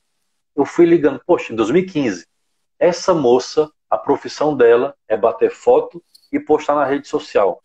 Eu 0.55 0.65
fui 0.65 0.87
ligando, 0.87 1.21
poxa, 1.27 1.53
em 1.53 1.57
2015, 1.57 2.25
essa 2.79 3.13
moça, 3.13 3.69
a 3.91 3.99
profissão 3.99 4.57
dela 4.57 4.95
é 5.09 5.17
bater 5.17 5.51
foto 5.51 6.01
e 6.31 6.39
postar 6.39 6.77
na 6.77 6.85
rede 6.85 7.09
social. 7.09 7.64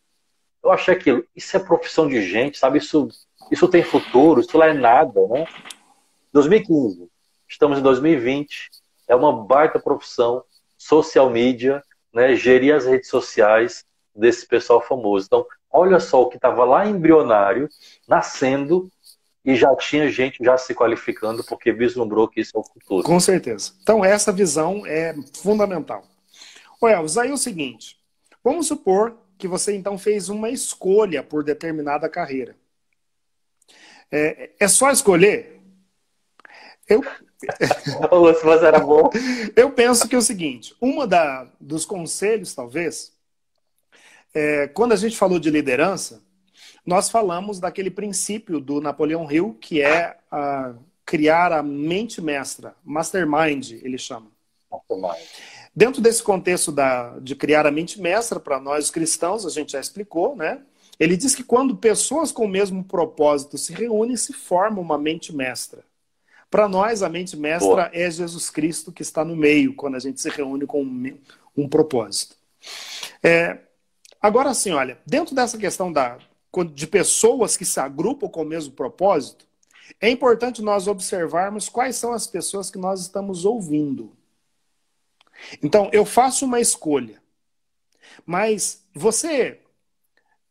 Eu 0.64 0.72
achei 0.72 0.94
aquilo, 0.94 1.26
isso 1.36 1.56
é 1.56 1.60
profissão 1.60 2.08
de 2.08 2.22
gente, 2.22 2.58
sabe? 2.58 2.78
Isso, 2.78 3.08
isso 3.52 3.68
tem 3.68 3.84
futuro, 3.84 4.42
isso 4.42 4.58
lá 4.58 4.68
é 4.68 4.74
nada, 4.74 5.26
né? 5.28 5.46
2015, 6.34 7.10
estamos 7.48 7.80
em 7.80 7.82
2020, 7.82 8.70
é 9.08 9.16
uma 9.16 9.32
baita 9.32 9.80
profissão, 9.80 10.44
social 10.78 11.30
media, 11.30 11.84
né? 12.14 12.36
Gerir 12.36 12.76
as 12.76 12.86
redes 12.86 13.10
sociais 13.10 13.86
desse 14.16 14.46
pessoal 14.46 14.82
famoso. 14.82 15.26
Então, 15.26 15.46
olha 15.72 16.00
só 16.00 16.22
o 16.22 16.30
que 16.30 16.36
estava 16.36 16.64
lá 16.66 16.86
embrionário, 16.86 17.70
nascendo 18.08 18.92
e 19.44 19.56
já 19.56 19.74
tinha 19.76 20.10
gente 20.12 20.44
já 20.44 20.58
se 20.58 20.76
qualificando 20.76 21.44
porque 21.44 21.72
vislumbrou 21.72 22.28
que 22.28 22.42
isso 22.42 22.56
é 22.56 22.60
o 22.60 22.64
futuro. 22.64 23.04
Com 23.04 23.20
certeza. 23.20 23.74
Então 23.82 24.04
essa 24.04 24.32
visão 24.32 24.86
é 24.86 25.16
fundamental. 25.42 26.04
Ô 26.82 26.88
Elvis, 26.88 27.18
aí 27.18 27.30
é 27.30 27.34
o 27.34 27.38
seguinte, 27.38 27.98
vamos 28.44 28.68
supor 28.68 29.18
que 29.40 29.48
você 29.48 29.74
então 29.74 29.98
fez 29.98 30.28
uma 30.28 30.50
escolha 30.50 31.24
por 31.24 31.44
determinada 31.44 32.10
carreira. 32.10 32.56
É, 34.12 34.52
é 34.60 34.68
só 34.68 34.92
escolher? 34.92 35.62
Eu... 36.88 37.02
Era 38.62 38.80
bom. 38.82 39.10
Eu 39.56 39.72
penso 39.72 40.10
que 40.10 40.14
é 40.14 40.18
o 40.18 40.22
seguinte, 40.22 40.76
uma 40.82 41.08
da, 41.08 41.48
dos 41.58 41.86
conselhos, 41.86 42.54
talvez, 42.54 43.14
é, 44.34 44.68
quando 44.68 44.92
a 44.92 44.98
gente 44.98 45.18
falou 45.18 45.40
de 45.40 45.50
liderança, 45.50 46.22
nós 46.86 47.10
falamos 47.10 47.60
daquele 47.60 47.90
princípio 47.90 48.60
do 48.60 48.82
Napoleão 48.82 49.32
Hill, 49.32 49.58
que 49.62 49.82
é 49.82 50.18
a, 50.30 50.74
criar 51.06 51.54
a 51.54 51.64
mente 51.64 52.22
mestra, 52.22 52.76
mastermind, 52.84 53.72
ele 53.72 53.98
chama. 53.98 54.28
Mastermind. 54.70 55.18
Dentro 55.80 56.02
desse 56.02 56.22
contexto 56.22 56.74
da, 56.74 57.18
de 57.20 57.34
criar 57.38 57.66
a 57.66 57.72
mente 57.72 58.02
mestra, 58.02 58.38
para 58.38 58.60
nós 58.60 58.92
cristãos, 58.92 59.46
a 59.46 59.50
gente 59.50 59.72
já 59.72 59.80
explicou, 59.80 60.36
né? 60.36 60.60
Ele 61.00 61.16
diz 61.16 61.34
que 61.34 61.42
quando 61.42 61.74
pessoas 61.78 62.34
com 62.34 62.44
o 62.44 62.50
mesmo 62.50 62.84
propósito 62.84 63.58
se 63.58 63.72
reúnem, 63.72 64.18
se 64.18 64.34
forma 64.34 64.82
uma 64.82 64.98
mente 64.98 65.34
mestra. 65.34 65.82
Para 66.52 66.68
nós, 66.68 67.02
a 67.02 67.08
mente 67.08 67.38
mestra 67.38 67.90
é 67.94 68.12
Jesus 68.12 68.50
Cristo 68.50 68.92
que 68.92 69.02
está 69.02 69.24
no 69.24 69.38
meio, 69.38 69.74
quando 69.74 69.96
a 69.96 70.00
gente 70.00 70.20
se 70.20 70.30
reúne 70.30 70.66
com 70.66 70.84
um, 70.84 71.18
um 71.56 71.70
propósito. 71.70 72.36
É, 73.24 73.60
agora, 74.22 74.54
sim, 74.54 74.72
olha, 74.72 74.98
dentro 75.06 75.34
dessa 75.34 75.58
questão 75.58 75.94
da, 75.94 76.18
de 76.74 76.88
pessoas 76.88 77.56
que 77.56 77.64
se 77.64 77.80
agrupam 77.80 78.28
com 78.28 78.42
o 78.42 78.46
mesmo 78.46 78.74
propósito, 78.74 79.46
é 80.02 80.10
importante 80.10 80.62
nós 80.62 80.90
observarmos 80.90 81.70
quais 81.70 81.96
são 81.96 82.12
as 82.12 82.28
pessoas 82.28 82.70
que 82.70 82.78
nós 82.78 83.00
estamos 83.00 83.46
ouvindo. 83.46 84.19
Então, 85.62 85.90
eu 85.94 86.06
faço 86.06 86.46
uma 86.46 86.60
escolha, 86.60 87.22
mas 88.26 88.84
você 88.94 89.60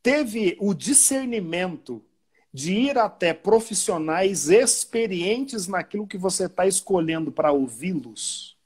teve 0.03 0.57
o 0.61 0.75
discernimento 0.75 2.03
de 2.53 2.73
ir 2.73 2.99
até 2.99 3.35
profissionais 3.35 4.49
experientes 4.49 5.69
naquilo 5.69 6.07
que 6.07 6.19
você 6.19 6.47
está 6.47 6.67
escolhendo 6.67 7.31
para 7.31 7.53
ouvi-los? 7.53 8.57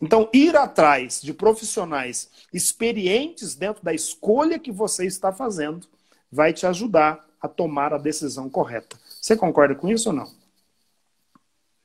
Então, 0.00 0.28
ir 0.32 0.56
atrás 0.56 1.20
de 1.20 1.32
profissionais 1.32 2.30
experientes 2.52 3.54
dentro 3.54 3.82
da 3.82 3.92
escolha 3.92 4.58
que 4.58 4.70
você 4.70 5.06
está 5.06 5.32
fazendo 5.32 5.86
vai 6.30 6.52
te 6.52 6.66
ajudar 6.66 7.26
a 7.40 7.48
tomar 7.48 7.92
a 7.92 7.98
decisão 7.98 8.48
correta. 8.48 8.98
Você 9.20 9.36
concorda 9.36 9.74
com 9.74 9.88
isso 9.88 10.10
ou 10.10 10.14
não? 10.14 10.37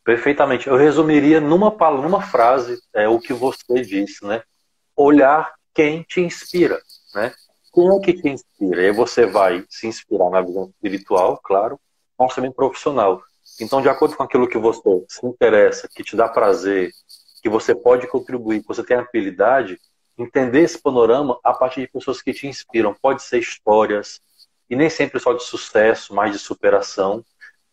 Perfeitamente. 0.04 0.68
Eu 0.68 0.76
resumiria 0.76 1.40
numa, 1.40 1.70
numa 1.92 2.22
frase 2.22 2.80
é, 2.94 3.08
o 3.08 3.20
que 3.20 3.34
você 3.34 3.82
disse, 3.82 4.26
né? 4.26 4.44
Olhar 4.96 5.54
quem 5.74 6.04
te 6.04 6.22
inspira, 6.22 6.82
né? 7.16 7.34
Quem 7.74 7.90
é 7.90 8.00
que 8.00 8.14
te 8.14 8.30
inspira? 8.30 8.82
E 8.82 8.86
aí 8.88 8.92
você 8.92 9.26
vai 9.26 9.66
se 9.70 9.88
inspirar 9.88 10.30
na 10.30 10.42
visão 10.42 10.70
espiritual, 10.70 11.40
claro, 11.44 11.80
mas 12.20 12.36
também 12.36 12.52
profissional. 12.52 13.24
Então, 13.60 13.82
de 13.82 13.90
acordo 13.90 14.16
com 14.16 14.24
aquilo 14.24 14.48
que 14.48 14.58
você 14.58 15.04
se 15.08 15.26
interessa, 15.26 15.88
que 15.88 16.04
te 16.04 16.16
dá 16.16 16.28
prazer, 16.28 16.92
que 17.42 17.50
você 17.50 17.74
pode 17.74 18.08
contribuir, 18.08 18.62
que 18.62 18.68
você 18.68 18.84
tem 18.84 18.98
habilidade, 18.98 19.80
entender 20.18 20.62
esse 20.62 20.80
panorama 20.80 21.40
a 21.44 21.54
partir 21.54 21.82
de 21.82 21.88
pessoas 21.88 22.22
que 22.22 22.34
te 22.34 22.48
inspiram. 22.48 22.94
Pode 22.94 23.24
ser 23.24 23.40
histórias, 23.40 24.22
e 24.70 24.76
nem 24.76 24.90
sempre 24.90 25.20
só 25.20 25.34
de 25.34 25.44
sucesso, 25.44 26.14
mas 26.14 26.32
de 26.32 26.40
superação. 26.40 27.24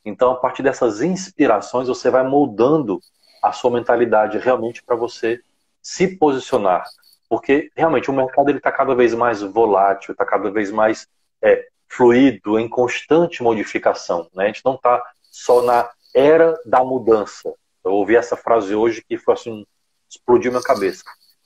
Então, 0.04 0.32
a 0.32 0.36
partir 0.36 0.62
dessas 0.62 1.02
inspirações, 1.02 1.88
você 1.88 2.10
vai 2.10 2.22
moldando 2.26 3.00
a 3.42 3.52
sua 3.52 3.70
mentalidade 3.70 4.38
realmente 4.38 4.82
para 4.82 4.96
você 4.96 5.40
se 5.82 6.16
posicionar. 6.16 6.84
Porque 7.28 7.70
realmente 7.76 8.10
o 8.10 8.14
mercado 8.14 8.50
está 8.50 8.72
cada 8.72 8.94
vez 8.94 9.14
mais 9.14 9.40
volátil, 9.40 10.12
está 10.12 10.24
cada 10.24 10.50
vez 10.50 10.70
mais 10.70 11.06
é, 11.42 11.66
fluido, 11.88 12.58
em 12.58 12.68
constante 12.68 13.42
modificação. 13.42 14.28
Né? 14.34 14.44
A 14.44 14.46
gente 14.48 14.64
não 14.64 14.74
está 14.74 15.02
só 15.30 15.62
na 15.62 15.88
era 16.14 16.60
da 16.64 16.82
mudança. 16.84 17.54
Eu 17.84 17.92
ouvi 17.92 18.16
essa 18.16 18.36
frase 18.36 18.74
hoje 18.74 19.02
que 19.06 19.16
foi 19.16 19.34
assim, 19.34 19.66
explodiu 20.08 20.50
minha 20.50 20.62
cabeça. 20.62 21.04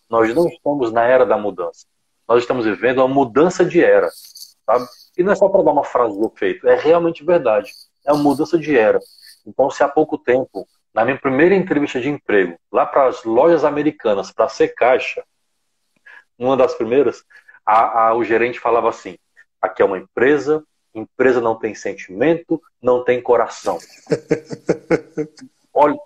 Nós 0.09 0.35
não 0.35 0.49
estamos 0.49 0.93
na 0.93 1.05
era 1.05 1.27
da 1.27 1.37
mudança. 1.37 1.87
Nós 2.27 2.43
estamos 2.43 2.65
vivendo 2.65 2.99
uma 2.99 3.09
mudança 3.09 3.65
de 3.65 3.83
era. 3.83 4.09
Sabe? 4.65 4.87
E 5.17 5.23
não 5.23 5.33
é 5.33 5.35
só 5.37 5.49
para 5.49 5.63
dar 5.63 5.73
uma 5.73 5.85
frase 5.85 6.19
do 6.19 6.31
feito, 6.31 6.67
é 6.67 6.75
realmente 6.75 7.25
verdade. 7.25 7.73
É 8.05 8.13
uma 8.13 8.23
mudança 8.23 8.59
de 8.59 8.77
era. 8.77 9.01
Então, 9.47 9.71
se 9.71 9.83
há 9.83 9.89
pouco 9.89 10.17
tempo, 10.19 10.67
na 10.93 11.05
minha 11.05 11.19
primeira 11.19 11.55
entrevista 11.55 12.01
de 12.01 12.09
emprego, 12.09 12.59
lá 12.71 12.87
para 12.87 13.07
as 13.07 13.25
lojas 13.25 13.65
americanas, 13.65 14.31
para 14.31 14.49
ser 14.49 14.69
caixa, 14.69 15.25
uma 16.39 16.57
das 16.57 16.75
primeiras, 16.75 17.25
a, 17.65 18.09
a, 18.09 18.15
o 18.15 18.25
gerente 18.25 18.61
falava 18.61 18.89
assim: 18.89 19.17
aqui 19.61 19.83
é 19.83 19.85
uma 19.85 19.99
empresa, 19.99 20.63
empresa 20.95 21.41
não 21.41 21.57
tem 21.57 21.75
sentimento, 21.75 22.63
não 22.81 23.03
tem 23.03 23.21
coração. 23.21 23.79
Olha, 25.73 25.99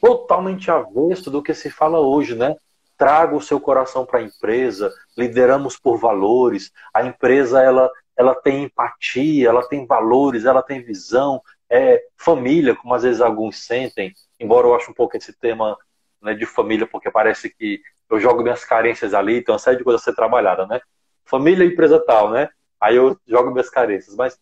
totalmente 0.00 0.70
avesso 0.70 1.30
do 1.30 1.42
que 1.42 1.52
se 1.52 1.70
fala 1.70 2.00
hoje, 2.00 2.34
né? 2.34 2.54
Traga 2.96 3.34
o 3.34 3.42
seu 3.42 3.58
coração 3.58 4.04
para 4.04 4.20
a 4.20 4.22
empresa, 4.22 4.92
lideramos 5.16 5.78
por 5.78 5.96
valores, 5.96 6.70
a 6.92 7.02
empresa 7.02 7.62
ela, 7.62 7.90
ela 8.20 8.34
tem 8.34 8.64
empatia, 8.64 9.48
ela 9.48 9.66
tem 9.66 9.86
valores, 9.86 10.44
ela 10.44 10.62
tem 10.62 10.82
visão, 10.82 11.40
é 11.70 12.04
família, 12.18 12.76
como 12.76 12.92
às 12.92 13.02
vezes 13.02 13.22
alguns 13.22 13.64
sentem, 13.64 14.12
embora 14.38 14.66
eu 14.66 14.74
ache 14.74 14.90
um 14.90 14.94
pouco 14.94 15.16
esse 15.16 15.32
tema 15.32 15.74
né, 16.20 16.34
de 16.34 16.44
família, 16.44 16.86
porque 16.86 17.10
parece 17.10 17.48
que 17.48 17.80
eu 18.10 18.20
jogo 18.20 18.42
minhas 18.42 18.62
carências 18.62 19.14
ali, 19.14 19.38
então 19.38 19.54
uma 19.54 19.58
série 19.58 19.78
de 19.78 19.84
coisas 19.84 20.02
a 20.02 20.04
ser 20.04 20.14
trabalhada, 20.14 20.66
né? 20.66 20.82
Família 21.24 21.64
e 21.64 21.68
empresa 21.68 21.98
tal, 21.98 22.30
né? 22.30 22.50
Aí 22.78 22.96
eu 22.96 23.16
jogo 23.26 23.52
minhas 23.52 23.70
carências, 23.70 24.14
mas 24.14 24.38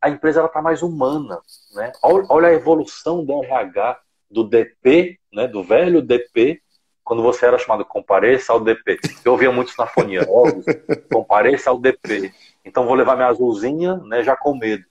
a 0.00 0.10
empresa 0.10 0.40
ela 0.40 0.48
tá 0.48 0.60
mais 0.60 0.82
humana, 0.82 1.40
né? 1.72 1.92
Olha 2.02 2.48
a 2.48 2.52
evolução 2.52 3.24
do 3.24 3.44
RH, 3.44 4.00
do 4.28 4.42
DP, 4.42 5.20
né, 5.32 5.46
do 5.46 5.62
velho 5.62 6.02
DP, 6.02 6.60
quando 7.04 7.22
você 7.22 7.46
era 7.46 7.58
chamado 7.58 7.84
compareça 7.84 8.52
ao 8.52 8.58
DP. 8.58 8.98
Eu 9.24 9.32
ouvia 9.32 9.52
muito 9.52 9.72
na 9.78 9.86
fonia, 9.86 10.26
compareça 11.12 11.70
ao 11.70 11.78
DP. 11.78 12.32
Então 12.70 12.86
vou 12.86 12.94
levar 12.94 13.16
minha 13.16 13.26
azulzinha, 13.26 13.96
né, 13.96 14.22
já 14.22 14.36
com 14.36 14.54
medo. 14.56 14.84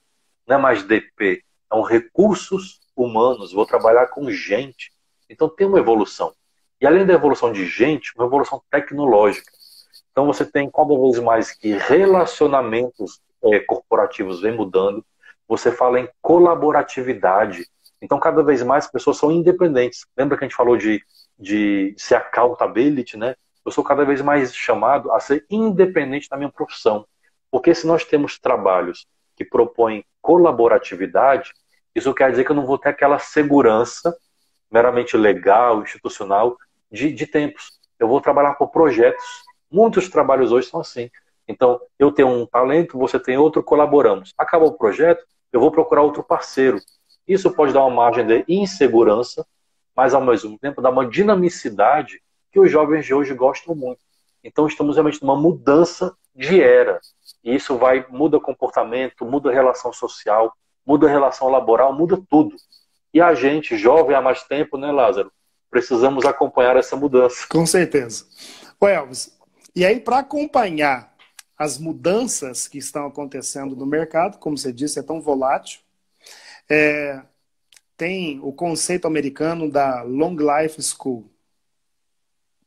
Não 0.45 0.57
é 0.57 0.59
mais 0.59 0.83
DP, 0.83 1.41
são 1.69 1.81
recursos 1.81 2.81
humanos, 2.93 3.53
vou 3.53 3.65
trabalhar 3.65 4.07
com 4.07 4.29
gente. 4.29 4.91
Então 5.29 5.47
tem 5.47 5.65
uma 5.65 5.79
evolução. 5.79 6.33
E 6.81 6.85
além 6.85 7.05
da 7.05 7.13
evolução 7.13 7.53
de 7.53 7.65
gente, 7.65 8.11
uma 8.17 8.25
evolução 8.25 8.61
tecnológica. 8.69 9.49
Então 10.11 10.25
você 10.25 10.45
tem 10.45 10.69
cada 10.69 10.93
vez 10.99 11.19
mais 11.19 11.53
que 11.53 11.71
relacionamentos 11.71 13.21
é, 13.45 13.59
corporativos 13.61 14.41
vem 14.41 14.53
mudando. 14.53 15.01
Você 15.47 15.71
fala 15.71 16.01
em 16.01 16.09
colaboratividade. 16.21 17.65
Então 18.01 18.19
cada 18.19 18.43
vez 18.43 18.61
mais 18.61 18.91
pessoas 18.91 19.15
são 19.15 19.31
independentes. 19.31 20.05
Lembra 20.17 20.37
que 20.37 20.43
a 20.43 20.47
gente 20.49 20.57
falou 20.57 20.75
de, 20.75 21.01
de 21.39 21.95
ser 21.97 22.15
accountability, 22.15 23.15
né? 23.15 23.35
Eu 23.65 23.71
sou 23.71 23.85
cada 23.85 24.03
vez 24.03 24.21
mais 24.21 24.53
chamado 24.53 25.13
a 25.13 25.19
ser 25.21 25.45
independente 25.49 26.27
da 26.27 26.35
minha 26.35 26.51
profissão. 26.51 27.05
Porque 27.51 27.73
se 27.73 27.87
nós 27.87 28.03
temos 28.05 28.39
trabalhos 28.39 29.07
que 29.35 29.45
propõem 29.45 30.03
colaboratividade, 30.21 31.53
isso 31.95 32.13
quer 32.13 32.29
dizer 32.31 32.43
que 32.43 32.51
eu 32.51 32.55
não 32.55 32.65
vou 32.65 32.77
ter 32.77 32.89
aquela 32.89 33.19
segurança 33.19 34.15
meramente 34.71 35.17
legal, 35.17 35.81
institucional, 35.81 36.57
de, 36.91 37.11
de 37.11 37.25
tempos. 37.25 37.79
Eu 37.99 38.07
vou 38.07 38.21
trabalhar 38.21 38.53
por 38.53 38.69
projetos. 38.69 39.23
Muitos 39.71 40.09
trabalhos 40.09 40.51
hoje 40.51 40.67
são 40.67 40.79
assim. 40.79 41.09
Então, 41.47 41.81
eu 41.97 42.11
tenho 42.11 42.27
um 42.27 42.45
talento, 42.45 42.97
você 42.97 43.19
tem 43.19 43.37
outro, 43.37 43.63
colaboramos. 43.63 44.33
Acabou 44.37 44.69
o 44.69 44.77
projeto, 44.77 45.25
eu 45.51 45.59
vou 45.59 45.71
procurar 45.71 46.03
outro 46.03 46.23
parceiro. 46.23 46.79
Isso 47.27 47.51
pode 47.51 47.73
dar 47.73 47.81
uma 47.81 47.95
margem 47.95 48.25
de 48.25 48.45
insegurança, 48.47 49.45
mas 49.95 50.13
ao 50.13 50.21
mesmo 50.21 50.57
tempo 50.59 50.81
dá 50.81 50.89
uma 50.89 51.07
dinamicidade 51.07 52.21
que 52.51 52.59
os 52.59 52.69
jovens 52.71 53.05
de 53.05 53.13
hoje 53.13 53.33
gostam 53.33 53.75
muito. 53.75 53.99
Então, 54.43 54.67
estamos 54.67 54.95
realmente 54.95 55.21
numa 55.21 55.35
mudança 55.35 56.15
de 56.35 56.61
era. 56.61 56.99
E 57.43 57.55
isso 57.55 57.77
vai 57.77 58.05
muda 58.09 58.39
comportamento, 58.39 59.25
muda 59.25 59.51
relação 59.51 59.93
social, 59.93 60.53
muda 60.85 61.07
relação 61.07 61.49
laboral, 61.49 61.93
muda 61.93 62.21
tudo. 62.29 62.55
E 63.13 63.21
a 63.21 63.33
gente, 63.33 63.77
jovem 63.77 64.15
há 64.15 64.21
mais 64.21 64.43
tempo, 64.43 64.77
né, 64.77 64.91
Lázaro? 64.91 65.31
Precisamos 65.69 66.25
acompanhar 66.25 66.75
essa 66.77 66.95
mudança. 66.95 67.45
Com 67.49 67.65
certeza. 67.65 68.25
Ô 68.79 68.87
Elvis, 68.87 69.37
e 69.75 69.85
aí 69.85 69.99
para 69.99 70.19
acompanhar 70.19 71.13
as 71.57 71.77
mudanças 71.77 72.67
que 72.67 72.77
estão 72.77 73.05
acontecendo 73.07 73.75
no 73.75 73.85
mercado, 73.85 74.39
como 74.39 74.57
você 74.57 74.71
disse, 74.71 74.99
é 74.99 75.03
tão 75.03 75.21
volátil, 75.21 75.81
é, 76.69 77.21
tem 77.97 78.39
o 78.41 78.53
conceito 78.53 79.05
americano 79.05 79.69
da 79.69 80.03
Long 80.03 80.37
Life 80.37 80.81
School. 80.81 81.29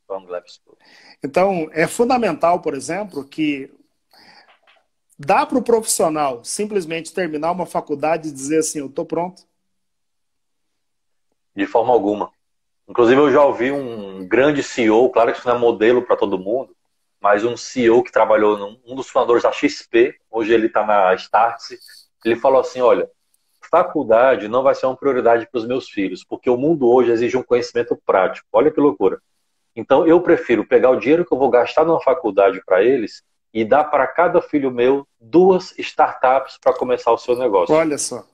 Long 0.07 0.27
Life 0.27 0.59
School. 0.59 0.77
Então, 1.23 1.69
é 1.71 1.87
fundamental, 1.87 2.59
por 2.61 2.75
exemplo, 2.75 3.23
que 3.23 3.73
dá 5.17 5.45
para 5.45 5.57
o 5.57 5.63
profissional 5.63 6.43
simplesmente 6.43 7.13
terminar 7.13 7.51
uma 7.51 7.65
faculdade 7.65 8.29
e 8.29 8.31
dizer 8.31 8.59
assim, 8.59 8.79
eu 8.79 8.87
estou 8.87 9.05
pronto? 9.05 9.43
De 11.55 11.65
forma 11.65 11.93
alguma. 11.93 12.31
Inclusive, 12.87 13.19
eu 13.19 13.31
já 13.31 13.43
ouvi 13.43 13.71
um 13.71 14.27
grande 14.27 14.61
CEO, 14.61 15.09
claro 15.09 15.31
que 15.31 15.37
isso 15.37 15.47
não 15.47 15.55
é 15.55 15.59
modelo 15.59 16.01
para 16.01 16.17
todo 16.17 16.39
mundo, 16.39 16.75
mas 17.21 17.45
um 17.45 17.55
CEO 17.55 18.03
que 18.03 18.11
trabalhou 18.11 18.57
num 18.57 18.79
um 18.85 18.95
dos 18.95 19.09
fundadores 19.09 19.43
da 19.43 19.51
XP, 19.51 20.15
hoje 20.29 20.53
ele 20.53 20.67
está 20.67 20.85
na 20.85 21.13
Startse, 21.13 21.79
ele 22.25 22.35
falou 22.35 22.59
assim, 22.59 22.81
olha, 22.81 23.09
faculdade 23.73 24.47
não 24.47 24.61
vai 24.61 24.75
ser 24.75 24.85
uma 24.85 24.95
prioridade 24.95 25.47
para 25.49 25.57
os 25.57 25.65
meus 25.65 25.89
filhos, 25.89 26.23
porque 26.23 26.47
o 26.47 26.55
mundo 26.55 26.87
hoje 26.87 27.11
exige 27.11 27.35
um 27.35 27.41
conhecimento 27.41 27.99
prático. 28.05 28.47
Olha 28.53 28.69
que 28.69 28.79
loucura. 28.79 29.19
Então, 29.75 30.05
eu 30.05 30.21
prefiro 30.21 30.63
pegar 30.63 30.91
o 30.91 30.99
dinheiro 30.99 31.25
que 31.25 31.33
eu 31.33 31.37
vou 31.39 31.49
gastar 31.49 31.83
numa 31.83 31.99
faculdade 31.99 32.61
para 32.63 32.83
eles 32.83 33.23
e 33.53 33.63
dar 33.63 33.83
para 33.85 34.07
cada 34.07 34.41
filho 34.41 34.71
meu 34.71 35.07
duas 35.19 35.77
startups 35.77 36.57
para 36.57 36.73
começar 36.73 37.11
o 37.11 37.17
seu 37.17 37.37
negócio. 37.37 37.73
Olha 37.75 37.97
só. 37.97 38.25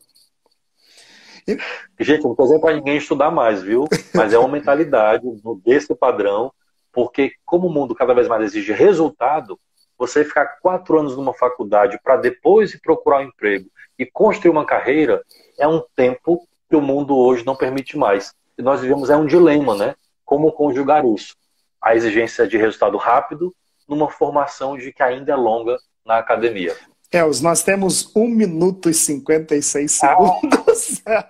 E... 1.48 1.58
Gente, 2.00 2.24
não 2.24 2.32
estou 2.32 2.60
para 2.62 2.76
ninguém 2.76 2.98
estudar 2.98 3.30
mais, 3.30 3.62
viu? 3.62 3.88
Mas 4.14 4.34
é 4.34 4.40
uma 4.40 4.48
mentalidade 4.48 5.26
desse 5.66 5.94
padrão, 5.94 6.54
porque 6.92 7.34
como 7.46 7.68
o 7.68 7.74
mundo 7.74 7.94
cada 7.94 8.14
vez 8.14 8.28
mais 8.28 8.44
exige 8.44 8.72
resultado, 8.72 9.60
você 9.98 10.24
ficar 10.24 10.60
quatro 10.62 10.98
anos 10.98 11.18
numa 11.18 11.34
faculdade 11.34 12.00
para 12.02 12.16
depois 12.16 12.74
ir 12.74 12.80
procurar 12.80 13.20
um 13.20 13.24
emprego 13.24 13.70
e 13.98 14.06
construir 14.06 14.52
uma 14.52 14.66
carreira 14.66 15.22
é 15.58 15.68
um 15.68 15.84
tempo 15.94 16.48
que 16.70 16.76
o 16.76 16.82
mundo 16.82 17.18
hoje 17.18 17.46
não 17.46 17.56
permite 17.56 17.98
mais. 17.98 18.34
E 18.58 18.62
nós 18.62 18.80
vivemos 18.80 19.10
é 19.10 19.18
um 19.18 19.26
dilema, 19.26 19.76
né? 19.76 19.96
Como 20.24 20.52
conjugar 20.54 21.06
isso? 21.06 21.36
A 21.82 21.96
exigência 21.96 22.48
de 22.48 22.58
resultado 22.58 22.98
rápido 22.98 23.54
numa 23.90 24.10
formação 24.10 24.78
de 24.78 24.94
que 24.94 25.04
ainda 25.04 25.32
é 25.32 25.36
longa 25.36 25.78
na 26.06 26.18
academia. 26.18 26.76
Els, 27.12 27.42
nós 27.42 27.64
temos 27.64 28.16
1 28.16 28.28
minuto 28.28 28.90
e 28.90 28.94
56 28.94 30.04
ah, 30.04 30.08
segundos. 30.08 31.02
Ah, 31.06 31.30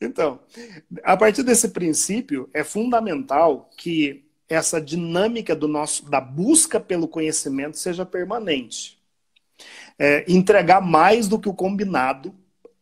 então, 0.00 0.40
a 1.02 1.16
partir 1.16 1.44
desse 1.44 1.68
princípio, 1.68 2.50
é 2.52 2.64
fundamental 2.64 3.70
que 3.76 4.24
essa 4.48 4.80
dinâmica 4.80 5.54
do 5.54 5.68
nosso, 5.68 6.08
da 6.10 6.20
busca 6.20 6.78
pelo 6.80 7.08
conhecimento 7.08 7.78
seja 7.78 8.04
permanente. 8.04 8.98
É, 9.98 10.24
entregar 10.28 10.80
mais 10.80 11.28
do 11.28 11.38
que 11.38 11.48
o 11.48 11.54
combinado 11.54 12.34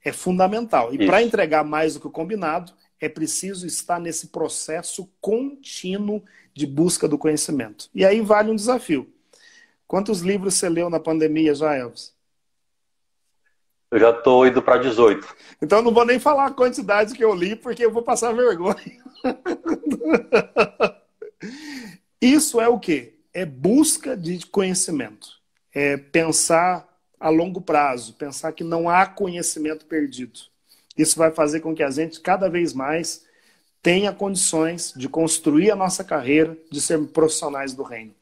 é 0.05 0.11
fundamental. 0.11 0.93
E 0.93 1.07
para 1.07 1.23
entregar 1.23 1.65
mais 1.65 1.95
do 1.95 2.01
que 2.01 2.07
o 2.07 2.11
combinado, 2.11 2.73
é 3.03 3.09
preciso 3.09 3.67
estar 3.67 3.99
nesse 3.99 4.29
processo 4.29 5.11
contínuo 5.21 6.23
de 6.55 6.65
busca 6.65 7.09
do 7.09 7.19
conhecimento. 7.19 7.91
E 7.93 8.05
aí 8.05 8.21
vale 8.21 8.53
um 8.53 8.55
desafio. 8.55 9.13
Quantos 9.89 10.21
livros 10.21 10.55
você 10.55 10.69
leu 10.69 10.89
na 10.89 11.01
pandemia 11.01 11.53
já, 11.53 11.75
Elvis? 11.75 12.15
Eu 13.91 13.99
já 13.99 14.11
estou 14.11 14.47
indo 14.47 14.63
para 14.63 14.79
18. 14.79 15.35
Então 15.61 15.83
não 15.83 15.93
vou 15.93 16.07
nem 16.07 16.21
falar 16.21 16.47
a 16.47 16.53
quantidade 16.53 17.15
que 17.15 17.25
eu 17.25 17.35
li, 17.35 17.57
porque 17.57 17.85
eu 17.85 17.91
vou 17.91 18.05
passar 18.05 18.33
vergonha. 18.33 19.03
Isso 22.23 22.61
é 22.61 22.69
o 22.69 22.79
quê? 22.79 23.19
É 23.35 23.45
busca 23.45 24.17
de 24.17 24.47
conhecimento. 24.47 25.41
É 25.75 25.97
pensar 25.97 26.89
a 27.19 27.29
longo 27.31 27.61
prazo, 27.61 28.15
pensar 28.15 28.53
que 28.53 28.63
não 28.63 28.89
há 28.89 29.07
conhecimento 29.07 29.87
perdido. 29.87 30.52
Isso 30.97 31.19
vai 31.19 31.31
fazer 31.31 31.61
com 31.61 31.75
que 31.75 31.83
a 31.83 31.91
gente 31.91 32.21
cada 32.21 32.49
vez 32.49 32.73
mais 32.73 33.25
tenha 33.83 34.13
condições 34.13 34.93
de 34.97 35.09
construir 35.09 35.71
a 35.71 35.77
nossa 35.77 36.05
carreira, 36.05 36.57
de 36.71 36.81
ser 36.81 36.99
profissionais 37.09 37.75
do 37.75 37.83
reino. 37.83 38.15